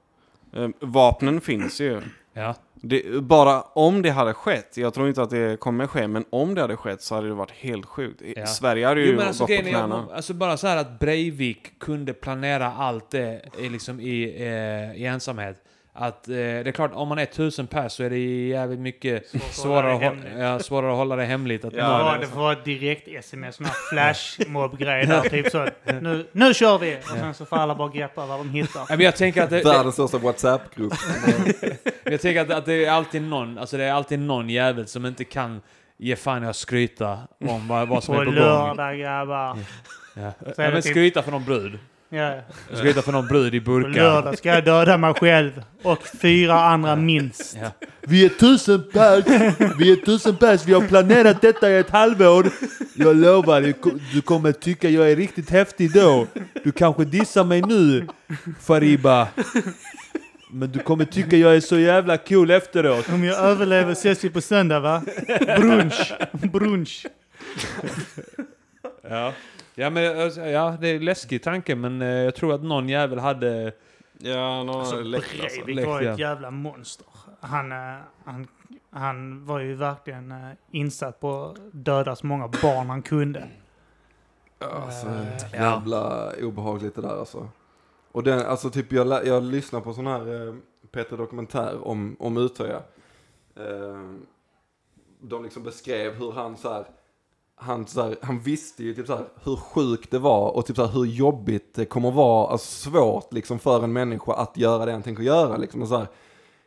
Eh, 0.53 0.67
vapnen 0.79 1.41
finns 1.41 1.81
ju. 1.81 2.01
Ja. 2.33 2.55
Det, 2.81 3.21
bara 3.23 3.61
om 3.61 4.01
det 4.01 4.09
hade 4.09 4.33
skett, 4.33 4.77
jag 4.77 4.93
tror 4.93 5.07
inte 5.07 5.21
att 5.21 5.29
det 5.29 5.59
kommer 5.59 5.87
ske, 5.87 6.07
men 6.07 6.25
om 6.29 6.55
det 6.55 6.61
hade 6.61 6.77
skett 6.77 7.01
så 7.01 7.15
hade 7.15 7.27
det 7.27 7.33
varit 7.33 7.51
helt 7.51 7.85
sjukt. 7.85 8.21
Ja. 8.35 8.45
Sverige 8.47 8.87
hade 8.87 9.01
ju 9.01 9.11
Jo 9.13 9.21
alltså 9.21 9.43
gått 9.43 9.47
på 9.47 9.53
är, 9.53 9.69
knäna. 9.69 9.99
att- 10.03 10.11
alltså 10.11 10.33
bara 10.33 10.57
så 10.57 10.67
här 10.67 10.77
att 10.77 10.99
Breivik 10.99 11.79
kunde 11.79 12.13
planera 12.13 12.73
allt 12.73 13.09
det 13.11 13.41
i, 13.59 13.69
liksom 13.69 13.99
i, 13.99 14.23
eh, 14.39 15.01
i 15.01 15.05
ensamhet. 15.05 15.57
Att 15.97 16.27
eh, 16.27 16.33
det 16.33 16.37
är 16.67 16.71
klart, 16.71 16.91
om 16.93 17.07
man 17.07 17.19
är 17.19 17.25
tusen 17.25 17.67
pers 17.67 17.91
så 17.91 18.03
är 18.03 18.09
det 18.09 18.17
jävligt 18.47 18.79
mycket 18.79 19.27
Svårt 19.27 19.41
att 19.41 19.53
svårare, 19.53 19.91
hålla 19.93 20.07
att 20.07 20.21
det 20.33 20.39
ja, 20.39 20.59
svårare 20.59 20.91
att 20.91 20.97
hålla 20.97 21.15
det 21.15 21.25
hemligt. 21.25 21.65
Att 21.65 21.73
Ja, 21.73 22.11
Ja, 22.13 22.17
det 22.21 22.27
får 22.27 22.39
vara 22.39 22.53
ett 22.53 22.65
direkt-sms, 22.65 23.55
sån 23.55 23.65
här 23.65 23.73
flashmob-grej 23.91 25.05
där. 25.05 25.21
Typ 25.29 25.51
så 25.51 25.67
nu, 26.01 26.25
nu 26.31 26.53
kör 26.53 26.77
vi! 26.77 26.97
Och 26.97 27.03
sen 27.07 27.33
så 27.33 27.45
får 27.45 27.57
alla 27.57 27.75
bara 27.75 27.89
greppa 27.89 28.25
vad 28.25 28.39
de 28.39 28.49
hittar. 28.49 28.79
Ja, 28.79 28.85
men 28.89 28.99
jag 28.99 29.15
tänker 29.15 29.43
att 29.43 29.49
det, 29.49 29.57
det, 29.57 29.69
Världens 29.69 29.93
största 29.95 30.17
WhatsApp-grupp. 30.17 30.93
jag 32.03 32.21
tänker 32.21 32.41
att, 32.41 32.51
att 32.51 32.65
det 32.65 32.85
är 32.85 32.91
alltid 32.91 33.21
någon, 33.21 33.57
alltså 33.57 33.77
det 33.77 33.83
är 33.83 33.93
alltid 33.93 34.19
någon 34.19 34.49
jävel 34.49 34.87
som 34.87 35.05
inte 35.05 35.23
kan 35.23 35.61
ge 35.97 36.15
fan 36.15 36.43
i 36.43 36.47
att 36.47 36.55
skryta 36.55 37.19
om 37.45 37.67
vad, 37.67 37.87
vad 37.87 38.03
som 38.03 38.15
På 38.15 38.21
är 38.21 38.25
på 38.25 38.31
gång. 38.31 38.39
lördag 38.39 38.97
grabbar. 38.99 39.57
Ja. 40.15 40.21
Ja, 40.21 40.31
det 40.45 40.57
men 40.57 40.81
typ- 40.81 40.91
skryta 40.91 41.21
för 41.23 41.31
någon 41.31 41.43
brud. 41.45 41.79
Ja. 42.15 42.41
Skryta 42.73 43.01
för 43.01 43.11
någon 43.11 43.27
brud 43.27 43.55
i 43.55 43.59
På 43.59 43.71
burkar. 43.71 43.89
lördag 43.91 44.37
ska 44.37 44.49
jag 44.49 44.65
döda 44.65 44.97
mig 44.97 45.13
själv. 45.13 45.51
Och 45.83 46.07
fyra 46.21 46.59
andra 46.63 46.95
minst. 46.95 47.57
Ja. 47.61 47.71
Vi 48.01 48.25
är 48.25 48.29
tusen 48.29 48.83
pers, 48.93 49.23
vi 49.79 49.91
är 49.91 50.05
tusen 50.05 50.35
pers, 50.35 50.65
vi 50.65 50.73
har 50.73 50.81
planerat 50.81 51.41
detta 51.41 51.71
i 51.71 51.77
ett 51.77 51.89
halvår. 51.89 52.47
Jag 52.95 53.15
lovar, 53.15 53.61
du 53.61 53.73
du 54.13 54.21
kommer 54.21 54.51
tycka 54.51 54.89
jag 54.89 55.11
är 55.11 55.15
riktigt 55.15 55.49
häftig 55.49 55.93
då. 55.93 56.27
Du 56.63 56.71
kanske 56.71 57.05
dissar 57.05 57.43
mig 57.43 57.61
nu, 57.61 58.07
Fariba. 58.61 59.27
Men 60.51 60.71
du 60.71 60.79
kommer 60.79 61.05
tycka 61.05 61.37
jag 61.37 61.55
är 61.55 61.59
så 61.59 61.79
jävla 61.79 62.17
cool 62.17 62.51
efteråt. 62.51 63.09
Om 63.09 63.23
jag 63.23 63.39
överlever 63.39 63.91
ses 63.91 64.23
vi 64.23 64.29
på 64.29 64.41
söndag 64.41 64.79
va? 64.79 65.01
Brunch. 65.57 66.13
Brunch. 66.31 67.05
Ja. 69.09 69.33
Ja, 69.75 69.89
men, 69.89 70.21
alltså, 70.21 70.41
ja, 70.41 70.77
det 70.81 70.87
är 70.89 70.95
en 70.95 71.05
läskig 71.05 71.43
tanke, 71.43 71.75
men 71.75 72.01
eh, 72.01 72.07
jag 72.07 72.35
tror 72.35 72.53
att 72.53 72.63
någon 72.63 72.89
jävel 72.89 73.19
hade... 73.19 73.73
Ja, 74.17 74.63
någon 74.63 74.79
Alltså, 74.79 75.01
läcker 75.01 75.43
alltså. 75.43 75.61
Breivik 75.63 75.85
var 75.85 76.01
ett 76.01 76.19
jävla 76.19 76.51
monster. 76.51 77.07
Han, 77.39 77.71
eh, 77.71 77.97
han, 78.25 78.47
han 78.89 79.45
var 79.45 79.59
ju 79.59 79.75
verkligen 79.75 80.31
eh, 80.31 80.49
insatt 80.71 81.19
på 81.19 81.43
att 81.45 81.57
döda 81.71 82.15
så 82.15 82.27
många 82.27 82.47
barn 82.47 82.89
han 82.89 83.01
kunde. 83.01 83.47
Alltså, 84.59 85.07
Eh, 85.07 85.53
jävla 85.53 86.31
obehagligt 86.41 86.95
det 86.95 87.01
där 87.01 87.19
alltså. 87.19 87.49
Och 88.11 88.23
den, 88.23 88.39
alltså 88.45 88.69
typ 88.69 88.91
jag, 88.91 89.27
jag 89.27 89.43
lyssnar 89.43 89.81
på 89.81 89.93
sån 89.93 90.07
här 90.07 90.47
eh, 90.47 90.55
Peter 90.91 91.17
Dokumentär 91.17 91.87
om, 91.87 92.15
om 92.19 92.37
Utöya. 92.37 92.81
Eh, 93.55 94.11
de 95.21 95.43
liksom 95.43 95.63
beskrev 95.63 96.13
hur 96.13 96.31
han 96.31 96.57
så 96.57 96.73
här, 96.73 96.85
han, 97.55 97.87
så 97.87 98.01
här, 98.01 98.17
han 98.21 98.39
visste 98.39 98.83
ju 98.83 98.93
typ 98.93 99.07
så 99.07 99.15
här, 99.15 99.25
hur 99.43 99.55
sjukt 99.55 100.11
det 100.11 100.19
var 100.19 100.49
och 100.49 100.65
typ 100.65 100.75
så 100.75 100.85
här, 100.85 100.93
hur 100.93 101.05
jobbigt 101.05 101.73
det 101.75 101.85
kommer 101.85 102.11
vara, 102.11 102.47
alltså 102.47 102.89
svårt 102.89 103.33
liksom 103.33 103.59
för 103.59 103.83
en 103.83 103.93
människa 103.93 104.33
att 104.33 104.57
göra 104.57 104.85
det 104.85 104.91
han 104.91 105.03
tänker 105.03 105.23
göra 105.23 105.57
liksom. 105.57 105.81
Och 105.81 105.87
så 105.87 105.97
här, 105.97 106.07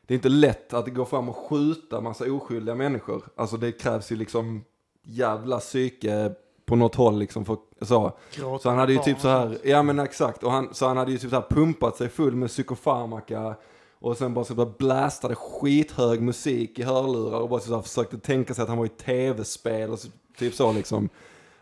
det 0.07 0.15
är 0.15 0.17
inte 0.17 0.29
lätt 0.29 0.75
att 0.75 0.95
gå 0.95 1.05
fram 1.05 1.29
och 1.29 1.37
skjuta 1.37 2.01
massa 2.01 2.33
oskyldiga 2.33 2.75
människor. 2.75 3.23
Alltså 3.37 3.57
det 3.57 3.73
krävs 3.73 4.13
ju 4.13 4.17
liksom 4.17 4.65
jävla 5.05 5.59
psyke 5.59 6.33
på 6.67 6.77
något 6.77 6.95
håll 6.95 7.19
liksom 7.19 7.45
för 7.45 7.57
så. 7.83 8.13
gråta 8.35 8.63
Så 8.63 8.69
han 8.69 8.79
hade 8.79 8.93
ju 8.93 8.99
typ 8.99 9.21
så 9.21 9.29
här, 9.29 9.59
ja 9.65 9.83
men 9.83 9.99
exakt, 9.99 10.45
och 10.45 10.53
han, 10.53 10.75
så 10.75 10.87
han 10.87 10.97
hade 10.97 11.13
ju 11.13 11.19
typ 11.19 11.31
så 11.31 11.37
här 11.37 11.47
pumpat 11.51 11.97
sig 11.97 12.09
full 12.09 12.37
med 12.37 12.49
psykofarmaka 12.49 13.55
och 14.01 14.17
sen 14.17 14.35
bara 14.35 14.45
så 14.45 14.55
bara 14.55 14.73
blastade 14.79 15.35
skithög 15.35 16.23
musik 16.23 16.79
i 16.79 16.83
hörlurar 16.83 17.41
och 17.41 17.49
bara 17.49 17.61
så 17.61 17.75
här 17.75 17.83
försökte 17.83 18.19
tänka 18.19 18.55
sig 18.55 18.63
att 18.63 18.69
han 18.69 18.79
var 18.79 18.87
i 18.87 18.89
tv-spel 18.89 19.91
och 19.91 19.99
så, 19.99 20.09
typ 20.39 20.55
så 20.55 20.73
liksom. 20.73 21.09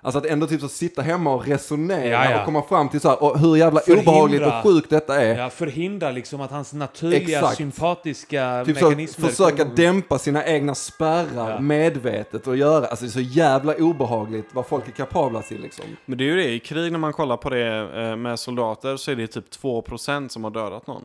Alltså 0.02 0.18
att 0.18 0.26
ändå 0.26 0.46
typ 0.46 0.60
så 0.60 0.68
sitta 0.68 1.02
hemma 1.02 1.34
och 1.34 1.46
resonera 1.46 2.24
Ja, 2.24 2.30
ja. 2.30 2.38
och 2.38 2.44
komma 2.44 2.62
fram 2.62 2.88
till 2.88 3.00
så 3.00 3.08
här, 3.08 3.22
och 3.22 3.38
hur 3.38 3.56
jävla 3.56 3.80
Förhindra. 3.80 4.10
obehagligt 4.12 4.42
och 4.46 4.52
sjukt 4.62 4.90
detta 4.90 5.20
är. 5.22 5.38
Ja, 5.38 5.50
förhindra 5.50 6.10
liksom 6.10 6.40
att 6.40 6.50
hans 6.50 6.72
naturliga 6.72 7.38
Exakt. 7.38 7.56
sympatiska 7.56 8.62
Typ 8.66 8.78
så, 8.78 8.84
mekanismer... 8.84 9.28
försöka 9.28 9.64
dämpa 9.64 10.18
sina 10.18 10.46
egna 10.46 10.74
spärrar 10.74 11.50
Ja. 11.50 11.60
medvetet 11.60 12.46
och 12.46 12.56
göra, 12.56 12.86
alltså 12.86 13.04
det 13.04 13.08
är 13.08 13.12
så 13.12 13.20
jävla 13.20 13.74
obehagligt 13.74 14.46
vad 14.52 14.66
folk 14.66 14.88
är 14.88 14.92
kapabla 14.92 15.42
till 15.42 15.60
liksom. 15.60 15.84
Men 16.06 16.18
det 16.18 16.24
är 16.24 16.26
ju 16.26 16.36
det, 16.36 16.48
i 16.52 16.58
krig 16.58 16.92
när 16.92 16.98
man 16.98 17.12
kollar 17.12 17.36
på 17.36 17.50
det 17.50 17.90
eh, 18.10 18.16
med 18.16 18.38
soldater 18.38 18.96
så 18.96 19.10
är 19.10 19.16
det 19.16 19.26
typ 19.26 19.44
2% 19.62 20.28
som 20.28 20.44
har 20.44 20.50
dödat 20.50 20.86
någon. 20.86 21.04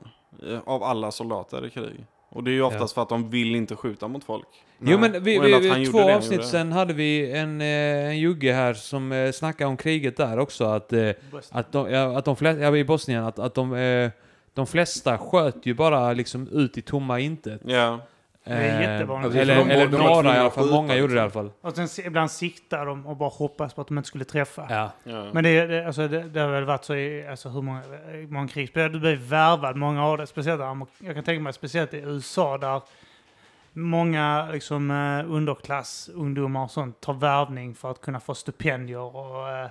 eh, 0.49 0.59
Av 0.65 0.83
alla 0.83 1.11
soldater 1.11 1.65
i 1.65 1.69
krig. 1.69 2.05
Och 2.33 2.43
det 2.43 2.51
är 2.51 2.53
ju 2.53 2.61
oftast 2.61 2.93
för 2.93 3.01
att 3.01 3.09
de 3.09 3.29
vill 3.29 3.55
inte 3.55 3.75
skjuta 3.75 4.07
mot 4.07 4.23
folk. 4.23 4.47
Jo 4.79 4.97
men 4.97 5.11
vi, 5.11 5.39
vi, 5.39 5.59
vi, 5.59 5.85
två 5.85 5.97
det 5.97 6.15
avsnitt 6.15 6.45
sen 6.45 6.71
hade 6.71 6.93
vi 6.93 7.31
en, 7.31 7.61
eh, 7.61 7.67
en 8.07 8.19
jugge 8.19 8.53
här 8.53 8.73
som 8.73 9.11
eh, 9.11 9.31
snackade 9.31 9.67
om 9.69 9.77
kriget 9.77 10.17
där 10.17 10.39
också. 10.39 10.65
Att, 10.65 10.93
eh, 10.93 11.09
att 11.51 11.71
de, 11.71 11.91
ja, 11.91 12.17
att 12.17 12.25
de 12.25 12.35
flesta, 12.35 12.61
ja, 12.61 12.75
i 12.77 12.83
Bosnien, 12.83 13.23
att, 13.23 13.39
att 13.39 13.53
de, 13.53 13.73
eh, 13.73 14.11
de 14.53 14.67
flesta 14.67 15.17
sköt 15.17 15.65
ju 15.65 15.73
bara 15.73 16.13
liksom 16.13 16.47
ut 16.47 16.77
i 16.77 16.81
tomma 16.81 17.19
intet. 17.19 17.61
Ja. 17.65 17.99
Det 18.43 18.51
är 18.53 18.81
Eh, 18.81 18.91
jättevanligt. 18.91 19.35
Eller, 19.35 19.55
de- 19.55 19.69
eller 19.71 19.87
de 19.87 19.97
var 19.97 20.23
några 20.23 20.35
i 20.35 20.39
alla 20.39 20.49
fall, 20.49 20.69
många 20.71 20.95
gjorde 20.95 21.13
det 21.13 21.17
i 21.17 21.19
alla 21.19 21.25
liksom. 21.27 21.49
fall. 21.49 21.69
Och 21.69 21.75
sen 21.75 21.87
se- 21.87 22.05
ibland 22.07 22.31
siktar 22.31 22.85
de 22.85 23.07
och 23.07 23.17
bara 23.17 23.29
hoppas 23.29 23.73
på 23.73 23.81
att 23.81 23.87
de 23.87 23.97
inte 23.97 24.07
skulle 24.07 24.25
träffa. 24.25 24.67
Ja. 24.69 24.91
ja. 25.03 25.25
Men 25.33 25.43
det, 25.43 25.67
det, 25.67 25.85
alltså, 25.87 26.07
det, 26.07 26.23
det 26.23 26.39
har 26.39 26.47
väl 26.47 26.63
varit 26.63 26.83
så 26.83 26.95
i 26.95 27.27
alltså, 27.27 27.49
hur 27.49 27.61
många, 27.61 27.81
många 28.29 28.47
krigsspel. 28.47 28.91
Du 28.91 28.99
blir 28.99 29.15
värvad, 29.15 29.75
många 29.75 30.05
av 30.05 30.17
det. 30.17 30.27
Speciellt 30.27 30.61
jag 30.99 31.15
kan 31.15 31.23
tänka 31.23 31.41
mig 31.43 31.53
speciellt 31.53 31.93
i 31.93 31.97
USA 31.97 32.57
där 32.57 32.81
många 33.73 34.49
liksom, 34.51 34.91
eh, 34.91 35.31
underklassungdomar 35.33 36.63
och 36.63 36.71
sånt 36.71 37.01
tar 37.01 37.13
värvning 37.13 37.75
för 37.75 37.91
att 37.91 38.01
kunna 38.01 38.19
få 38.19 38.35
stipendier 38.35 39.15
och 39.15 39.49
eh, 39.49 39.63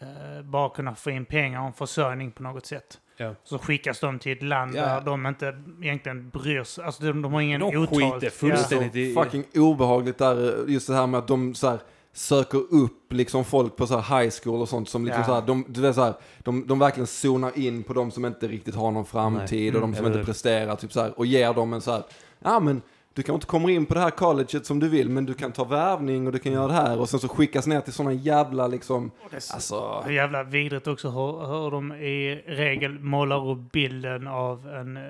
eh, 0.00 0.42
bara 0.42 0.68
kunna 0.68 0.94
få 0.94 1.10
in 1.10 1.24
pengar 1.24 1.60
och 1.60 1.66
en 1.66 1.72
försörjning 1.72 2.30
på 2.30 2.42
något 2.42 2.66
sätt. 2.66 3.00
Ja. 3.16 3.34
Så 3.44 3.58
skickas 3.58 4.00
de 4.00 4.18
till 4.18 4.32
ett 4.32 4.42
land 4.42 4.74
Ja. 4.76 4.82
där 4.86 5.00
de 5.00 5.26
inte 5.26 5.54
egentligen 5.82 6.30
bryr 6.30 6.64
sig. 6.64 6.84
Alltså 6.84 7.02
de, 7.04 7.22
de 7.22 7.32
har 7.32 7.40
ingen 7.40 7.60
De 7.60 7.76
otalt. 7.76 7.90
skiter 7.90 8.30
fullständigt 8.30 8.92
Så 8.92 8.98
i... 8.98 9.14
fucking 9.14 9.44
obehagligt 9.54 10.18
där, 10.18 10.64
just 10.68 10.86
det 10.88 10.94
här 10.94 11.06
med 11.06 11.18
att 11.18 11.28
de 11.28 11.54
så 11.54 11.68
här, 11.68 11.78
söker 12.14 12.58
upp 12.74 13.12
liksom 13.12 13.44
folk 13.44 13.76
på 13.76 13.86
så 13.86 13.98
här 13.98 14.20
high 14.22 14.32
school 14.42 14.60
och 14.60 14.68
sånt 14.68 14.88
som 14.88 15.04
liksom 15.04 15.20
Ja. 15.20 15.26
så 15.26 15.34
här, 15.34 15.42
de, 15.46 15.64
du 15.68 15.80
vet 15.80 15.94
så 15.94 16.02
här, 16.02 16.14
de, 16.38 16.66
de 16.66 16.78
verkligen 16.78 17.06
zonar 17.06 17.58
in 17.58 17.82
på 17.82 17.92
de 17.92 18.10
som 18.10 18.24
inte 18.24 18.48
riktigt 18.48 18.74
har 18.74 18.90
någon 18.90 19.04
framtid 19.06 19.74
och 19.74 19.80
de 19.80 19.94
som 19.94 20.06
inte 20.06 20.24
presterar 20.24 20.76
typ 20.76 20.92
så 20.92 21.00
här, 21.00 21.18
och 21.18 21.26
ger 21.26 21.54
dem 21.54 21.72
en 21.72 21.80
så 21.80 21.90
här, 21.92 22.02
ja 22.38 22.60
men 22.60 22.82
du 23.14 23.22
kan 23.22 23.34
inte 23.34 23.46
komma 23.46 23.70
in 23.70 23.86
på 23.86 23.94
det 23.94 24.00
här 24.00 24.10
colleget 24.10 24.66
som 24.66 24.80
du 24.80 24.88
vill 24.88 25.08
men 25.08 25.26
du 25.26 25.34
kan 25.34 25.52
ta 25.52 25.64
värvning 25.64 26.26
och 26.26 26.32
du 26.32 26.38
kan 26.38 26.52
göra 26.52 26.66
det 26.66 26.72
här 26.72 26.98
och 27.00 27.08
sen 27.08 27.20
så 27.20 27.28
skickas 27.28 27.66
ner 27.66 27.80
till 27.80 27.92
sådana 27.92 28.12
jävla 28.12 28.66
liksom, 28.66 29.10
så 29.38 29.54
alltså, 29.54 30.02
hur 30.06 30.12
jävla 30.12 30.42
vidrigt 30.42 30.86
också 30.86 31.10
hur, 31.10 31.46
hur 31.46 31.70
de 31.70 31.92
i 31.92 32.42
regel 32.46 32.98
målar 32.98 33.48
upp 33.50 33.72
bilden 33.72 34.26
av 34.26 34.68
en 34.68 34.96
eh, 34.96 35.02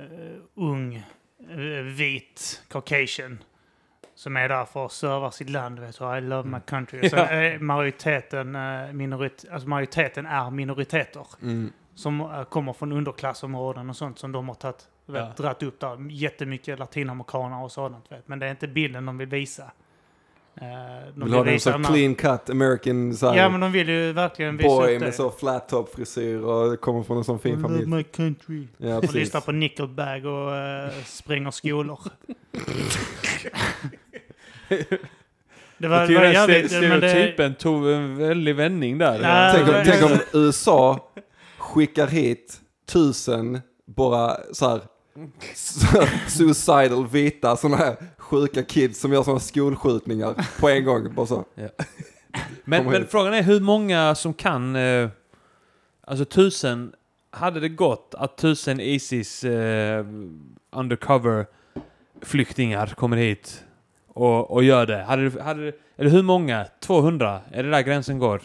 ung 0.56 0.94
eh, 1.50 1.56
vit 1.96 2.62
Caucasian 2.68 3.38
som 4.14 4.36
är 4.36 4.48
där 4.48 4.64
för 4.64 4.86
att 4.86 4.92
serva 4.92 5.30
sitt 5.30 5.50
land. 5.50 5.78
Vet 5.78 5.98
du, 5.98 6.16
I 6.18 6.20
love 6.20 6.48
my 6.48 6.58
country. 6.66 7.00
Och 7.06 7.10
Sen 7.10 7.18
Ja. 7.18 7.24
är 7.26 7.58
majoriteten, 7.58 8.54
eh, 8.56 8.92
minorit, 8.92 9.44
alltså 9.52 9.68
majoriteten 9.68 10.26
är 10.26 10.50
minoriteter 10.50 11.26
mm, 11.42 11.72
som 11.94 12.44
kommer 12.50 12.72
från 12.72 12.92
underklassområden 12.92 13.90
och 13.90 13.96
sånt 13.96 14.18
som 14.18 14.32
de 14.32 14.48
har 14.48 14.54
tagit, 14.54 14.88
vet, 15.12 15.22
Ja. 15.36 15.42
dratt 15.42 15.62
upp 15.62 15.80
där. 15.80 16.10
Jättemycket 16.10 16.78
latinamerikaner 16.78 17.62
och 17.64 17.72
sådant. 17.72 18.12
Vet. 18.12 18.28
Men 18.28 18.38
det 18.38 18.46
är 18.46 18.50
inte 18.50 18.68
bilden 18.68 19.06
de 19.06 19.18
vill 19.18 19.28
visa. 19.28 19.62
Eh, 20.56 20.64
de 21.14 21.24
vill 21.24 21.32
ha 21.34 21.44
den 21.44 21.60
så 21.60 21.72
clean 21.72 22.14
cut 22.14 22.50
american 22.50 23.14
så 23.14 23.26
Ja, 23.36 23.48
men 23.48 23.60
de 23.60 23.72
vill 23.72 23.88
ju 23.88 24.12
verkligen 24.12 24.56
visa 24.56 24.68
boy 24.68 24.98
med 24.98 25.14
så 25.14 25.30
flat 25.30 25.68
top 25.68 25.94
frisyr 25.94 26.38
och 26.38 26.80
kommer 26.80 27.02
från 27.02 27.16
en 27.16 27.24
sån 27.24 27.36
I 27.36 27.40
fin 27.40 27.52
love 27.52 27.62
familj. 27.68 27.86
my 27.86 28.02
country. 28.02 28.66
Ja, 28.76 28.96
Och 28.98 29.14
lyssnar 29.14 29.40
på 29.40 29.52
Nickelbag 29.52 30.24
och 30.26 30.48
uh, 30.52 31.04
spränger 31.04 31.50
skolor. 31.50 32.00
det 34.68 35.88
var, 35.88 35.96
Jag 35.96 36.00
var 36.00 36.06
tycker 36.06 36.20
den 36.22 36.32
jävligt... 36.32 36.72
ste- 36.72 36.88
men 36.88 37.00
det- 37.00 37.08
stereotypen 37.08 37.54
tog 37.54 37.88
en 37.90 38.16
väldig 38.16 38.56
vändning 38.56 38.98
där. 38.98 39.20
Ja, 39.22 39.52
Tänk 39.54 39.68
om, 39.68 39.74
tänk 39.84 40.02
om 40.12 40.40
USA 40.40 41.10
skickar 41.58 42.06
hit 42.06 42.60
tusen 42.92 43.60
bara 43.86 44.36
så 44.52 44.68
här 44.68 44.78
så- 44.78 44.84
suicidal 46.28 47.06
vita 47.06 47.56
sådana 47.56 47.76
här 47.76 47.96
sjuka 48.18 48.62
kids 48.62 49.00
som 49.00 49.12
gör 49.12 49.22
sådana 49.22 49.40
skolskjutningar 49.40 50.48
på 50.60 50.68
en 50.68 50.84
gång. 50.84 51.14
Bara 51.14 51.26
så. 51.26 51.44
Men, 52.64 52.84
men 52.84 53.06
frågan 53.06 53.34
är 53.34 53.42
hur 53.42 53.60
många 53.60 54.14
som 54.14 54.34
kan... 54.34 54.76
Eh, 54.76 55.08
alltså 56.00 56.24
tusen... 56.24 56.92
Hade 57.30 57.60
det 57.60 57.68
gått 57.68 58.14
att 58.18 58.36
tusen 58.36 58.80
Isis 58.80 59.44
eh, 59.44 60.06
undercover 60.70 61.46
flyktingar 62.22 62.86
kommer 62.86 63.16
hit 63.16 63.64
och, 64.08 64.50
och 64.50 64.64
gör 64.64 64.86
det? 64.86 65.02
Hade 65.02 65.42
hade 65.42 65.72
eller 65.96 66.10
hur 66.10 66.22
många? 66.22 66.66
200? 66.80 67.40
Är 67.50 67.62
det 67.62 67.70
där 67.70 67.82
gränsen 67.82 68.18
går? 68.18 68.42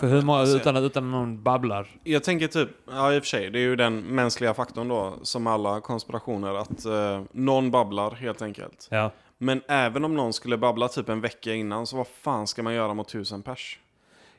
För 0.00 0.06
hur 0.06 0.22
många, 0.22 0.42
utan, 0.42 0.76
att- 0.76 0.82
utan 0.82 1.10
någon 1.10 1.42
babblar. 1.42 1.86
Jag 2.04 2.24
tänker 2.24 2.46
typ, 2.48 2.68
ja 2.90 3.12
i 3.14 3.18
och 3.18 3.22
för 3.22 3.28
sig, 3.28 3.50
det 3.50 3.58
är 3.58 3.62
ju 3.62 3.76
den 3.76 4.00
mänskliga 4.00 4.54
faktorn 4.54 4.88
då, 4.88 5.14
som 5.22 5.46
alla 5.46 5.80
konspirationer, 5.80 6.54
att 6.54 6.84
eh, 6.84 7.22
någon 7.32 7.70
babblar 7.70 8.10
helt 8.10 8.42
enkelt. 8.42 8.88
Ja. 8.90 9.10
Men 9.38 9.62
även 9.68 10.04
om 10.04 10.14
någon 10.14 10.32
skulle 10.32 10.56
babbla 10.58 10.88
typ 10.88 11.08
en 11.08 11.20
vecka 11.20 11.54
innan, 11.54 11.86
så 11.86 11.96
vad 11.96 12.06
fan 12.06 12.46
ska 12.46 12.62
man 12.62 12.74
göra 12.74 12.94
mot 12.94 13.08
tusen 13.08 13.42
pers? 13.42 13.78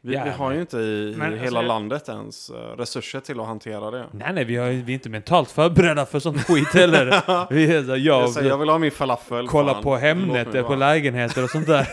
Vi, 0.06 0.10
vi 0.24 0.30
har 0.30 0.52
ju 0.52 0.62
inte 0.62 0.78
i, 0.78 1.14
Men 1.18 1.28
i 1.28 1.32
alltså, 1.32 1.44
hela 1.44 1.60
jag- 1.62 1.68
landet 1.68 2.10
ens 2.10 2.50
eh, 2.50 2.56
resurser 2.56 3.20
till 3.20 3.40
att 3.40 3.46
hantera 3.48 3.92
det. 3.92 4.06
Nej, 4.12 4.34
nej, 4.34 4.46
vi, 4.46 4.56
har, 4.56 4.68
vi 4.70 4.92
är 4.92 4.94
inte 4.94 5.10
mentalt 5.10 5.52
förberedda 5.52 6.06
för 6.06 6.20
sånt 6.20 6.44
skit 6.44 6.68
heller. 6.74 7.06
vi 7.54 7.76
är 7.76 7.84
så, 7.84 7.90
Jag, 7.90 7.98
jag, 8.00 8.30
säger, 8.30 8.50
jag 8.50 8.58
vill 8.58 8.70
ha 8.70 8.78
min 8.78 8.92
falafel. 8.92 9.48
kolla 9.48 9.74
fan. 9.74 9.84
på 9.84 9.96
Hemnet, 9.96 10.66
på 10.68 10.76
lägenheter 10.76 11.44
och 11.44 11.50
sånt 11.50 11.68
där. 11.68 11.86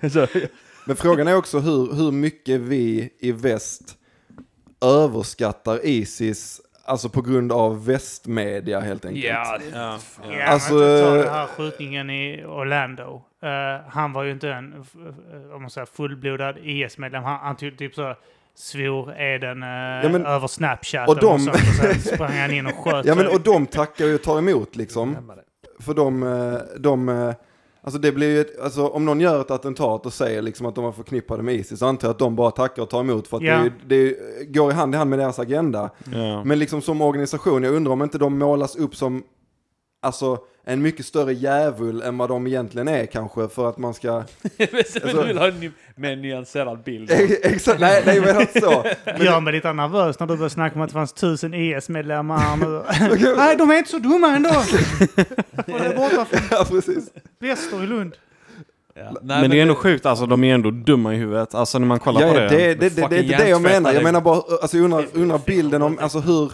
så, 0.10 0.26
Men 0.86 0.96
frågan 0.96 1.28
är 1.28 1.36
också 1.36 1.58
hur, 1.58 1.94
hur 1.94 2.12
mycket 2.12 2.60
vi 2.60 3.10
i 3.20 3.32
väst 3.32 3.96
överskattar 4.84 5.86
Isis, 5.86 6.60
alltså 6.90 7.08
på 7.08 7.22
grund 7.22 7.52
av 7.52 7.86
västmedia 7.86 8.80
helt 8.80 9.04
enkelt. 9.04 9.24
ja, 9.24 9.58
det, 9.58 9.78
Ja, 9.78 9.98
Ja, 10.22 10.32
ja. 10.38 10.44
Alltså, 10.44 10.74
men 10.74 10.82
ta 11.02 11.06
eh, 11.16 11.22
den 11.24 11.28
här 11.34 11.46
skjutningen 11.46 12.10
i 12.10 12.44
Orlando. 12.44 13.22
Eh, 13.42 13.88
han 13.88 14.12
var 14.12 14.22
ju 14.24 14.30
inte 14.32 14.50
en 14.52 14.74
f- 14.82 14.94
om 15.54 15.60
man 15.62 15.70
säger, 15.70 15.86
fullblodad 15.86 16.56
IS-medlem. 16.62 17.22
Han, 17.24 17.38
han 17.40 17.56
typ, 17.56 17.78
typ 17.78 17.94
så 17.94 18.14
svor 18.54 19.14
eden 19.20 19.62
eh, 19.62 19.68
men- 20.10 20.26
över 20.26 20.46
Snapchat 20.46 21.08
och 21.08 21.14
och, 21.14 21.20
de- 21.20 21.38
sånt, 21.40 21.56
och 21.56 21.62
sen 21.62 21.94
sprang 22.00 22.32
han 22.32 22.50
in 22.50 22.66
och 22.66 22.74
sköt. 22.84 23.06
Ja 23.06 23.14
men 23.14 23.26
och 23.26 23.40
de 23.40 23.66
tackar 23.66 24.04
ju 24.06 24.14
och 24.14 24.22
tar 24.22 24.38
emot 24.38 24.76
liksom. 24.76 25.16
För 25.80 25.94
de, 25.94 26.22
eh, 26.22 26.58
de 26.80 27.08
eh, 27.08 27.34
alltså 27.82 28.00
det 28.00 28.12
blir 28.12 28.28
ju, 28.30 28.40
ett, 28.40 28.60
alltså 28.60 28.86
om 28.86 29.04
någon 29.04 29.20
gör 29.20 29.40
ett 29.40 29.50
attentat 29.50 30.06
och 30.06 30.12
säger 30.12 30.42
liksom 30.42 30.66
att 30.66 30.74
de 30.74 30.84
var 30.84 30.92
förknippade 30.92 31.42
med 31.42 31.54
Isis, 31.54 31.78
så 31.78 31.86
antar 31.86 32.08
jag 32.08 32.12
att 32.12 32.18
de 32.18 32.36
bara 32.36 32.50
tackar 32.50 32.82
och 32.82 32.90
tar 32.90 33.00
emot 33.00 33.28
för 33.28 33.36
att 33.36 33.42
Ja. 33.42 33.58
det, 33.86 34.06
det 34.08 34.44
går 34.44 34.70
i 34.70 34.74
hand 34.74 34.94
i 34.94 34.98
hand 34.98 35.10
med 35.10 35.18
deras 35.18 35.38
agenda. 35.38 35.90
Ja. 36.12 36.44
Men 36.44 36.58
liksom 36.58 36.82
som 36.82 37.00
organisation, 37.00 37.62
jag 37.62 37.74
undrar 37.74 37.92
om 37.92 38.02
inte 38.02 38.18
de 38.18 38.38
målas 38.38 38.76
upp 38.76 38.96
som, 38.96 39.22
alltså 40.00 40.38
en 40.64 40.82
mycket 40.82 41.06
större 41.06 41.32
djävul 41.32 42.02
än 42.02 42.18
vad 42.18 42.28
de 42.28 42.46
egentligen 42.46 42.88
är 42.88 43.06
kanske 43.06 43.48
för 43.48 43.68
att 43.68 43.78
man 43.78 43.94
ska... 43.94 44.24
du 45.02 45.24
vill 45.26 45.38
ha 45.38 45.46
en 45.48 45.72
en 46.04 46.22
nyanserad 46.22 46.82
bild. 46.82 47.10
Exakt, 47.42 47.80
nej, 47.80 48.02
nej 48.06 48.20
menar 48.20 48.40
inte 48.40 48.60
så. 48.60 48.84
gör 49.24 49.40
mig 49.40 49.52
lite 49.52 49.72
nervös 49.72 50.20
när 50.20 50.26
du 50.26 50.36
börjar 50.36 50.48
snacka 50.48 50.74
om 50.74 50.80
att 50.80 50.88
det 50.88 50.92
fanns 50.94 51.12
tusen 51.12 51.54
IS-medlemmar 51.54 52.38
här 52.38 52.56
nu. 52.56 53.34
Nej, 53.36 53.56
de 53.56 53.70
är 53.70 53.78
inte 53.78 53.90
så 53.90 53.98
dumma 53.98 54.28
ändå! 54.28 54.48
Och 54.48 55.80
det 55.80 55.86
är 55.86 55.96
borta 55.96 56.24
från 56.24 56.40
ja, 56.50 56.64
precis. 56.68 57.10
väster 57.38 57.84
i 57.84 57.86
Lund. 57.86 58.16
Ja. 58.94 59.02
Nej, 59.22 59.40
men, 59.40 59.50
det 59.50 59.58
är 59.58 59.62
ändå 59.62 59.74
sjukt, 59.74 60.06
alltså 60.06 60.26
de 60.26 60.44
är 60.44 60.54
ändå 60.54 60.70
dumma 60.70 61.14
i 61.14 61.16
huvudet. 61.16 61.54
Alltså 61.54 61.78
när 61.78 61.86
man 61.86 61.98
kollar 61.98 62.20
Ja, 62.20 62.28
på 62.32 62.38
det. 62.38 62.48
det, 62.48 62.74
det, 62.74 62.74
det, 62.74 62.88
det, 62.88 63.08
det 63.08 63.16
är 63.16 63.22
inte 63.22 63.36
det 63.36 63.48
jag 63.48 63.62
menar. 63.62 63.92
Jag 63.92 64.02
menar 64.02 64.20
bara, 64.20 64.42
alltså 64.62 64.76
jag 64.76 64.84
undrar, 64.84 65.06
undrar 65.12 65.38
bilden 65.46 65.82
om, 65.82 65.98
alltså 65.98 66.18
hur, 66.18 66.52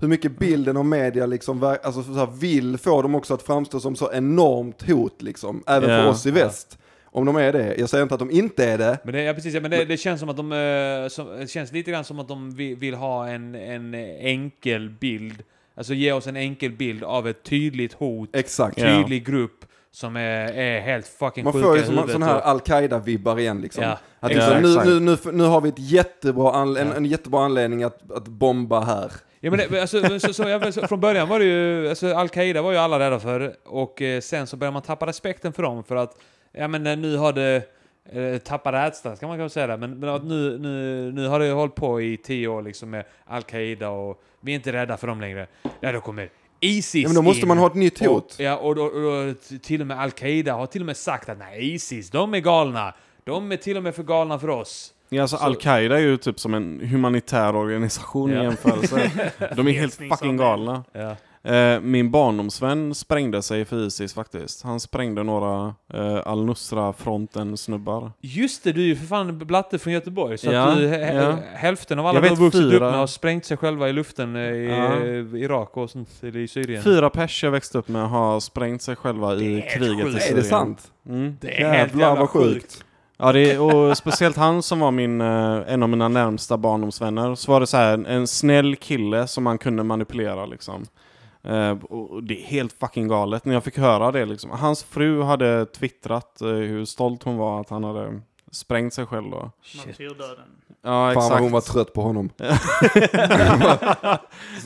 hur 0.00 0.08
mycket 0.08 0.38
bilden 0.38 0.76
om 0.76 0.88
media 0.88 1.26
liksom, 1.26 1.76
alltså 1.82 2.02
så 2.02 2.12
här, 2.12 2.26
vill 2.26 2.78
få 2.78 3.02
dem 3.02 3.14
också 3.14 3.34
att 3.34 3.42
framstå 3.42 3.80
som 3.80 3.96
så 3.96 4.12
enormt 4.12 4.82
hot 4.90 5.22
liksom, 5.22 5.62
även 5.66 5.88
för 5.88 5.98
Ja. 6.04 6.08
oss 6.08 6.26
i 6.26 6.30
väst. 6.30 6.78
Om 7.10 7.24
de 7.26 7.36
är 7.36 7.52
det. 7.52 7.74
Jag 7.78 7.88
säger 7.88 8.02
inte 8.02 8.14
att 8.14 8.18
de 8.20 8.30
inte 8.30 8.64
är 8.64 8.78
det. 8.78 8.98
Men 9.04 9.14
det, 9.14 9.22
ja, 9.22 9.32
precis, 9.34 9.54
ja, 9.54 9.60
men 9.60 9.70
det, 9.70 9.84
det 9.84 9.96
känns 9.96 10.20
som 10.20 10.28
att 10.28 10.36
de, 10.36 10.52
eh, 10.52 11.08
som, 11.08 11.26
det 11.40 11.50
känns 11.50 11.72
lite 11.72 11.90
grann 11.90 12.04
som 12.04 12.18
att 12.18 12.28
de 12.28 12.50
vill, 12.54 12.76
vill 12.76 12.94
ha 12.94 13.28
en, 13.28 13.54
en 13.54 13.94
enkel 14.20 14.90
bild. 14.90 15.42
Alltså 15.76 15.94
ge 15.94 16.12
oss 16.12 16.26
en 16.26 16.36
enkel 16.36 16.72
bild 16.72 17.04
av 17.04 17.28
ett 17.28 17.42
tydligt 17.42 17.92
hot, 17.92 18.28
Exakt. 18.32 18.78
Ja. 18.78 18.86
tydlig 18.86 19.26
grupp 19.26 19.64
som 19.90 20.16
är, 20.16 20.52
är 20.52 20.80
helt 20.80 21.06
fucking 21.06 21.44
Man 21.44 21.52
sjuka 21.52 21.66
får 21.66 21.76
ju 21.78 21.84
sån 22.12 22.22
här 22.22 22.36
och- 22.36 22.46
al-Qaida-vibbar 22.48 23.38
igen 23.38 23.60
liksom. 23.60 23.84
Ja. 23.84 23.98
Att 24.20 24.32
Ja, 24.34 24.58
liksom, 24.58 24.84
nu, 24.84 25.00
nu, 25.00 25.16
nu, 25.24 25.32
nu 25.32 25.44
har 25.44 25.60
vi 25.60 25.68
ett 25.68 25.78
jättebra 25.78 26.52
anle- 26.52 26.80
en, 26.80 26.88
Ja. 26.88 26.94
en 26.94 27.04
jättebra 27.04 27.44
anledning 27.44 27.82
att, 27.82 28.12
att 28.12 28.28
bomba 28.28 28.80
här. 28.80 29.12
Ja, 29.40 29.50
men 29.50 29.58
det, 29.58 29.80
alltså, 29.80 30.20
så, 30.20 30.32
så, 30.32 30.42
ja, 30.42 30.58
men 30.58 30.72
så, 30.72 30.86
från 30.86 31.00
början 31.00 31.28
var 31.28 31.38
det 31.38 31.44
ju, 31.44 31.88
alltså 31.88 32.14
Al-Qaida 32.14 32.62
var 32.62 32.72
ju 32.72 32.78
alla 32.78 32.98
rädda 32.98 33.20
för 33.20 33.56
och 33.64 34.02
eh, 34.02 34.20
sen 34.20 34.46
så 34.46 34.56
började 34.56 34.72
man 34.72 34.82
tappa 34.82 35.06
respekten 35.06 35.52
för 35.52 35.62
dem 35.62 35.84
för 35.84 35.96
att, 35.96 36.16
ja 36.52 36.68
men 36.68 36.86
eh, 36.86 36.96
nu 36.96 37.16
har 37.16 37.32
det, 37.32 37.62
eh, 38.12 38.38
tappat 38.38 38.74
rädslan 38.74 39.16
ska 39.16 39.26
man 39.26 39.38
kanske 39.38 39.54
säga 39.54 39.66
det, 39.66 39.76
men, 39.76 39.98
men 39.98 40.08
att 40.08 40.24
nu, 40.24 40.58
nu, 40.58 41.12
nu 41.12 41.28
har 41.28 41.40
det 41.40 41.50
hållit 41.50 41.74
på 41.74 42.00
i 42.00 42.16
tio 42.16 42.48
år 42.48 42.62
liksom 42.62 42.90
med 42.90 43.04
Al-Qaida 43.26 43.88
och 43.88 44.22
vi 44.40 44.52
är 44.52 44.56
inte 44.56 44.72
rädda 44.72 44.96
för 44.96 45.06
dem 45.06 45.20
längre. 45.20 45.46
Ja 45.80 45.92
då 45.92 46.00
kommer 46.00 46.30
Isis 46.60 47.02
Ja, 47.02 47.08
men 47.08 47.14
då 47.14 47.22
måste 47.22 47.42
in. 47.42 47.48
man 47.48 47.58
ha 47.58 47.66
ett 47.66 47.74
nytt 47.74 48.06
hot. 48.06 48.34
Och, 48.34 48.40
ja, 48.40 48.56
och, 48.56 48.74
då, 48.74 48.84
och 48.84 49.00
då, 49.00 49.34
till 49.62 49.80
och 49.80 49.86
med 49.86 50.00
Al-Qaida 50.00 50.52
har 50.52 50.66
till 50.66 50.82
och 50.82 50.86
med 50.86 50.96
sagt 50.96 51.28
att 51.28 51.38
nej, 51.38 51.74
Isis, 51.74 52.10
de 52.10 52.34
är 52.34 52.40
galna. 52.40 52.94
De 53.24 53.52
är 53.52 53.56
till 53.56 53.76
och 53.76 53.82
med 53.82 53.94
för 53.94 54.02
galna 54.02 54.38
för 54.38 54.50
oss. 54.50 54.94
Ja, 55.08 55.22
alltså 55.22 55.36
Så- 55.36 55.44
Al-Qaida 55.44 55.96
är 55.96 56.00
ju 56.02 56.16
typ 56.16 56.40
som 56.40 56.54
en 56.54 56.80
humanitär 56.80 57.56
organisation 57.56 58.30
Ja. 58.32 58.40
i 58.40 58.44
jämförelse. 58.44 59.10
De 59.56 59.68
är 59.68 59.72
helt 59.72 59.94
fucking 59.94 60.36
galna. 60.36 60.84
Ja. 60.92 61.16
Eh, 61.52 61.80
min 61.80 62.10
barndomsvän 62.10 62.94
sprängde 62.94 63.42
sig 63.42 63.64
för 63.64 63.86
Isis 63.86 64.14
faktiskt. 64.14 64.62
Han 64.62 64.80
sprängde 64.80 65.22
några 65.22 65.74
eh, 65.94 66.26
Al-Nusra-fronten-snubbar. 66.98 68.12
Just 68.20 68.64
det, 68.64 68.72
du 68.72 68.80
är 68.82 68.86
ju 68.86 68.96
för 68.96 69.06
fan 69.06 69.38
blatte 69.38 69.78
från 69.78 69.92
Göteborg. 69.92 70.38
Så 70.38 70.52
Ja, 70.52 70.62
att 70.62 70.76
du, 70.78 70.84
ja. 70.88 71.36
hälften 71.54 71.98
av 71.98 72.06
alla 72.06 72.20
du 72.20 72.28
har 72.28 72.36
vuxit 72.36 72.60
fyra. 72.62 72.74
upp 72.76 72.80
med 72.82 72.92
har 72.92 73.06
sprängt 73.06 73.44
sig 73.44 73.56
själva 73.56 73.88
i 73.88 73.92
luften 73.92 74.36
eh, 74.36 74.42
i 74.42 74.66
Ja. 74.68 74.96
eh, 75.36 75.42
Irak 75.42 75.76
och 75.76 75.90
sånt, 75.90 76.08
eller 76.22 76.40
i 76.40 76.48
Syrien. 76.48 76.82
Fyra 76.82 77.10
pers 77.10 77.44
jag 77.44 77.50
växte 77.50 77.78
upp 77.78 77.88
med 77.88 78.08
har 78.08 78.40
sprängt 78.40 78.82
sig 78.82 78.96
själva 78.96 79.34
Det 79.34 79.44
i 79.44 79.56
är 79.62 79.70
kriget 79.78 80.04
sjukt. 80.06 80.14
i 80.14 80.16
Är 80.16 80.20
Syrien. 80.20 80.36
det 80.36 80.44
sant? 80.48 80.92
Mm. 81.08 81.36
Det 81.40 81.62
är 81.62 81.68
helt 81.72 81.78
Jävlar 81.90 82.06
jävla 82.08 82.20
vad 82.20 82.30
sjukt. 82.30 82.84
Ja, 83.20 83.32
det 83.32 83.50
är, 83.50 83.60
och 83.60 83.96
speciellt 83.96 84.36
han 84.36 84.62
som 84.62 84.80
var 84.80 84.90
min, 84.90 85.20
eh, 85.20 85.62
en 85.66 85.82
av 85.82 85.88
mina 85.88 86.08
närmsta 86.08 86.56
barndomsvänner. 86.56 87.34
Så 87.34 87.52
var 87.52 87.60
det 87.60 87.66
så 87.66 87.76
här, 87.76 88.06
en, 88.06 88.26
snäll 88.26 88.76
kille 88.76 89.26
som 89.26 89.44
man 89.44 89.58
kunde 89.58 89.82
manipulera 89.82 90.46
liksom. 90.46 90.86
Eh, 91.42 91.70
och 91.70 92.22
det 92.22 92.40
är 92.40 92.44
helt 92.46 92.72
fucking 92.72 93.08
galet 93.08 93.44
när 93.44 93.54
jag 93.54 93.64
fick 93.64 93.78
höra 93.78 94.12
det 94.12 94.24
liksom. 94.24 94.50
Hans 94.50 94.82
fru 94.84 95.22
hade 95.22 95.66
twittrat 95.66 96.40
eh, 96.40 96.48
hur 96.48 96.84
stolt 96.84 97.22
hon 97.22 97.36
var 97.36 97.60
att 97.60 97.70
han 97.70 97.84
hade 97.84 98.20
sprängt 98.52 98.94
sig 98.94 99.06
själv 99.06 99.30
då. 99.30 99.50
Martyrdöden. 99.76 100.44
Ja, 100.82 100.90
Fan 100.90 101.14
vad 101.14 101.24
exakt. 101.24 101.40
hon 101.40 101.52
var 101.52 101.60
trött 101.60 101.92
på 101.92 102.02
honom. 102.02 102.30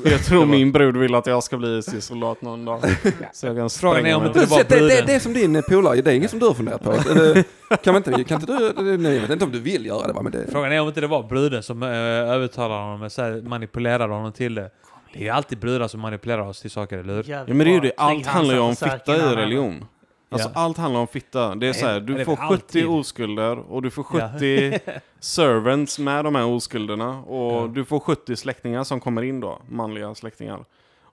Jag 0.04 0.24
tror 0.24 0.46
min 0.46 0.72
brud 0.72 0.96
vill 0.96 1.14
att 1.14 1.26
jag 1.26 1.42
ska 1.42 1.56
bli 1.56 1.78
IS-soldat 1.78 2.42
någon 2.42 2.64
dag. 2.64 2.80
Så 3.32 3.46
jag 3.46 3.56
kan 3.56 3.70
Frågan 3.70 3.96
är 3.96 4.00
spränga 4.00 4.16
om 4.16 4.22
mig. 4.22 4.28
inte 4.28 4.40
det 4.40 4.46
var 4.46 4.58
det, 4.58 4.64
det, 4.64 4.76
bruden. 4.76 5.06
det 5.06 5.14
är 5.14 5.20
som 5.20 5.32
din 5.32 5.62
polare, 5.68 6.00
det 6.00 6.10
är 6.10 6.14
inget 6.14 6.30
som 6.30 6.38
du 6.38 6.46
har 6.46 6.54
funderat 6.54 6.82
på. 6.82 6.92
Kan, 7.76 7.94
man 7.94 7.96
inte, 7.96 8.24
kan 8.24 8.40
inte 8.40 8.72
du, 8.76 8.98
nej, 8.98 9.14
jag 9.14 9.20
vet 9.20 9.30
inte 9.30 9.44
om 9.44 9.52
du 9.52 9.60
vill 9.60 9.86
göra 9.86 10.06
det 10.06 10.12
va, 10.12 10.22
men 10.22 10.32
det... 10.32 10.46
Frågan 10.50 10.72
är 10.72 10.80
om 10.80 10.88
inte 10.88 11.00
det 11.00 11.06
var 11.06 11.22
bruden 11.22 11.62
som 11.62 11.82
uh, 11.82 11.88
övertalade 11.88 12.82
honom, 12.82 13.10
så 13.10 13.22
här, 13.22 13.42
manipulerade 13.42 14.14
honom 14.14 14.32
till 14.32 14.54
det. 14.54 14.70
Det 15.12 15.18
är 15.18 15.22
ju 15.22 15.28
alltid 15.28 15.58
brudar 15.58 15.88
som 15.88 16.00
manipulerar 16.00 16.40
oss 16.40 16.60
till 16.60 16.70
saker, 16.70 16.98
eller 16.98 17.14
hur? 17.14 17.24
Ja 17.30 17.44
men 17.46 17.58
det 17.58 17.64
är 17.64 17.74
ju 17.74 17.80
det, 17.80 17.92
allt 17.96 18.26
handlar 18.26 18.54
ju 18.54 18.60
om 18.60 18.76
fitta 18.76 19.16
i 19.16 19.36
religion. 19.36 19.84
Alltså 20.32 20.48
Ja. 20.54 20.60
allt 20.60 20.76
handlar 20.78 21.00
om 21.00 21.06
fitta. 21.06 21.54
Det 21.54 21.66
är 21.68 21.72
så 21.72 21.86
här, 21.86 22.00
du 22.00 22.24
får 22.24 22.36
väl 22.36 22.46
70 22.48 22.52
alltid. 22.52 22.86
oskulder 22.86 23.58
och 23.58 23.82
du 23.82 23.90
får 23.90 24.06
Ja. 24.12 24.30
70 24.34 24.78
servants 25.20 25.98
med 25.98 26.24
de 26.24 26.34
här 26.34 26.44
oskulderna. 26.46 27.20
Och 27.22 27.52
Ja. 27.62 27.70
du 27.74 27.84
får 27.84 28.00
70 28.00 28.36
släktingar 28.36 28.84
som 28.84 29.00
kommer 29.00 29.22
in 29.22 29.40
då, 29.40 29.58
manliga 29.68 30.14
släktingar. 30.14 30.64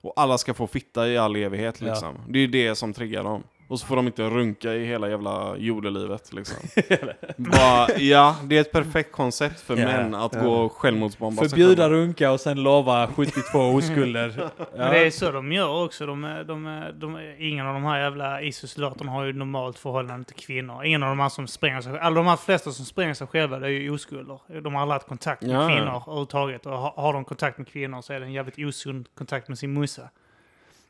Och 0.02 0.12
alla 0.16 0.38
ska 0.38 0.54
få 0.54 0.66
fitta 0.66 1.08
i 1.08 1.18
all 1.18 1.36
evighet 1.36 1.80
Ja. 1.80 1.86
liksom. 1.86 2.14
Det 2.28 2.38
är 2.38 2.40
ju 2.40 2.46
det 2.46 2.74
som 2.74 2.92
triggar 2.92 3.24
dem. 3.24 3.42
Och 3.70 3.80
så 3.80 3.86
får 3.86 3.96
de 3.96 4.06
inte 4.06 4.22
runka 4.22 4.74
i 4.74 4.84
hela 4.86 5.08
jävla 5.08 5.56
jordelivet 5.56 6.32
liksom. 6.32 6.56
Bara, 7.36 7.98
ja, 7.98 8.36
det 8.44 8.56
är 8.56 8.60
ett 8.60 8.72
perfekt 8.72 9.12
koncept 9.12 9.60
för 9.60 9.76
Ja. 9.76 9.86
män 9.86 10.14
att 10.14 10.34
Ja. 10.34 10.42
gå 10.42 10.52
och 10.54 10.72
självmordsbomba 10.72 11.40
sig 11.42 11.48
Förbjuda 11.50 11.82
själva. 11.82 11.96
runka 11.96 12.30
och 12.32 12.40
sen 12.40 12.62
lova 12.62 13.06
72 13.06 13.58
oskulder. 13.74 14.50
Men 14.76 14.90
det 14.90 15.06
är 15.06 15.10
så 15.10 15.30
de 15.30 15.52
gör 15.52 15.84
också. 15.84 16.06
De, 16.06 16.24
är- 16.24 16.44
de, 16.44 16.84
de, 16.94 17.34
ingen 17.38 17.66
av 17.66 17.74
de 17.74 17.84
här 17.84 18.00
jävla 18.00 18.42
ISIS-soldaterna 18.42 19.10
har 19.12 19.24
ju 19.24 19.32
normalt 19.32 19.78
förhållande 19.78 20.24
till 20.24 20.36
kvinnor. 20.36 20.84
Ingen 20.84 21.02
av 21.02 21.08
de 21.08 21.20
här 21.20 21.28
som 21.28 21.46
spränger 21.46 21.80
sig 21.80 21.98
Alla 21.98 22.16
de 22.16 22.26
här 22.26 22.36
flesta 22.36 22.70
som 22.70 22.84
spränger 22.84 23.14
sig 23.14 23.26
själva, 23.26 23.58
det 23.58 23.66
är 23.66 23.70
ju 23.70 23.90
oskulder. 23.90 24.60
De 24.60 24.74
har 24.74 24.82
aldrig 24.82 24.94
haft 24.94 25.08
kontakt 25.08 25.42
med 25.42 25.50
Ja, 25.50 25.62
ja. 25.62 25.68
kvinnor 25.68 26.02
överhuvudtaget. 26.06 26.66
Och 26.66 26.72
har, 26.78 26.90
har 26.96 27.12
de 27.12 27.24
kontakt 27.24 27.58
med 27.58 27.68
kvinnor 27.68 28.02
så 28.02 28.12
är 28.12 28.20
det 28.20 28.26
en 28.26 28.32
jävligt 28.32 28.58
osund 28.58 29.08
kontakt 29.14 29.48
med 29.48 29.58
sin 29.58 29.72
mussa. 29.72 30.10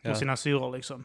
Ja. 0.02 0.10
Och 0.10 0.16
sina 0.16 0.36
syror 0.36 0.76
liksom. 0.76 1.04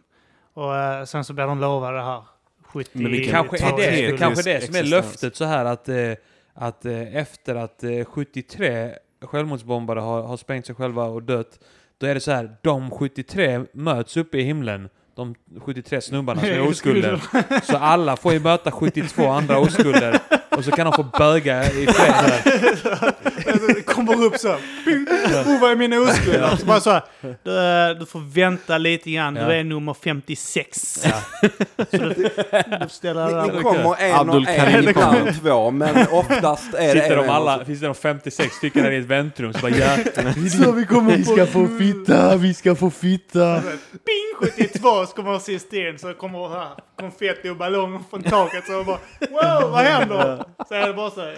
Och 0.55 0.75
eh, 0.75 1.05
sen 1.05 1.23
så 1.23 1.33
blir 1.33 1.45
de 1.45 1.59
lovade 1.59 1.97
det 1.97 2.03
här 2.03 2.23
70 2.65 2.89
Men 2.93 3.11
vilken 3.11 3.31
Kanske 3.31 3.57
är 3.57 3.61
det, 3.61 3.71
patetisk 3.71 4.19
kanske 4.19 4.53
det 4.53 4.65
som 4.65 4.75
är 4.75 4.83
löftet 4.83 5.35
så 5.35 5.45
här 5.45 5.65
att, 5.65 5.89
eh, 5.89 6.11
att 6.53 6.85
eh, 6.85 7.15
efter 7.15 7.55
att 7.55 7.83
eh, 7.83 8.05
73 8.05 8.91
självmordsbombare 9.21 9.99
har, 9.99 10.21
har 10.21 10.37
sprängt 10.37 10.65
sig 10.65 10.75
själva 10.75 11.03
och 11.03 11.23
dött, 11.23 11.59
då 11.97 12.07
är 12.07 12.13
det 12.13 12.19
så 12.19 12.31
här, 12.31 12.55
de 12.61 12.91
73 12.91 13.65
möts 13.73 14.17
uppe 14.17 14.37
i 14.37 14.41
himlen. 14.41 14.89
De 15.15 15.35
73 15.61 16.01
snubbarna 16.01 16.41
som 16.41 16.49
är 16.49 16.67
oskulder. 16.69 17.21
Så 17.63 17.77
alla 17.77 18.17
får 18.17 18.33
ju 18.33 18.39
möta 18.39 18.71
72 18.71 19.27
andra 19.27 19.59
oskulder 19.59 20.21
Och 20.57 20.63
så 20.65 20.71
kan 20.71 20.85
de 20.85 20.93
få 20.93 21.03
böga 21.03 21.63
i 21.71 21.87
fred 21.87 22.13
där. 22.93 23.11
Det 23.75 23.81
kommer 23.81 24.23
upp 24.25 24.37
så. 24.37 24.49
Oh, 24.49 25.59
vad 25.61 25.71
är 25.71 25.75
mina 25.75 25.99
oskulder? 25.99 26.55
Så 26.59 26.65
bara 26.65 26.79
så 26.79 26.91
här, 26.91 27.01
du, 27.43 27.57
eh, 27.59 27.99
du 27.99 28.05
får 28.05 28.19
vänta 28.35 28.77
lite 28.77 29.11
grann. 29.11 29.33
Du 29.33 29.39
Ja. 29.41 29.53
är 29.53 29.63
nummer 29.63 29.93
56. 30.03 31.05
Ja. 31.05 31.21
Så 31.91 31.97
du, 31.97 32.13
du 32.81 32.89
ställer 32.89 33.25
ni 33.25 33.33
där. 33.53 33.61
kommer 33.61 33.95
en 34.01 34.29
och 34.29 34.35
en, 34.49 34.93
kommer. 34.93 35.19
ibland 35.19 35.41
två, 35.41 35.71
men 35.71 36.07
oftast 36.11 36.73
är 36.73 36.79
det 36.95 37.01
Sitter 37.01 37.11
en 37.17 37.23
de 37.23 37.29
och 37.29 37.35
alla, 37.35 37.59
så- 37.59 37.65
finns 37.65 37.79
det 37.79 37.85
de 37.85 37.95
56 37.95 38.55
stycken 38.55 38.83
här 38.83 38.91
i 38.91 38.97
ett 38.97 39.05
väntrum 39.05 39.53
så 39.53 39.59
bara 39.59 39.71
ja. 39.71 39.97
Så 40.63 40.71
vi 40.71 40.85
kommer 40.85 41.17
Vi 41.17 41.23
ska 41.25 41.45
få 41.45 41.67
fitta, 41.79 42.35
vi 42.35 42.53
ska 42.53 42.75
få 42.75 42.89
fitta. 42.91 43.61
Bing 43.91 44.51
72 44.57 45.05
så 45.05 45.15
kommer 45.15 45.31
de 45.31 45.39
sist 45.39 45.73
in. 45.73 45.99
Så 45.99 46.13
kommer 46.13 46.49
det 46.49 46.59
här 46.59 46.69
konfetti 46.99 47.49
och 47.49 47.55
ballonger 47.55 47.99
från 48.09 48.23
taket. 48.23 48.65
Så 48.67 48.83
bara 48.83 48.97
wow, 49.29 49.71
vad 49.71 49.81
händer? 49.83 50.44
Så 50.67 50.73
är 50.73 50.87
det 50.87 50.93
bara 50.93 51.09
så 51.09 51.21
här. 51.21 51.37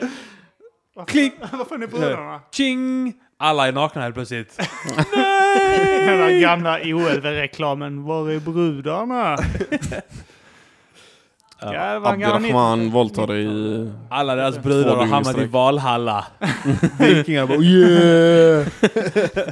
Varför, 0.95 1.11
Klick. 1.11 1.33
Varför 1.51 1.75
är 1.75 1.79
ni 1.79 1.87
brudarna? 1.87 2.41
Ching! 2.51 3.13
Alla 3.39 3.67
är 3.67 3.71
nakna 3.71 4.01
helt 4.01 4.15
plötsligt. 4.15 4.57
Den 6.05 6.17
där 6.17 6.41
gamla 6.41 6.79
OLV-reklamen. 6.83 8.03
Var 8.03 8.29
är 8.29 8.39
brudarna? 8.39 9.37
Ja, 11.61 11.95
Abdurrahman 11.95 12.89
våldtar 12.89 13.35
i... 13.35 13.91
Alla 14.09 14.35
deras 14.35 14.59
brudar 14.59 14.95
har 14.95 15.05
hamnat 15.05 15.37
i. 15.37 15.45
Valhalla. 15.45 16.25
Vikingar 16.99 17.47
bara 17.47 17.57
Yeah! 17.57 18.67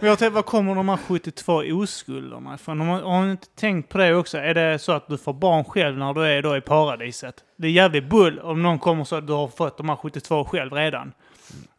Men 0.02 0.10
jag 0.10 0.20
tänkte, 0.20 0.30
var 0.30 0.42
kommer 0.42 0.76
de 0.76 0.90
här 0.90 0.98
72 0.98 1.54
oskulderna 1.54 2.56
ifrån? 2.56 2.80
Har 2.80 3.02
har 3.02 3.26
ni 3.26 3.32
inte 3.32 3.48
tänkt 3.48 3.90
på 3.90 3.98
det 3.98 4.16
också? 4.16 4.38
Är 4.38 4.54
det 4.54 4.80
så 4.80 4.92
att 4.92 5.08
du 5.08 5.18
får 5.18 5.34
barn 5.34 5.64
själv 5.64 5.98
när 5.98 6.14
du 6.14 6.22
är 6.26 6.42
då 6.42 6.58
i 6.58 6.62
paradiset? 6.62 7.36
Det 7.58 7.68
är 7.68 7.72
jävligt 7.72 8.10
bull 8.10 8.40
om 8.40 8.64
någon 8.64 8.80
kommer 8.80 9.04
så 9.04 9.16
att 9.16 9.28
du 9.28 9.34
har 9.34 9.48
fått 9.48 9.78
de 9.78 9.90
här 9.90 9.96
72 9.96 10.46
själv 10.46 10.74
redan. 10.74 11.14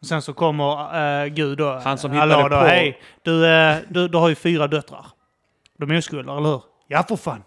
Och 0.01 0.05
sen 0.07 0.21
så 0.21 0.33
kommer 0.33 1.23
uh, 1.23 1.27
Gud 1.27 1.57
då. 1.57 1.79
Han 1.83 1.97
som 1.97 2.11
Allah 2.19 2.37
hittade 2.37 2.55
då, 2.55 2.61
på- 2.61 2.67
Hej, 2.67 2.99
du, 3.21 3.47
eh, 3.47 3.75
du, 3.89 4.07
du 4.07 4.17
har 4.17 4.29
ju 4.29 4.35
fyra 4.35 4.67
döttrar. 4.67 5.05
De 5.79 5.91
är 5.91 5.97
oskulder, 5.97 6.37
eller 6.37 6.49
hur? 6.49 6.61
Ja, 6.87 7.03
för 7.09 7.15
fan. 7.15 7.43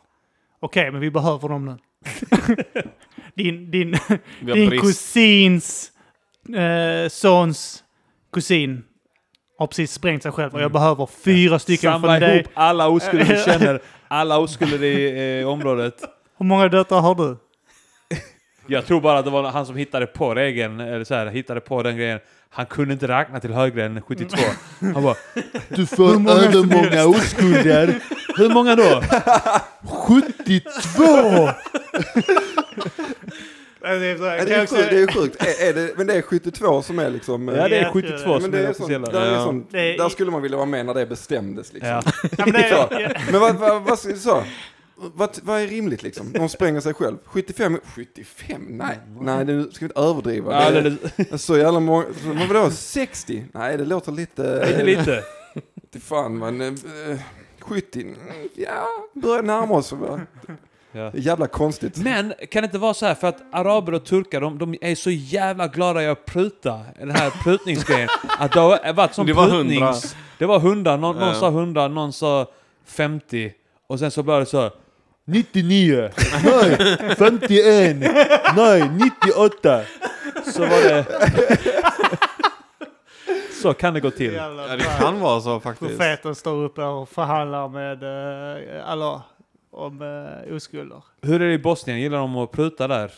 Okej, 0.61 0.91
men 0.91 1.01
vi 1.01 1.11
behöver 1.11 1.49
dem 1.49 1.65
nu. 1.67 1.77
din 3.35 3.71
din, 3.71 3.99
din 4.41 4.71
kusins 4.81 5.93
eh, 6.55 7.09
sons 7.09 7.85
kusin 8.33 8.85
har 9.59 9.67
precis 9.67 9.93
sprängt 9.93 10.23
sig 10.23 10.33
själv 10.33 10.55
och 10.55 10.61
jag 10.63 10.73
behöver 10.73 11.07
fyra 11.25 11.59
stycken 11.59 11.93
samla 11.93 12.09
från 12.09 12.21
dig. 12.21 12.39
ihop 12.39 12.51
alla 12.55 12.89
oskulder 12.89 13.25
du 13.25 13.37
känner. 13.53 13.81
Alla 14.09 14.39
oskulder 14.39 14.83
i 14.83 15.41
eh, 15.41 15.49
området. 15.49 15.95
Hur 16.39 16.47
många 16.47 16.69
döttrar 16.69 17.01
har 17.01 17.15
du? 17.15 17.37
Jag 18.67 18.87
tror 18.87 19.01
bara 19.01 19.19
att 19.19 19.25
det 19.25 19.31
var 19.31 19.51
han 19.51 19.67
som 19.67 19.77
hittade 19.77 20.07
på 20.07 20.35
regeln, 20.35 20.81
eller 20.81 21.05
så 21.05 21.15
här, 21.15 21.27
hittade 21.27 21.61
på 21.61 21.83
den 21.83 21.97
grejen. 21.97 22.21
Han 22.51 22.67
kunde 22.67 22.93
inte 22.93 23.09
räkna 23.09 23.41
till 23.41 23.53
högre 23.53 23.85
än 23.85 24.03
72. 24.03 24.37
Han 24.95 25.03
bara, 25.03 25.15
Du 25.69 25.87
får 25.87 26.11
övermånga 26.31 27.07
oskulder. 27.07 28.01
Hur 28.37 28.49
många 28.49 28.77
då? 28.77 29.03
72! 29.83 31.51
Det 33.83 33.87
är, 34.07 34.19
så 34.19 34.25
här, 34.25 34.47
det, 34.47 34.55
är 34.55 34.67
sjukt, 34.67 34.91
det 34.91 34.99
är 35.03 35.07
sjukt. 35.07 35.43
Är, 35.43 35.69
är 35.69 35.75
det, 35.75 35.93
men 35.97 36.07
det 36.07 36.15
är 36.15 36.23
72 36.23 36.83
som 36.83 36.99
är 36.99 37.11
liksom... 37.11 37.49
Ja, 37.49 37.69
det 37.69 37.77
är 37.79 37.83
Ja, 37.83 37.91
72 37.93 38.09
det 38.09 38.15
är- 38.15 38.19
som 38.41 38.43
men 38.43 38.51
det 38.51 38.59
är 38.59 38.63
det 38.63 38.71
officiella. 38.71 39.11
där, 39.11 39.33
Ja. 39.35 39.55
Det 39.71 39.95
är- 39.95 39.99
där 39.99 40.09
skulle 40.09 40.31
man 40.31 40.43
vilja 40.43 40.57
vara 40.57 40.67
med 40.67 40.87
när 40.87 40.95
det 40.95 41.07
bestämdes 41.07 41.73
liksom. 41.73 41.91
Ja. 41.91 42.03
Ja, 42.39 42.45
men 42.47 42.53
det 42.53 42.59
är, 42.69 43.33
Men 43.33 43.41
vad, 43.41 43.55
vad, 43.57 43.83
vad, 43.83 43.99
så, 43.99 44.45
vad, 44.97 45.39
vad 45.43 45.61
är 45.61 45.67
rimligt 45.67 46.03
liksom? 46.03 46.27
Någon 46.35 46.49
spränger 46.49 46.81
sig 46.81 46.95
själv. 46.95 47.17
75? 47.25 47.81
75? 47.95 48.63
Nej, 48.69 48.99
nej 49.21 49.45
nu 49.45 49.63
ska 49.73 49.79
vi 49.81 49.85
inte 49.87 50.01
överdriva. 50.01 50.65
Ja, 50.65 50.71
det, 50.71 50.81
det, 50.81 50.97
det, 51.17 51.33
är 51.33 51.37
så 51.37 51.57
jävla 51.59 51.81
många. 51.81 52.05
Men 52.25 52.49
vadå, 52.49 52.71
60? 52.71 53.45
Nej, 53.55 53.77
det 53.79 53.85
låter 53.85 54.13
lite... 54.13 54.67
lite, 54.67 54.83
lite. 54.85 55.23
Till 55.93 56.01
fan 56.03 56.39
men... 56.39 56.61
eh, 56.61 56.73
70? 57.61 58.01
mm, 58.03 58.17
Ja, 58.55 58.87
börjar 59.15 59.43
närma 59.43 59.75
oss. 59.75 59.93
Va? 59.93 60.21
Ja. 60.93 61.11
Jävla 61.15 61.47
konstigt. 61.47 61.97
Men 61.97 62.35
kan 62.51 62.63
det 62.63 62.65
inte 62.65 62.79
vara 62.79 62.95
så 62.95 63.07
här 63.07 63.15
för 63.15 63.29
att 63.29 63.43
araber 63.53 63.95
och 63.95 64.05
turkar 64.05 64.41
de, 64.41 64.59
de 64.59 64.75
är 64.81 64.95
så 64.95 65.11
jävla 65.11 65.67
glada 65.69 66.03
i 66.03 66.07
att 66.07 66.25
pruta, 66.27 66.81
den 66.99 67.11
här 67.11 67.31
prutningsgrejen. 67.45 68.09
Att 68.39 68.53
det 68.53 68.61
har 68.61 68.93
varit 68.93 69.15
som 69.15 69.27
Det 69.27 69.33
var 69.33 69.49
prutnings... 69.49 69.81
hundra. 69.81 69.95
Det 70.39 70.47
var 70.47 70.59
hundra, 70.61 70.97
någon, 70.97 71.17
någon 71.17 71.35
sa 71.35 71.51
hundra, 71.51 71.89
någon 71.89 72.13
sa 72.13 72.47
50. 72.87 73.53
Och 73.87 73.99
sen 73.99 74.11
så 74.11 74.23
blev 74.23 74.39
det 74.41 74.47
så 74.47 74.61
här, 74.61 74.71
99! 75.25 76.11
Nej! 76.45 76.97
51! 77.19 77.97
Nej, 78.57 78.91
98! 79.25 79.81
så 80.55 80.61
var 80.61 80.89
det... 80.89 81.05
så 83.63 83.75
kan 83.75 83.95
det 83.95 84.01
gå 84.01 84.11
till. 84.11 84.33
jävla 84.33 84.63
Ja, 84.63 84.77
det 84.77 84.77
bra. 84.77 84.93
kan 84.99 85.21
vara 85.21 85.41
så 85.41 85.61
faktiskt. 85.61 85.91
Profeten 85.91 86.35
står 86.35 86.65
uppe 86.65 86.83
och 86.83 87.09
förhandlar 87.09 87.69
med 87.69 88.03
uh, 88.03 88.91
Allah 88.91 89.23
om 89.71 90.03
uh, 90.03 90.57
oskulder. 90.57 91.03
Hur 91.23 91.43
är 91.43 91.47
det 91.49 91.53
i 91.55 91.59
Bosnien? 91.59 92.01
Gillar 92.01 92.19
de 92.19 92.37
att 92.37 92.53
pruta 92.53 92.89
där? 92.89 93.13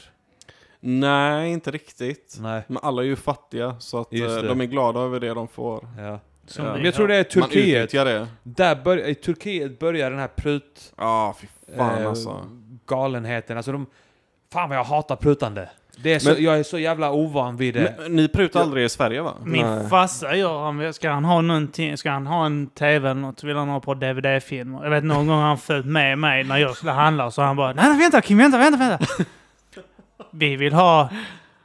Nej, 0.81 1.53
inte 1.53 1.71
riktigt. 1.71 2.37
Nej. 2.41 2.63
Men 2.67 2.79
alla 2.83 3.03
är 3.03 3.07
ju 3.07 3.17
fattiga, 3.17 3.77
så 3.79 4.01
att 4.01 4.13
Just 4.13 4.37
eh, 4.37 4.43
det. 4.43 4.49
de 4.49 4.61
är 4.61 4.65
glada 4.65 5.01
över 5.01 5.21
det 5.21 5.35
de 5.35 5.49
får. 5.49 5.89
Ja. 5.99 6.21
Som 6.47 6.65
Ja. 6.65 6.71
vi 6.73 6.77
Men 6.77 6.85
jag 6.85 6.95
tror 6.95 7.09
det 7.09 7.15
är 7.15 7.39
Man 7.41 7.49
Turkiet. 7.49 7.85
utnyttjar 7.85 8.05
det. 8.05 8.29
Där 8.43 8.77
bör, 8.77 9.09
I 9.09 9.15
Turkiet 9.15 9.79
börjar 9.79 10.11
den 10.11 10.19
här 10.19 10.29
prut... 10.29 10.93
Ja, 10.97 11.35
fy 11.41 11.47
fan 11.77 12.03
eh, 12.03 12.09
alltså. 12.09 12.47
Galenheten. 12.87 13.57
Alltså 13.57 13.73
de... 13.73 13.87
Fan 14.53 14.69
vad 14.69 14.79
jag 14.79 14.85
hatar 14.85 15.17
prutande. 15.17 15.71
Det 16.03 16.15
är 16.15 16.19
så, 16.19 16.29
Men- 16.31 16.43
jag 16.45 16.59
är 16.59 16.63
så 16.63 16.79
jävla 16.79 17.13
ovan 17.13 17.57
vid 17.57 17.75
det. 17.75 17.95
Men, 17.99 18.17
ni 18.17 18.29
prutar 18.29 18.61
aldrig 18.61 18.85
i 18.85 18.89
Sverige 18.89 19.23
va? 19.23 19.35
Min 19.45 19.67
Nej. 19.67 19.89
farsa 19.89 20.37
gör 20.37 20.65
han, 20.65 20.95
ska 20.95 21.11
han 21.11 21.25
ha 21.25 21.41
någonting, 21.41 21.97
ska 21.97 22.11
han 22.11 22.27
ha 22.27 22.47
en 22.47 22.67
tv 22.67 23.11
eller 23.11 23.21
något 23.21 23.41
så 23.41 23.47
vill 23.47 23.57
han 23.57 23.69
ha 23.69 23.81
på 23.81 23.95
DVD-filmer. 23.95 24.81
Jag 24.85 24.91
vet 24.91 25.05
någon 25.05 25.27
gång 25.27 25.37
har 25.37 25.47
han 25.47 25.59
följt 25.59 25.87
med 25.87 26.19
mig 26.19 26.45
när 26.45 26.57
jag 26.57 26.77
skulle 26.77 26.93
handla 26.93 27.31
så 27.31 27.43
han 27.43 27.57
bara 27.57 27.73
nej, 27.73 27.89
nej 27.89 27.99
vänta 27.99 28.21
Kim, 28.21 28.39
vänta, 28.39 28.59
vänta, 28.59 28.79
vänta. 28.79 29.07
Vi 30.31 30.57
vill 30.57 30.73
ha 30.73 31.09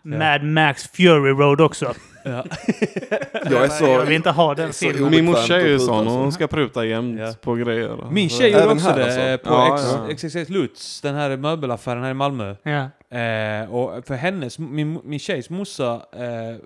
Mad 0.02 0.44
Max 0.44 0.88
Fury 0.88 1.32
Road 1.32 1.62
också. 1.62 1.94
Ja. 2.30 2.44
Jag 3.52 3.64
är 3.64 3.68
så... 3.68 3.86
jag 3.86 4.06
vill 4.06 4.16
inte 4.16 4.32
ha 4.32 4.56
den 4.56 4.74
filmen. 4.74 5.12
Min 5.12 5.26
morsa 5.26 5.56
är 5.62 5.66
ju 5.68 5.80
sån, 5.80 6.08
hon 6.08 6.32
ska 6.32 6.48
pruta 6.48 6.86
jämt 6.86 7.20
Ja. 7.20 7.34
på 7.42 7.54
grejer. 7.56 7.98
Min 8.12 8.30
tjej 8.30 8.52
gjorde 8.52 8.68
också 8.68 8.90
här 8.90 8.98
det 8.98 9.06
alltså? 9.34 9.50
på 9.50 9.56
Ja, 9.56 9.76
X- 9.76 10.24
ja. 10.24 10.30
XXX 10.30 10.50
Lutz, 10.50 11.02
den 11.02 11.16
här 11.16 11.38
möbelaffären 11.38 12.04
här 12.04 12.12
i 12.12 12.14
Malmö. 12.14 12.56
Ja. 12.64 12.90
Eh, 13.18 13.72
och 13.74 14.08
för 14.08 14.16
hennes, 14.16 14.60
min, 14.60 15.00
min 15.04 15.20
tjejs 15.20 15.50
morsa 15.50 15.94
eh, 16.14 16.58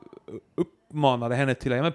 uppmanade 0.55 1.35
henne 1.35 1.53
till 1.55 1.71
att 1.71 1.77
ja, 1.77 1.83
men 1.83 1.93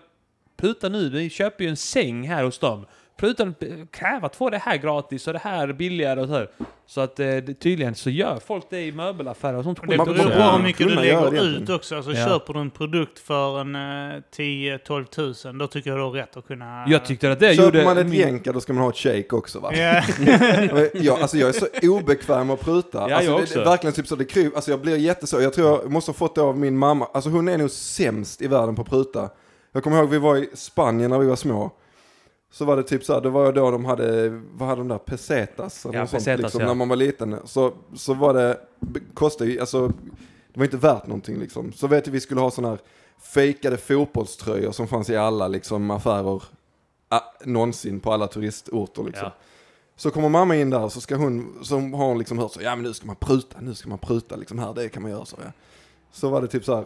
pruta 0.56 0.88
nu, 0.88 1.10
vi 1.10 1.30
köper 1.30 1.64
ju 1.64 1.70
en 1.70 1.76
säng 1.76 2.28
här 2.28 2.44
hos 2.44 2.58
dem. 2.58 2.86
Pruta, 3.20 3.52
kräv 3.90 4.24
att 4.24 4.36
få 4.36 4.50
det 4.50 4.58
här 4.58 4.76
gratis 4.76 5.26
och 5.26 5.32
det 5.32 5.38
här 5.38 5.72
billigare 5.72 6.20
och 6.20 6.26
så 6.28 6.34
här. 6.34 6.48
Så 6.86 7.00
att 7.00 7.20
eh, 7.20 7.26
det, 7.26 7.54
tydligen 7.54 7.94
så 7.94 8.10
gör 8.10 8.38
folk 8.46 8.64
det 8.70 8.80
i 8.80 8.92
möbelaffärer 8.92 9.56
och 9.56 9.64
sånt 9.64 9.78
Det 9.80 9.86
skit 9.88 9.96
Man- 9.96 10.06
beror 10.06 10.24
på 10.30 10.38
Ja. 10.38 10.56
hur 10.56 10.62
mycket 10.62 10.88
du 10.88 10.94
lägger 10.94 11.30
det 11.30 11.38
ut 11.40 11.70
också. 11.70 11.96
Alltså, 11.96 12.12
Ja. 12.12 12.26
Köper 12.28 12.52
du 12.54 12.60
en 12.60 12.70
produkt 12.70 13.18
för 13.18 13.60
en 13.60 13.74
eh, 13.74 14.22
10-12 14.36 15.04
tusen, 15.04 15.58
då 15.58 15.66
tycker 15.66 15.90
jag 15.90 15.98
du 15.98 16.02
har 16.02 16.10
rätt 16.10 16.36
att 16.36 16.46
kunna... 16.46 16.84
Jag 16.88 17.04
tyckte 17.04 17.32
att 17.32 17.40
det 17.40 17.54
Köper 17.56 17.64
gjorde... 17.64 17.84
man 17.84 17.98
ett 17.98 18.06
min- 18.06 18.20
jänka 18.20 18.52
då 18.52 18.60
ska 18.60 18.72
man 18.72 18.82
ha 18.82 18.90
ett 18.90 18.96
shake 18.96 19.28
också 19.36 19.60
va? 19.60 19.70
Ja. 19.74 20.02
jag, 20.94 21.20
alltså 21.20 21.36
jag 21.36 21.48
är 21.48 21.52
så 21.52 21.66
obekväm 21.96 22.50
att 22.50 22.60
pruta. 22.60 23.06
Ja, 23.10 23.16
alltså, 23.16 23.30
jag 23.30 23.38
det, 23.38 23.42
också. 23.42 23.58
det 23.58 23.64
verkligen 23.64 23.94
typ 23.94 24.06
så 24.06 24.16
det 24.16 24.24
kryper. 24.24 24.56
Alltså 24.56 24.70
jag 24.70 24.80
blir 24.80 24.96
jätteså. 24.96 25.40
Jag 25.40 25.52
tror 25.52 25.68
jag 25.82 25.90
måste 25.92 26.10
ha 26.10 26.16
fått 26.16 26.34
det 26.34 26.42
av 26.42 26.58
min 26.58 26.76
mamma. 26.78 27.08
Alltså 27.14 27.30
hon 27.30 27.48
är 27.48 27.58
nog 27.58 27.70
sämst 27.70 28.42
i 28.42 28.46
världen 28.46 28.74
på 28.74 28.82
att 28.82 28.88
pruta. 28.88 29.30
Jag 29.72 29.82
kommer 29.84 29.98
ihåg 29.98 30.08
vi 30.10 30.18
var 30.18 30.36
i 30.36 30.48
Spanien 30.54 31.10
när 31.10 31.18
vi 31.18 31.26
var 31.26 31.36
små. 31.36 31.70
Så 32.57 32.64
var 32.64 32.76
det 32.76 32.82
typ 32.82 33.04
så 33.04 33.14
här, 33.14 33.20
det 33.20 33.30
var 33.30 33.46
ju 33.46 33.52
då 33.52 33.70
de 33.70 33.84
hade, 33.84 34.28
vad 34.52 34.68
hade 34.68 34.80
de 34.80 34.88
där, 34.88 34.98
pesetas? 34.98 35.84
eller 35.84 35.94
Ja, 35.94 36.00
något 36.00 36.11
sånt, 36.11 36.24
pesetas, 36.24 36.42
liksom, 36.42 36.61
ja. 36.61 36.66
När 36.66 36.74
man 36.74 36.88
var 36.88 36.96
liten. 36.96 37.36
Så, 37.44 37.72
så 37.94 38.14
var 38.14 38.34
det, 38.34 38.61
kostade 39.14 39.50
ju, 39.50 39.61
alltså, 39.61 39.88
det 40.52 40.59
var 40.59 40.64
inte 40.64 40.76
värt 40.76 41.07
någonting 41.07 41.38
liksom. 41.38 41.72
Så 41.72 41.86
vet 41.86 42.07
jag 42.07 42.12
vi 42.12 42.20
skulle 42.20 42.40
ha 42.40 42.50
sådana 42.50 42.68
här 42.68 42.78
fejkade 43.18 43.76
fotbollströjor 43.76 44.72
som 44.72 44.88
fanns 44.88 45.11
i 45.11 45.16
alla 45.16 45.48
liksom 45.48 45.90
affärer. 45.90 46.42
Ah, 47.09 47.20
någonsin 47.44 48.00
på 48.00 48.12
alla 48.12 48.26
turistorter 48.26 49.02
liksom. 49.02 49.24
Ja. 49.24 49.34
Så 49.96 50.11
kommer 50.11 50.28
mamma 50.28 50.57
in 50.57 50.70
där 50.70 50.88
så 50.88 51.00
ska 51.00 51.16
hon, 51.16 51.59
så 51.62 51.78
har 51.78 52.07
hon 52.07 52.18
liksom 52.18 52.38
hört 52.38 52.52
så, 52.52 52.62
ja 52.62 52.76
men 52.76 52.84
nu 52.84 52.94
ska 52.94 53.07
man 53.07 53.16
pruta, 53.16 53.61
nu 53.61 53.74
ska 53.74 53.88
man 53.88 53.98
pruta 53.98 54.36
liksom 54.36 54.59
här, 54.59 54.74
det 54.74 54.88
kan 54.88 55.02
man 55.02 55.11
göra 55.11 55.24
så 55.24 55.36
ja. 55.44 55.52
Så 56.12 56.28
var 56.28 56.42
det 56.42 56.48
typ 56.48 56.64
så 56.64 56.74
här, 56.74 56.84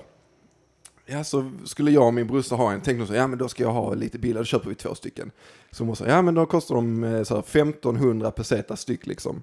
ja 1.10 1.24
så 1.24 1.50
skulle 1.64 1.90
jag 1.90 2.06
och 2.06 2.14
min 2.14 2.26
brorsa 2.26 2.54
ha 2.54 2.72
en, 2.72 2.80
tänkte 2.80 3.06
så, 3.06 3.14
ja 3.14 3.26
men 3.26 3.38
då 3.38 3.48
ska 3.48 3.62
jag 3.62 3.72
ha 3.72 3.94
lite 3.94 4.18
billigare, 4.18 4.40
då 4.40 4.44
köper 4.44 4.68
vi 4.68 4.74
två 4.74 4.94
stycken. 4.94 5.30
Så 5.70 5.84
hon 5.84 5.96
sa, 5.96 6.06
ja 6.06 6.22
men 6.22 6.34
då 6.34 6.46
kostar 6.46 6.74
de 6.74 7.04
eh, 7.04 7.22
så 7.22 7.34
här 7.34 7.40
1500 7.40 8.30
pesetas 8.30 8.80
styck 8.80 9.06
liksom. 9.06 9.42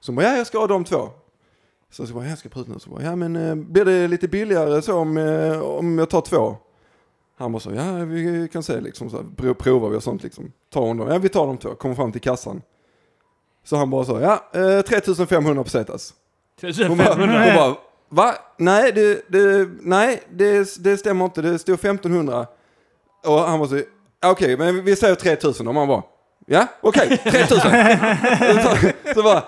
Så 0.00 0.12
hon 0.12 0.16
bara, 0.16 0.26
ja 0.26 0.36
jag 0.36 0.46
ska 0.46 0.58
ha 0.58 0.66
de 0.66 0.84
två. 0.84 1.08
Så 1.90 2.02
jag 2.02 2.10
bara, 2.10 2.26
jag 2.26 2.38
ska 2.38 2.48
pruta 2.48 2.72
nu. 2.72 2.78
Så 2.78 2.90
bara, 2.90 3.02
ja 3.02 3.16
men 3.16 3.36
eh, 3.36 3.54
blir 3.54 3.84
det 3.84 4.08
lite 4.08 4.28
billigare 4.28 4.82
så 4.82 4.94
om, 4.98 5.16
eh, 5.16 5.60
om 5.60 5.98
jag 5.98 6.10
tar 6.10 6.20
två? 6.20 6.56
Han 7.36 7.52
bara 7.52 7.60
så, 7.60 7.72
ja 7.74 7.92
vi 7.92 8.48
kan 8.52 8.62
se 8.62 8.80
liksom, 8.80 9.10
så 9.10 9.16
här, 9.16 9.24
prov- 9.36 9.54
provar 9.54 9.88
vi 9.88 9.96
och 9.96 10.02
sånt 10.02 10.22
liksom. 10.22 10.52
Tar 10.70 10.80
hon 10.80 10.96
dem? 10.96 11.08
Ja 11.08 11.18
vi 11.18 11.28
tar 11.28 11.46
de 11.46 11.58
två, 11.58 11.74
kommer 11.74 11.94
fram 11.94 12.12
till 12.12 12.20
kassan. 12.20 12.62
Så 13.64 13.76
han 13.76 13.90
bara 13.90 14.04
så, 14.04 14.20
ja 14.20 14.44
eh, 14.60 14.80
3500 14.82 15.64
pesetas. 15.64 16.14
Hon 16.88 16.98
bara, 16.98 17.14
hon 17.14 17.54
bara, 17.54 17.76
Va? 18.14 18.34
Nej, 18.56 18.92
det, 18.92 19.22
det, 19.28 19.68
nej 19.80 20.22
det, 20.30 20.76
det 20.84 20.96
stämmer 20.96 21.24
inte. 21.24 21.42
Det 21.42 21.58
stod 21.58 21.74
1500. 21.74 22.46
Och 23.26 23.38
han 23.40 23.58
var 23.58 23.66
så, 23.66 23.80
okej, 24.26 24.56
men 24.56 24.84
vi 24.84 24.96
säger 24.96 25.14
3000 25.14 25.68
om 25.68 25.76
han 25.76 25.88
bara, 25.88 26.02
ja, 26.46 26.66
okej, 26.80 27.18
3000. 27.30 27.58
så, 28.62 28.76
så 29.14 29.22
bara, 29.22 29.42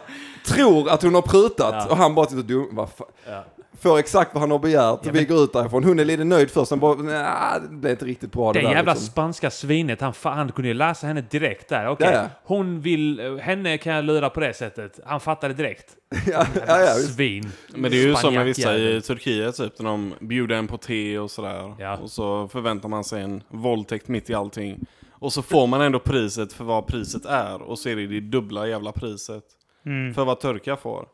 tror 0.46 0.90
att 0.90 1.02
hon 1.02 1.14
har 1.14 1.22
prutat 1.22 1.74
Ja. 1.78 1.86
och 1.90 1.96
han 1.96 2.14
bara 2.14 2.26
sitter 2.26 2.42
dum, 2.42 2.68
vad 2.72 2.90
fan. 2.90 3.06
Ja. 3.26 3.44
Får 3.84 3.98
exakt 3.98 4.34
vad 4.34 4.40
han 4.40 4.50
har 4.50 4.58
begärt. 4.58 5.06
vi 5.06 5.24
går 5.24 5.44
ut 5.44 5.52
därifrån. 5.52 5.84
Hon 5.84 5.98
är 5.98 6.04
lite 6.04 6.24
nöjd 6.24 6.50
först, 6.50 6.68
sen 6.68 6.80
bara, 6.80 6.94
nej, 6.94 7.60
det 7.70 7.76
blev 7.76 7.90
inte 7.92 8.04
riktigt 8.04 8.32
bra 8.32 8.52
det 8.52 8.58
Den 8.58 8.68
där. 8.70 8.76
jävla 8.76 8.92
liksom. 8.92 9.06
spanska 9.06 9.50
svinet, 9.50 10.00
han, 10.00 10.12
han 10.22 10.52
kunde 10.52 10.68
ju 10.68 10.74
läsa 10.74 11.06
henne 11.06 11.20
direkt 11.20 11.68
där. 11.68 11.88
Okej, 11.88 12.08
Ja, 12.12 12.18
ja. 12.18 12.28
hon 12.44 12.80
vill... 12.80 13.38
Henne 13.42 13.78
kan 13.78 13.92
jag 13.94 14.04
lura 14.04 14.30
på 14.30 14.40
det 14.40 14.54
sättet. 14.54 15.00
Han 15.04 15.20
fattade 15.20 15.54
direkt. 15.54 15.86
ja, 16.26 16.46
ja, 16.66 16.80
ja. 16.80 16.94
Svin. 16.94 17.50
Men 17.74 17.90
det 17.90 17.96
är 17.96 18.06
ju 18.06 18.14
som 18.14 18.34
med 18.34 18.44
vissa 18.44 18.76
i 18.76 19.00
Turkiet 19.00 19.56
typ, 19.56 19.78
när 19.78 19.90
de 19.90 20.14
bjuder 20.20 20.56
en 20.56 20.66
på 20.66 20.76
te 20.78 21.18
och 21.18 21.30
sådär. 21.30 21.74
Ja. 21.78 21.96
Och 21.96 22.10
så 22.10 22.48
förväntar 22.48 22.88
man 22.88 23.04
sig 23.04 23.22
en 23.22 23.42
våldtäkt 23.48 24.08
mitt 24.08 24.30
i 24.30 24.34
allting. 24.34 24.80
Och 25.10 25.32
så 25.32 25.42
får 25.42 25.66
man 25.66 25.80
ändå 25.80 25.98
priset 25.98 26.52
för 26.52 26.64
vad 26.64 26.86
priset 26.86 27.24
är. 27.24 27.62
Och 27.62 27.78
så 27.78 27.88
är 27.88 27.96
det 27.96 28.06
det 28.06 28.20
dubbla 28.20 28.68
jävla 28.68 28.92
priset. 28.92 29.44
Mm. 29.86 30.14
För 30.14 30.24
vad 30.24 30.40
turkar 30.40 30.76
får. 30.76 31.06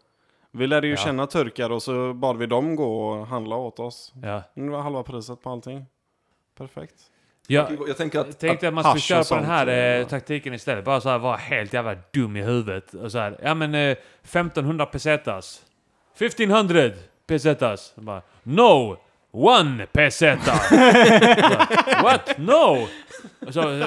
Vi 0.52 0.66
lärde 0.66 0.86
ju 0.86 0.92
Ja. 0.92 0.96
känna 0.96 1.26
turkar 1.26 1.70
och 1.70 1.82
så 1.82 2.12
bad 2.14 2.36
vi 2.36 2.46
dem 2.46 2.76
gå 2.76 3.08
och 3.08 3.26
handla 3.26 3.56
åt 3.56 3.78
oss. 3.78 4.12
Ja. 4.22 4.42
Det 4.54 4.68
var 4.70 4.80
halva 4.80 5.02
priset 5.02 5.42
på 5.42 5.50
allting. 5.50 5.86
Perfekt. 6.58 6.94
Jag 7.46 7.76
Jag 7.88 7.96
tänker 7.96 8.20
att, 8.20 8.38
tänkte 8.38 8.68
att 8.68 8.74
man 8.74 8.84
skulle 8.84 9.00
köra 9.00 9.24
på 9.24 9.34
den 9.34 9.44
här 9.44 9.66
eh, 9.66 9.74
ja. 9.76 10.04
taktiken 10.04 10.54
istället. 10.54 10.84
Bara 10.84 11.00
så 11.00 11.08
här 11.08 11.18
vara 11.18 11.36
helt 11.36 11.72
jävla 11.72 11.96
dum 12.12 12.36
i 12.36 12.42
huvudet. 12.42 12.94
Och 12.94 13.12
så 13.12 13.18
här, 13.18 13.38
ja 13.42 13.54
men 13.54 13.74
eh, 13.74 13.96
1500 14.22 14.86
pesetas. 14.86 15.64
1500 16.14 16.90
pesetas. 17.26 17.92
Bara, 17.96 18.22
no! 18.42 18.96
One 19.32 19.86
peseta! 19.86 20.52
What? 22.02 22.38
No! 22.38 22.88
Och 23.46 23.54
så, 23.54 23.60
eh, 23.60 23.86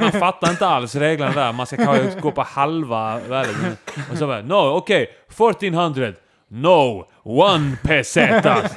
man 0.00 0.12
fattar 0.12 0.50
inte 0.50 0.66
alls 0.66 0.94
reglerna 0.94 1.32
där. 1.32 1.52
Man 1.52 1.66
ska 1.66 1.76
kanske 1.76 2.20
gå 2.20 2.30
på 2.30 2.42
halva 2.42 3.18
värdet. 3.18 3.56
Och 4.10 4.18
så 4.18 4.26
bara, 4.26 4.42
no, 4.42 4.76
okej. 4.76 5.10
1400. 5.28 6.12
No! 6.48 7.08
One 7.22 7.76
peseta! 7.82 8.70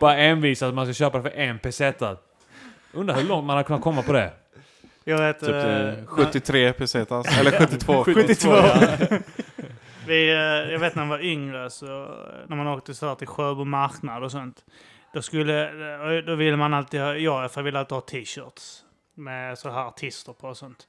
Bara 0.00 0.16
envisas 0.16 0.68
att 0.68 0.74
man 0.74 0.86
ska 0.86 0.94
köpa 0.94 1.18
det 1.18 1.30
för 1.30 1.38
en 1.38 1.58
peseta. 1.58 2.16
Undrar 2.92 3.16
hur 3.16 3.24
långt 3.24 3.46
man 3.46 3.56
har 3.56 3.64
kunnat 3.64 3.82
komma 3.82 4.02
på 4.02 4.12
det. 4.12 4.30
Jag 5.04 5.18
vet... 5.18 5.40
Typ 5.40 5.48
eh, 5.48 5.88
eh, 5.88 5.94
73 6.06 6.72
pesetas. 6.72 7.38
Eller 7.38 7.50
72. 7.50 8.04
72. 8.04 8.50
Vi, 10.06 10.30
eh, 10.30 10.72
jag 10.72 10.78
vet 10.78 10.94
när 10.94 11.02
man 11.02 11.08
var 11.08 11.24
yngre, 11.24 11.70
så, 11.70 11.86
eh, 11.86 12.08
när 12.46 12.56
man 12.56 12.66
åkte 12.66 12.94
så 12.94 13.08
här 13.08 13.14
till 13.14 13.26
Sjöbo 13.26 13.64
marknad 13.64 14.22
och 14.24 14.30
sånt. 14.30 14.64
Då, 15.14 15.22
skulle, 15.22 15.68
eh, 16.18 16.24
då 16.24 16.34
ville 16.34 16.56
man 16.56 16.74
alltid 16.74 17.00
ha, 17.00 17.14
ja, 17.14 17.50
jag 17.54 17.62
ville 17.62 17.78
alltid 17.78 17.92
ha 17.92 18.00
t-shirts 18.00 18.84
med 19.14 19.58
så 19.58 19.70
här 19.70 19.88
artister 19.88 20.32
på 20.32 20.48
och 20.48 20.56
sånt. 20.56 20.88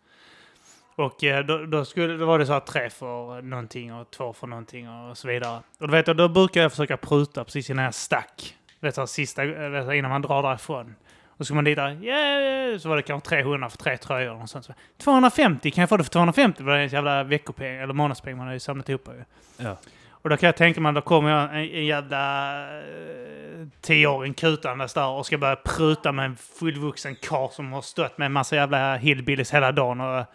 Och 0.95 1.23
eh, 1.23 1.45
då, 1.45 1.65
då, 1.65 1.85
skulle, 1.85 2.17
då 2.17 2.25
var 2.25 2.39
det 2.39 2.45
så 2.45 2.53
här 2.53 2.59
tre 2.59 2.89
för 2.89 3.41
någonting 3.41 3.93
och 3.93 4.11
två 4.11 4.33
för 4.33 4.47
någonting 4.47 4.89
och 4.89 5.17
så 5.17 5.27
vidare. 5.27 5.61
Och 5.79 5.87
då, 5.87 5.91
vet 5.91 6.07
jag, 6.07 6.17
då 6.17 6.27
brukar 6.27 6.61
jag 6.61 6.71
försöka 6.71 6.97
pruta 6.97 7.43
precis 7.43 7.69
innan 7.69 7.85
jag 7.85 7.93
stack. 7.93 8.55
Vet 8.79 8.97
eh, 8.97 9.03
du, 9.03 9.07
sista, 9.07 9.45
vet 9.45 9.87
du, 9.87 9.97
innan 9.97 10.11
man 10.11 10.21
drar 10.21 10.43
därifrån. 10.43 10.95
Och 11.27 11.37
så 11.37 11.45
ska 11.45 11.55
man 11.55 11.63
dit 11.63 11.75
där, 11.75 12.03
yeah, 12.03 12.77
så 12.77 12.89
var 12.89 12.95
det 12.95 13.01
kanske 13.01 13.29
300 13.29 13.69
för 13.69 13.77
tre 13.77 13.97
tröjor 13.97 14.41
och 14.41 14.49
sånt. 14.49 14.65
Så, 14.65 14.73
250, 14.97 15.71
kan 15.71 15.81
jag 15.81 15.89
få 15.89 15.97
det 15.97 16.03
för 16.03 16.11
250? 16.11 16.57
Det 16.57 16.63
var 16.63 16.77
en 16.77 16.87
jävla 16.87 17.23
veckopeng, 17.23 17.75
eller 17.75 17.93
månadspeng 17.93 18.37
man 18.37 18.47
har 18.47 18.53
ju 18.53 18.59
samlat 18.59 18.89
ihop. 18.89 19.07
Ju. 19.07 19.23
Ja. 19.65 19.77
Och 20.25 20.29
då 20.29 20.37
kan 20.37 20.47
jag 20.47 20.55
tänka 20.55 20.81
mig, 20.81 20.93
då 20.93 21.01
kommer 21.01 21.29
jag 21.29 21.43
en, 21.43 21.69
en 21.75 21.85
jävla 21.85 22.51
eh, 22.77 23.67
tioåring 23.81 24.33
kutandes 24.33 24.93
där 24.93 25.07
och 25.07 25.25
ska 25.25 25.37
börja 25.37 25.55
pruta 25.55 26.11
med 26.11 26.25
en 26.25 26.35
fullvuxen 26.59 27.15
karl 27.15 27.49
som 27.51 27.73
har 27.73 27.81
stått 27.81 28.17
med 28.17 28.25
en 28.25 28.31
massa 28.31 28.55
jävla 28.55 28.95
hillbillies 28.95 29.53
hela 29.53 29.71
dagen 29.71 30.01
och 30.01 30.25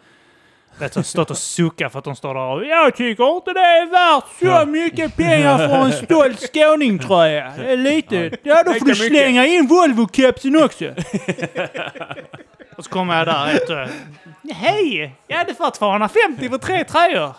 vet, 0.79 0.93
du, 0.93 1.03
stått 1.03 1.29
och 1.29 1.37
suckat 1.37 1.91
för 1.91 1.99
att 1.99 2.05
de 2.05 2.15
står 2.15 2.33
där 2.33 2.41
och 2.41 2.65
jag 2.65 2.95
tycker 2.95 3.35
inte 3.35 3.53
det 3.53 3.59
är 3.59 3.85
värt 3.85 4.23
så 4.39 4.65
mycket 4.65 5.15
pengar 5.15 5.57
för 5.57 5.85
en 5.85 5.91
stolt 5.91 6.39
skåning 6.39 6.99
tror 6.99 7.25
jag. 7.25 7.79
Lite. 7.79 8.37
Ja, 8.43 8.63
då 8.63 8.73
får 8.73 8.85
du 8.85 8.95
slänga 8.95 9.45
in 9.45 9.67
Volvo-kepsen 9.67 10.63
också. 10.63 10.85
och 12.77 12.85
så 12.85 12.91
kommer 12.91 13.17
jag 13.17 13.27
där 13.27 13.53
efter. 13.55 13.89
Hej! 14.53 15.15
Ja, 15.27 15.43
det 15.47 15.53
får 15.55 15.69
250 15.71 16.49
för 16.49 16.57
tre 16.57 16.83
tröjor. 16.83 17.23
Ah, 17.23 17.35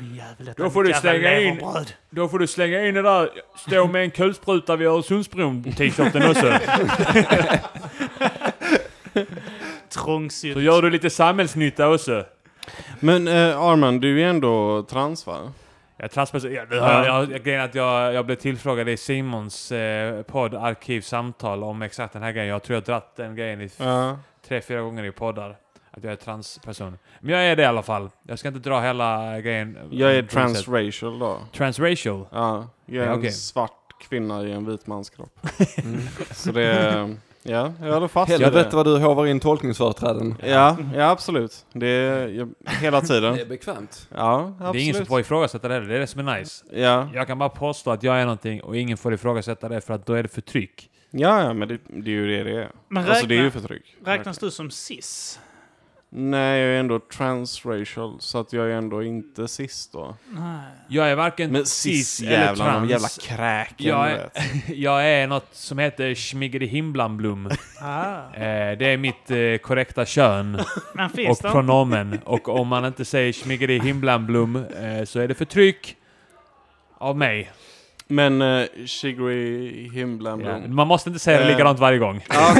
jävlar, 0.00 0.26
detta 0.38 0.62
Då 0.62 0.70
får 0.70 0.84
du 0.84 0.92
slänga 0.94 1.40
in- 1.40 1.54
leverbröd. 1.54 1.92
Då 2.10 2.28
får 2.28 2.38
du 2.38 2.46
slänga 2.46 2.86
in 2.86 2.94
det 2.94 3.02
där 3.02 3.30
stå 3.56 3.86
med 3.86 4.02
en 4.02 4.10
kulspruta 4.10 4.76
vid 4.76 4.88
Öresundsbron 4.88 5.72
t-shirten 5.72 6.30
också. 6.30 6.52
Trångsynt. 9.88 10.54
Så 10.54 10.60
gör 10.60 10.82
du 10.82 10.90
lite 10.90 11.10
samhällsnytta 11.10 11.88
också. 11.88 12.24
Men 13.00 13.28
eh, 13.28 13.60
Arman, 13.60 14.00
du 14.00 14.22
är 14.22 14.26
ändå 14.26 14.82
trans 14.82 15.26
va? 15.26 15.38
Jag 15.96 16.10
transperson, 16.10 16.52
jag, 16.52 16.66
jag, 16.72 17.44
grejen 17.44 17.60
är 17.60 17.64
att 17.64 17.74
jag, 17.74 18.14
jag 18.14 18.26
blev 18.26 18.36
tillfrågad 18.36 18.88
i 18.88 18.96
Simons 18.96 19.72
eh, 19.72 20.22
podd 20.22 20.54
Arkivsamtal 20.54 21.64
om 21.64 21.82
exakt 21.82 22.12
den 22.12 22.22
här 22.22 22.32
grejen. 22.32 22.48
Jag 22.48 22.62
tror 22.62 22.74
jag 22.76 22.82
dratt 22.84 23.16
den 23.16 23.36
grejen 23.36 23.60
i 23.60 23.70
Ja. 23.76 24.18
Tre, 24.48 24.60
fyra 24.60 24.80
gånger 24.80 25.04
i 25.04 25.12
poddar. 25.12 25.56
Att 25.90 26.04
jag 26.04 26.12
är 26.12 26.16
transperson. 26.16 26.98
Men 27.20 27.34
jag 27.34 27.44
är 27.44 27.56
det 27.56 27.62
i 27.62 27.66
alla 27.66 27.82
fall. 27.82 28.10
Jag 28.22 28.38
ska 28.38 28.48
inte 28.48 28.60
dra 28.60 28.80
hela 28.80 29.40
grejen. 29.40 29.78
Jag 29.90 30.14
är 30.16 30.22
transracial 30.22 31.18
då. 31.18 31.38
Transracial. 31.52 32.26
Ja, 32.32 32.68
jag 32.86 33.04
är 33.04 33.08
Ja, 33.08 33.14
en 33.26 33.32
svart 33.32 33.72
kvinna 34.08 34.42
i 34.42 34.52
en 34.52 34.66
vit 34.66 34.86
mans 34.86 35.10
kropp. 35.10 35.38
Så 36.30 36.52
det 36.52 36.62
är, 36.62 37.16
ja, 37.42 37.72
jag 37.80 37.92
håller 37.94 38.08
fast 38.08 38.32
vid 38.32 38.40
helvete 38.40 38.68
det. 38.70 38.76
vad 38.76 38.86
du 38.86 38.98
hovar 38.98 39.26
in 39.26 39.40
tolkningsföreträden. 39.40 40.34
Ja, 40.44 40.76
ja 40.94 41.10
absolut. 41.10 41.66
Det 41.72 41.86
är 41.86 42.28
jag, 42.28 42.48
hela 42.80 43.00
tiden. 43.00 43.34
Det 43.36 43.40
är 43.42 43.46
bekvämt. 43.46 44.08
Ja, 44.14 44.52
absolut. 44.58 44.72
Det 44.72 44.78
är 44.78 44.82
ingen 44.82 44.94
som 44.94 45.06
får 45.06 45.20
ifrågasätta 45.20 45.68
det. 45.68 45.80
Det 45.80 45.94
är 45.94 45.98
det 45.98 46.06
som 46.06 46.28
är 46.28 46.38
nice. 46.38 46.64
Ja, 46.72 47.08
Jag 47.14 47.26
kan 47.26 47.38
bara 47.38 47.48
påstå 47.48 47.90
att 47.90 48.02
jag 48.02 48.16
är 48.20 48.24
någonting 48.24 48.62
och 48.62 48.76
ingen 48.76 48.96
får 48.96 49.14
ifrågasätta 49.14 49.68
det 49.68 49.80
för 49.80 49.94
att 49.94 50.06
då 50.06 50.12
är 50.14 50.22
det 50.22 50.28
förtryck. 50.28 50.88
Ja, 51.12 51.42
ja 51.44 51.52
men 51.54 51.68
det, 51.68 51.78
det 51.88 52.10
är 52.10 52.14
ju 52.14 52.26
det 52.36 52.44
det 52.50 52.62
är. 52.62 52.70
Men 52.88 53.08
Alltså 53.08 53.26
det 53.26 53.34
är 53.34 53.38
ju 53.38 53.44
räkna- 53.44 53.60
förtryck. 53.60 53.96
Räknas 54.04 54.38
du 54.38 54.50
som 54.50 54.70
cis? 54.70 55.40
Nej, 56.14 56.60
jag 56.60 56.70
är 56.74 56.80
ändå 56.80 56.98
transracial, 57.00 58.16
så 58.20 58.38
att 58.40 58.52
jag 58.52 58.66
är 58.70 58.74
ändå 58.74 59.02
inte 59.02 59.48
cis 59.48 59.88
då. 59.92 60.16
Nej. 60.28 60.60
Jag 60.88 61.10
är 61.10 61.14
varken 61.14 61.52
Men 61.52 61.66
cis 61.66 62.08
cis 62.08 62.20
eller 62.22 62.30
jävlar, 62.32 62.66
de 62.66 62.88
trans. 62.88 62.90
jävla 62.90 63.08
kräken 63.36 63.86
Jag 63.86 64.10
är-. 64.12 64.30
Jag 64.74 65.08
är 65.08 65.26
något 65.26 65.48
som 65.52 65.78
heter 65.78 66.14
Schmiggeri-Himblamblum. 66.14 67.50
Ah. 67.80 68.34
Eh, 68.34 68.78
det 68.78 68.86
är 68.86 68.96
mitt 68.96 69.30
eh, 69.30 69.56
korrekta 69.68 70.04
kön 70.06 70.60
Men 70.94 71.06
och 71.10 71.36
det 71.42 71.50
pronomen. 71.50 72.18
Och 72.24 72.48
om 72.48 72.68
man 72.68 72.84
inte 72.84 73.04
säger 73.04 73.32
Schmiggeri-Himblamblum 73.32 74.56
eh, 74.98 75.04
så 75.04 75.20
är 75.20 75.28
det 75.28 75.34
förtryck 75.34 75.96
av 76.98 77.16
mig. 77.16 77.50
Men 78.12 78.42
uh, 78.42 78.66
Shigri 78.86 79.90
Himblam 79.94 80.40
Ja, 80.40 80.58
man 80.68 80.86
måste 80.88 81.08
inte 81.10 81.20
säga 81.20 81.38
det 81.38 81.44
Eh. 81.44 81.50
likadant 81.50 81.78
varje 81.78 81.98
gång. 81.98 82.24
Ja. 82.28 82.54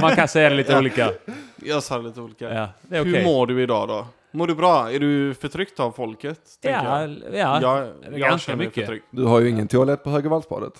Man 0.00 0.16
kan 0.16 0.28
säga 0.28 0.48
det 0.48 0.54
lite 0.54 0.72
Ja. 0.72 0.78
olika. 0.78 1.10
Jag 1.56 1.82
sa 1.82 1.98
det 1.98 2.04
lite 2.08 2.20
olika. 2.20 2.54
Ja, 2.54 2.68
det 2.82 2.96
är 2.96 3.04
Hur 3.04 3.24
mår 3.24 3.46
du 3.46 3.62
idag 3.62 3.88
då? 3.88 4.06
Mår 4.34 4.46
du 4.46 4.54
bra? 4.54 4.92
Är 4.92 4.98
du 5.00 5.34
förtryckt 5.34 5.80
av 5.80 5.92
folket? 5.92 6.40
tänker 6.62 6.84
Ja, 6.84 7.00
jag. 7.02 7.10
ja. 7.32 7.58
jag, 7.62 7.78
är 7.78 7.92
jag 8.10 8.20
ganska 8.20 8.56
mycket. 8.56 8.74
förtryckt. 8.74 9.06
Du 9.10 9.24
har 9.24 9.40
ju 9.40 9.48
ingen 9.48 9.68
toalett 9.68 10.04
på 10.04 10.10
Högervallsbadet. 10.10 10.72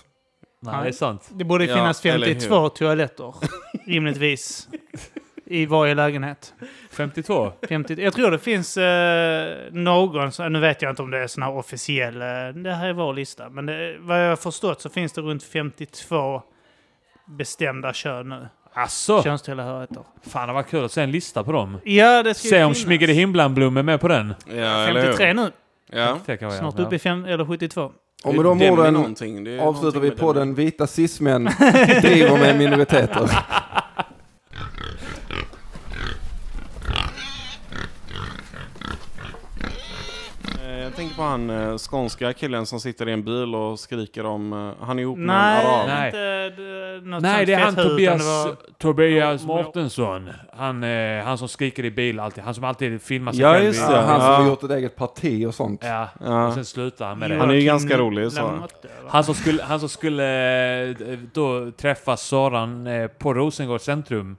Nej, 0.61 0.74
det 0.83 0.89
är 0.89 0.93
sant. 0.93 1.28
Det 1.33 1.45
borde 1.45 1.64
Ja, 1.64 1.74
finnas 1.74 2.07
eller 2.07 2.26
52 2.26 2.68
toaletter, 2.68 3.35
rimligtvis, 3.87 4.68
i 5.53 5.66
varje 5.66 5.94
lägenhet. 5.94 6.55
52? 6.90 7.53
50, 7.68 8.03
jag 8.03 8.12
tror 8.14 8.30
det 8.30 8.38
finns 8.38 8.76
eh, 8.76 9.57
någon, 9.72 10.32
så, 10.32 10.48
nu 10.48 10.61
vet 10.61 10.82
jag 10.82 10.92
inte 10.92 11.03
om 11.03 11.11
det 11.11 11.18
är 11.18 11.26
sån 11.26 11.42
här 11.42 11.53
officiell, 11.57 12.16
eh, 12.22 12.28
det 12.62 12.72
här 12.74 12.88
är 12.88 12.92
vår 12.92 13.14
lista, 13.14 13.48
men 13.50 13.66
det, 13.66 13.96
vad 14.00 14.24
jag 14.24 14.28
har 14.28 14.36
förstått 14.36 14.80
så 14.80 14.88
finns 14.90 15.12
det 15.12 15.20
runt 15.20 15.42
52 15.42 16.42
bestämda 17.38 17.92
kön 17.92 18.28
nu. 18.28 18.48
Asså? 18.74 19.22
Könstillhörigheter. 19.22 20.03
Fan, 20.30 20.48
det 20.48 20.55
var 20.55 20.62
kul 20.62 20.84
att 20.84 20.92
se 20.92 21.03
en 21.03 21.11
lista 21.11 21.44
på 21.44 21.53
dem. 21.53 21.78
Ja, 21.84 22.22
det 22.22 22.34
ska 22.34 22.48
Se 22.48 22.64
om 22.64 22.74
finnas. 22.74 22.86
Schmiggeri-Himblamblum 22.86 23.76
är 23.78 23.82
med 23.82 24.00
på 24.00 24.09
den. 24.09 24.34
Ja, 24.46 24.55
eller 24.55 25.00
hur? 25.00 25.12
53 25.12 25.34
nu, 25.34 25.50
Ja. 25.92 26.18
Snart 26.50 26.78
uppe 26.78 26.94
i 26.96 26.98
fem, 26.98 27.24
eller 27.24 27.44
72. 27.44 27.92
Och 28.24 28.34
med 28.34 28.44
de 28.44 28.62
orden 28.70 28.96
avslutar 29.61 30.00
vi 30.00 30.11
på 30.11 30.32
den 30.32 30.55
vita 30.55 30.86
cismän 30.86 31.44
driver 32.03 32.38
med 32.38 32.59
minoriteter. 32.59 33.30
Eh, 40.62 40.78
Jag 40.82 40.96
tänker 40.96 41.11
på 41.22 41.28
han 41.28 41.50
eh, 41.50 41.76
skånska 41.78 42.32
killen 42.32 42.66
som 42.66 42.80
sitter 42.80 43.08
i 43.08 43.12
en 43.12 43.24
bil 43.24 43.54
och 43.54 43.78
skriker 43.80 44.26
om... 44.26 44.52
Eh, 44.52 44.86
han 44.86 44.98
är 44.98 45.02
ihop 45.02 45.18
med 45.18 45.22
en 45.36 45.40
Nej, 45.40 45.66
arab. 45.66 45.86
Nej. 45.86 46.06
inte 46.06 46.62
det, 46.62 47.00
något 47.10 47.22
Nej, 47.22 47.46
det 47.46 47.52
är 47.54 47.58
han 47.60 47.74
Tobias, 47.74 48.22
var- 48.26 48.56
Tobias 48.78 49.44
Mårtensson. 49.44 50.30
Han, 50.56 50.84
eh, 50.84 51.24
han 51.24 51.38
som 51.38 51.48
skriker 51.48 51.84
i 51.84 51.90
bil 51.90 52.20
alltid. 52.20 52.44
Han 52.44 52.54
som 52.54 52.64
alltid 52.64 53.02
filmar 53.02 53.32
sig 53.32 53.40
Ja, 53.40 53.52
själv. 53.52 53.64
just 53.64 53.88
det. 53.88 53.96
han 53.96 54.20
som 54.20 54.30
Ja. 54.30 54.36
har 54.36 54.46
gjort 54.48 54.62
ett 54.62 54.70
eget 54.70 54.96
parti 54.96 55.46
och 55.46 55.54
sånt. 55.54 55.80
Ja, 55.84 56.08
Ja. 56.24 56.46
och 56.46 56.52
sen 56.54 56.64
slutar 56.64 57.06
han 57.06 57.18
med 57.18 57.30
det. 57.30 57.36
Han 57.36 57.50
är 57.50 57.54
ju 57.54 57.60
ganska 57.60 57.98
rolig, 57.98 58.32
så. 58.32 58.58
Han 59.08 59.24
som 59.24 59.34
skulle, 59.34 59.62
han 59.62 59.80
som 59.80 59.88
skulle 59.88 60.24
eh, 60.90 60.96
då 61.32 61.70
träffa 61.70 62.16
Soran 62.16 62.86
eh, 62.86 63.06
på 63.06 63.34
Rosengård 63.34 63.80
centrum. 63.80 64.36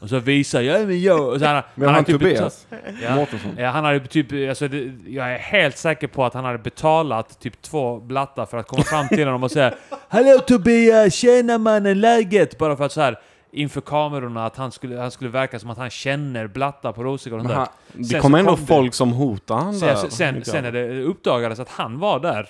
Och 0.00 0.08
så 0.08 0.18
visar 0.18 0.60
jag, 0.60 0.86
men 0.86 1.02
jag... 1.02 1.28
Och 1.28 1.38
så 1.38 1.46
han, 1.46 1.62
Men 1.74 1.88
han 1.88 1.94
han 1.94 1.94
har 1.94 2.02
typ 2.02 2.20
Tobias 2.20 2.66
Ja. 3.02 3.14
Mårtensson. 3.14 3.50
Ja, 3.58 3.70
han 3.70 3.84
hade 3.84 4.00
typ, 4.06 4.48
alltså 4.50 4.68
det, 4.68 4.92
jag 5.06 5.32
är 5.34 5.38
helt 5.38 5.76
säker 5.76 6.06
på 6.06 6.24
att 6.24 6.34
han 6.34 6.44
hade 6.44 6.58
betalat 6.58 7.40
typ 7.40 7.62
två 7.62 8.00
blattar 8.00 8.46
för 8.46 8.58
att 8.58 8.66
komma 8.66 8.82
fram 8.82 9.08
till 9.08 9.24
honom 9.26 9.42
och 9.42 9.50
säga 9.50 9.74
Hallå 10.08 10.38
Tobias, 10.46 11.14
tjena 11.14 11.58
mannen, 11.58 12.00
läget? 12.00 12.58
Bara 12.58 12.76
för 12.76 12.84
att 12.84 12.92
så 12.92 13.00
här 13.00 13.18
inför 13.52 13.80
kamerorna 13.80 14.46
att 14.46 14.56
han 14.56 14.72
skulle, 14.72 15.00
han 15.00 15.10
skulle 15.10 15.30
verka 15.30 15.58
som 15.58 15.70
att 15.70 15.78
han 15.78 15.90
känner 15.90 16.46
blattar 16.46 16.92
på 16.92 17.04
Rosengård 17.04 17.40
och 17.40 17.46
han, 17.50 17.66
Det 17.92 18.20
kom 18.20 18.34
ändå 18.34 18.50
kom 18.50 18.60
det- 18.60 18.66
folk 18.66 18.94
som 18.94 19.12
hotade 19.12 19.60
han 19.62 19.78
där. 19.80 19.94
Sen, 19.94 20.10
sen, 20.10 20.44
sen 20.44 20.62
när 20.64 20.72
det 20.72 21.00
uppdagades 21.02 21.58
att 21.60 21.68
han 21.68 21.98
var 21.98 22.20
där, 22.20 22.48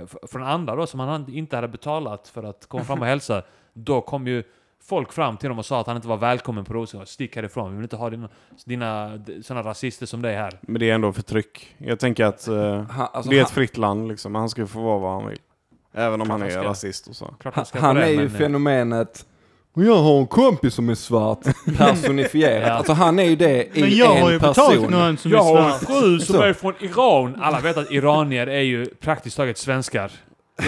eh, 0.00 0.06
från 0.28 0.42
andra 0.42 0.76
då, 0.76 0.86
som 0.86 1.00
han 1.00 1.26
inte 1.32 1.56
hade 1.56 1.68
betalat 1.68 2.28
för 2.34 2.42
att 2.42 2.64
komma 2.68 2.84
fram 2.84 3.00
och 3.00 3.06
hälsa, 3.06 3.42
då 3.72 4.00
kom 4.00 4.26
ju 4.26 4.42
folk 4.90 5.12
fram 5.12 5.36
till 5.36 5.48
honom 5.48 5.58
och 5.58 5.66
sa 5.66 5.80
att 5.80 5.86
han 5.86 5.96
inte 5.96 6.08
var 6.08 6.16
välkommen 6.16 6.64
på 6.64 6.74
Rosengård. 6.74 7.08
Stick 7.08 7.36
härifrån, 7.36 7.70
vi 7.70 7.76
vill 7.76 7.82
inte 7.84 7.96
ha 7.96 8.10
dina, 8.10 8.28
dina 8.64 9.20
sådana 9.42 9.68
rasister 9.70 10.06
som 10.06 10.22
dig 10.22 10.34
här. 10.36 10.58
Men 10.62 10.80
det 10.80 10.90
är 10.90 10.94
ändå 10.94 11.12
förtryck. 11.12 11.74
Jag 11.78 11.98
tänker 12.00 12.24
att 12.24 12.48
eh, 12.48 12.82
han, 12.82 13.08
alltså, 13.12 13.30
det 13.30 13.36
är 13.36 13.40
ett 13.42 13.46
han, 13.48 13.54
fritt 13.54 13.76
land 13.76 14.08
liksom. 14.08 14.34
Han 14.34 14.48
ska 14.48 14.66
få 14.66 14.80
vara 14.80 14.98
vad 14.98 15.12
han 15.12 15.26
vill. 15.28 15.38
Även 15.94 16.20
om 16.20 16.30
han 16.30 16.40
han 16.40 16.50
är 16.50 16.52
ska. 16.52 16.64
rasist 16.64 17.06
och 17.08 17.16
så. 17.16 17.34
Han, 17.44 17.64
han 17.72 17.96
det, 17.96 18.02
är 18.04 18.08
ju 18.10 18.16
men, 18.16 18.26
eh, 18.26 18.32
fenomenet 18.32 19.26
"Och 19.76 19.84
jag 19.84 19.96
har 19.96 20.18
en 20.18 20.26
kompis 20.26 20.74
som 20.74 20.88
är 20.88 20.94
svart 20.94 21.40
personifierat. 21.78 22.66
Ja. 22.68 22.72
Alltså 22.74 22.92
han 22.92 23.18
är 23.18 23.24
ju 23.24 23.36
det 23.36 23.78
i 23.78 23.80
Men 23.80 23.90
jag 23.96 24.06
har 24.14 24.28
ju 24.30 24.34
en 24.34 24.40
person. 24.40 24.90
någon 24.90 25.16
som 25.16 25.30
Jag 25.30 25.42
har 25.44 25.58
är 25.58 25.64
en 25.64 25.78
svart. 25.78 25.88
fru 26.00 26.18
som 26.20 26.34
Så. 26.36 26.42
är 26.42 26.52
från 26.52 26.74
Iran. 26.80 27.36
Alla 27.42 27.60
vet 27.60 27.76
att 27.76 27.90
iranier 27.90 28.46
är 28.46 28.60
ju 28.60 28.86
praktiskt 28.86 29.36
taget 29.36 29.58
svenskar. 29.58 30.12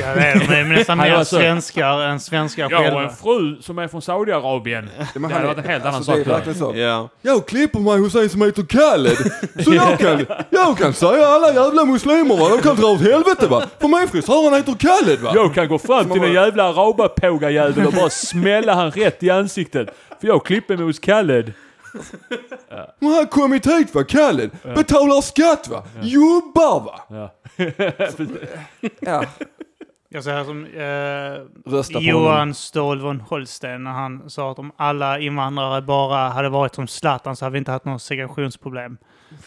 Ja, 0.00 0.14
det 0.14 0.20
är 0.20 0.38
de. 0.38 0.46
De 0.46 0.54
är 0.54 0.64
nästan 0.64 0.98
Han 0.98 1.08
mer 1.08 1.16
var 1.16 1.24
så- 1.24 1.36
svenskar 1.36 2.00
än 2.02 2.20
svenskar 2.20 2.70
Jag 2.70 2.76
har 2.78 2.84
själva. 2.84 3.02
en 3.02 3.10
fru 3.16 3.62
som 3.62 3.78
är 3.78 3.88
från 3.88 4.02
Saudiarabien. 4.02 4.90
Ja, 4.98 5.04
Det 5.14 5.20
han 5.20 5.32
hade 5.32 5.46
varit 5.46 5.58
en 5.58 5.64
helt 5.64 5.84
annan 5.84 5.94
alltså, 5.94 6.10
sak 6.12 6.16
Det 6.16 6.22
är 6.22 6.24
då. 6.24 6.32
verkligen 6.32 6.58
så. 6.58 6.72
Ja. 6.76 7.08
Jag 7.22 7.46
klipper 7.46 7.78
mig 7.78 7.98
hos 7.98 8.14
en 8.14 8.28
som 8.28 8.42
heter 8.42 8.62
Khaled. 8.62 9.16
Så 9.64 9.74
jag 9.74 9.98
kan, 9.98 10.26
jag 10.50 10.78
kan 10.78 10.92
säga 10.92 11.26
alla 11.26 11.52
jävla 11.54 11.84
muslimer 11.84 12.36
va, 12.36 12.48
de 12.48 12.62
kan 12.62 12.76
dra 12.76 12.86
åt 12.86 13.00
helvete 13.00 13.46
va. 13.46 13.62
För 13.80 13.88
min 13.88 14.08
frisören 14.08 14.54
heter 14.54 14.74
Khaled 14.74 15.20
va. 15.20 15.32
Jag 15.34 15.54
kan 15.54 15.68
gå 15.68 15.78
fram 15.78 16.10
till 16.10 16.20
den 16.22 16.32
jävla 16.32 16.64
arabapågajäveln 16.68 17.86
och 17.86 17.92
bara 17.92 18.10
smälla 18.10 18.74
han 18.74 18.90
rätt 18.90 19.22
i 19.22 19.30
ansiktet. 19.30 19.88
För 20.20 20.26
jag 20.28 20.44
klipper 20.46 20.76
mig 20.76 20.86
hos 20.86 20.98
Khaled. 20.98 21.52
Och 23.00 23.08
han 23.08 23.26
kommit 23.26 23.66
hit 23.66 23.94
va, 23.94 24.04
Khaled. 24.04 24.50
Betalar 24.74 25.20
skatt 25.20 25.68
va. 25.68 25.82
Jobbar 26.02 26.80
va. 26.80 27.00
Ja. 27.10 27.30
Ja. 29.00 29.24
Jag 30.14 30.24
säger 30.24 30.44
som 30.44 30.66
eh. 31.96 32.00
Johan 32.00 32.54
Ståhl 32.54 33.00
von 33.00 33.20
Holstein 33.20 33.84
när 33.84 33.90
han 33.90 34.30
sa 34.30 34.50
att 34.50 34.58
om 34.58 34.72
alla 34.76 35.18
invandrare 35.18 35.82
bara 35.82 36.28
hade 36.28 36.48
varit 36.48 36.74
som 36.74 36.88
Zlatan 36.88 37.36
så 37.36 37.44
hade 37.44 37.52
vi 37.52 37.58
inte 37.58 37.70
haft 37.70 37.84
något 37.84 38.02
segregationsproblem. 38.02 38.98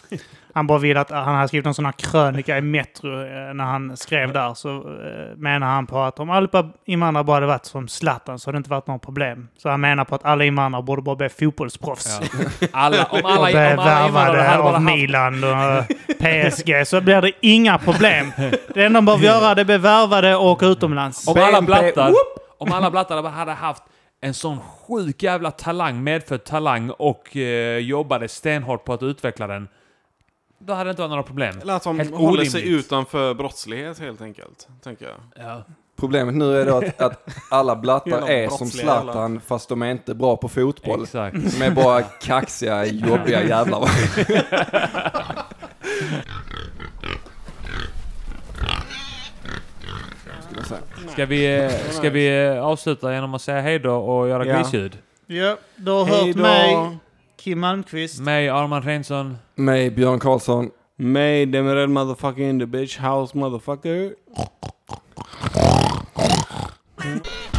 Han 0.56 0.68
bara 0.68 0.80
vill 0.80 0.98
att 0.98 1.10
han 1.10 1.36
hade 1.36 1.48
skrivit 1.48 1.66
en 1.66 1.74
sån 1.74 1.86
här 1.86 1.92
krönika 1.92 2.58
i 2.58 2.62
Metro 2.62 3.22
eh, 3.22 3.54
när 3.54 3.64
han 3.64 3.98
skrev 3.98 4.34
där 4.34 4.54
så 4.54 4.70
eh, 4.78 5.38
menar 5.38 5.68
han 5.68 5.88
på 5.88 6.00
att 6.00 6.20
om 6.20 6.30
alla 6.30 6.70
invandrare 6.86 7.24
bara 7.24 7.34
hade 7.34 7.46
varit 7.46 7.66
som 7.66 7.88
Zlatan 7.88 8.40
så 8.40 8.48
hade 8.48 8.56
det 8.56 8.58
inte 8.58 8.70
varit 8.70 8.88
något 8.88 9.02
problem. 9.02 9.48
Så 9.58 9.70
han 9.70 9.82
menar 9.82 10.06
på 10.06 10.16
att 10.16 10.26
alla 10.26 10.44
invandrare 10.46 10.84
borde 10.84 11.02
bara 11.02 11.16
bli 11.16 11.30
fotbollsproffs. 11.30 12.22
Ja. 12.22 12.68
Alla, 12.74 13.06
om 13.06 13.20
och 13.24 13.32
alla, 13.32 13.46
bli 13.46 13.56
om 13.56 13.80
alla 13.80 14.08
invandrare 14.08 14.38
värvade 14.38 14.44
hade 14.44 14.64
av 14.64 14.74
haft... 14.74 14.86
Milan 14.86 15.44
och 15.44 15.50
eh, 15.50 16.54
PSG 16.54 16.88
så 16.88 17.02
blir 17.02 17.22
det 17.22 17.32
inga 17.42 17.78
problem. 17.78 18.32
Det 18.74 18.86
enda 18.86 18.98
de 18.98 19.06
behöver 19.06 19.26
göra 19.26 19.56
det 19.56 19.62
är 19.62 19.66
bli 19.66 19.78
värvade 19.78 20.36
och 20.36 20.46
åka 20.46 20.66
utomlands. 20.66 21.28
Om 21.28 21.38
alla 21.38 21.62
blattar, 21.62 22.14
om 22.58 22.72
alla 22.72 22.92
blattar 22.92 23.24
hade 23.30 23.52
haft 23.52 23.84
en 24.22 24.34
sån 24.34 24.60
sjuk 24.60 25.24
jävla 25.24 25.52
talang, 25.52 26.04
medfödd 26.04 26.44
talang 26.44 26.90
och 26.90 27.38
eh, 27.38 27.78
jobbade 27.78 28.28
stenhårt 28.28 28.86
på 28.86 28.94
att 28.94 29.04
utveckla 29.04 29.48
den. 29.48 29.68
Då 30.58 30.74
hade 30.74 30.84
det 30.84 30.90
inte 30.90 31.02
varit 31.02 31.10
några 31.10 31.24
problem. 31.24 31.56
Eller 31.62 31.74
att 31.74 31.84
de 31.84 32.00
Helt 32.00 32.16
håller 32.16 32.46
sig 32.46 32.62
orimligt. 32.62 32.86
utanför 32.86 33.34
brottslighet 33.34 34.00
helt 34.00 34.22
enkelt. 34.22 34.68
Tänker 34.84 35.06
jag. 35.06 35.46
Ja. 35.46 35.64
Problemet 36.00 36.36
nu 36.36 36.62
är 36.62 36.66
då 36.66 36.78
att, 36.78 37.02
att 37.02 37.28
alla 37.52 37.76
blattar 37.76 38.22
är 38.30 38.50
som 38.50 38.68
Zlatan 38.68 39.42
fast 39.48 39.70
de 39.70 39.82
är 39.82 39.92
inte 39.92 40.16
bra 40.16 40.38
på 40.38 40.50
fotboll. 40.50 41.04
Exakt. 41.04 41.38
De 41.60 41.66
är 41.66 41.72
bara 41.72 42.02
kaxiga, 42.02 42.86
jobbiga 42.86 43.44
jävlar. 43.44 43.90
Ska 51.12 51.26
vi, 51.26 51.70
ska 51.92 52.10
vi 52.10 52.48
avsluta 52.48 53.14
genom 53.14 53.34
att 53.34 53.42
säga 53.42 53.62
hej 53.62 53.80
då 53.80 53.96
och 53.96 54.28
göra 54.30 54.46
Ja. 54.46 54.58
grisljud? 54.58 54.98
Ja, 55.28 55.58
du 55.76 55.92
har 55.92 56.06
hört 56.06 56.36
mig, 56.36 56.98
Kim 57.46 57.60
Malmqvist. 57.60 58.22
Mig 58.22 58.50
Arman 58.50 58.82
Reinsson. 58.84 59.38
Mig 59.56 59.96
Björn 59.96 60.20
Karlsson. 60.20 60.72
Mig 60.98 61.52
Demirel 61.52 61.88
motherfucking 61.88 62.58
the 62.58 62.66
bitch 62.66 62.98
house 62.98 63.34
motherfucker. 63.34 64.16
Mm. 66.98 67.55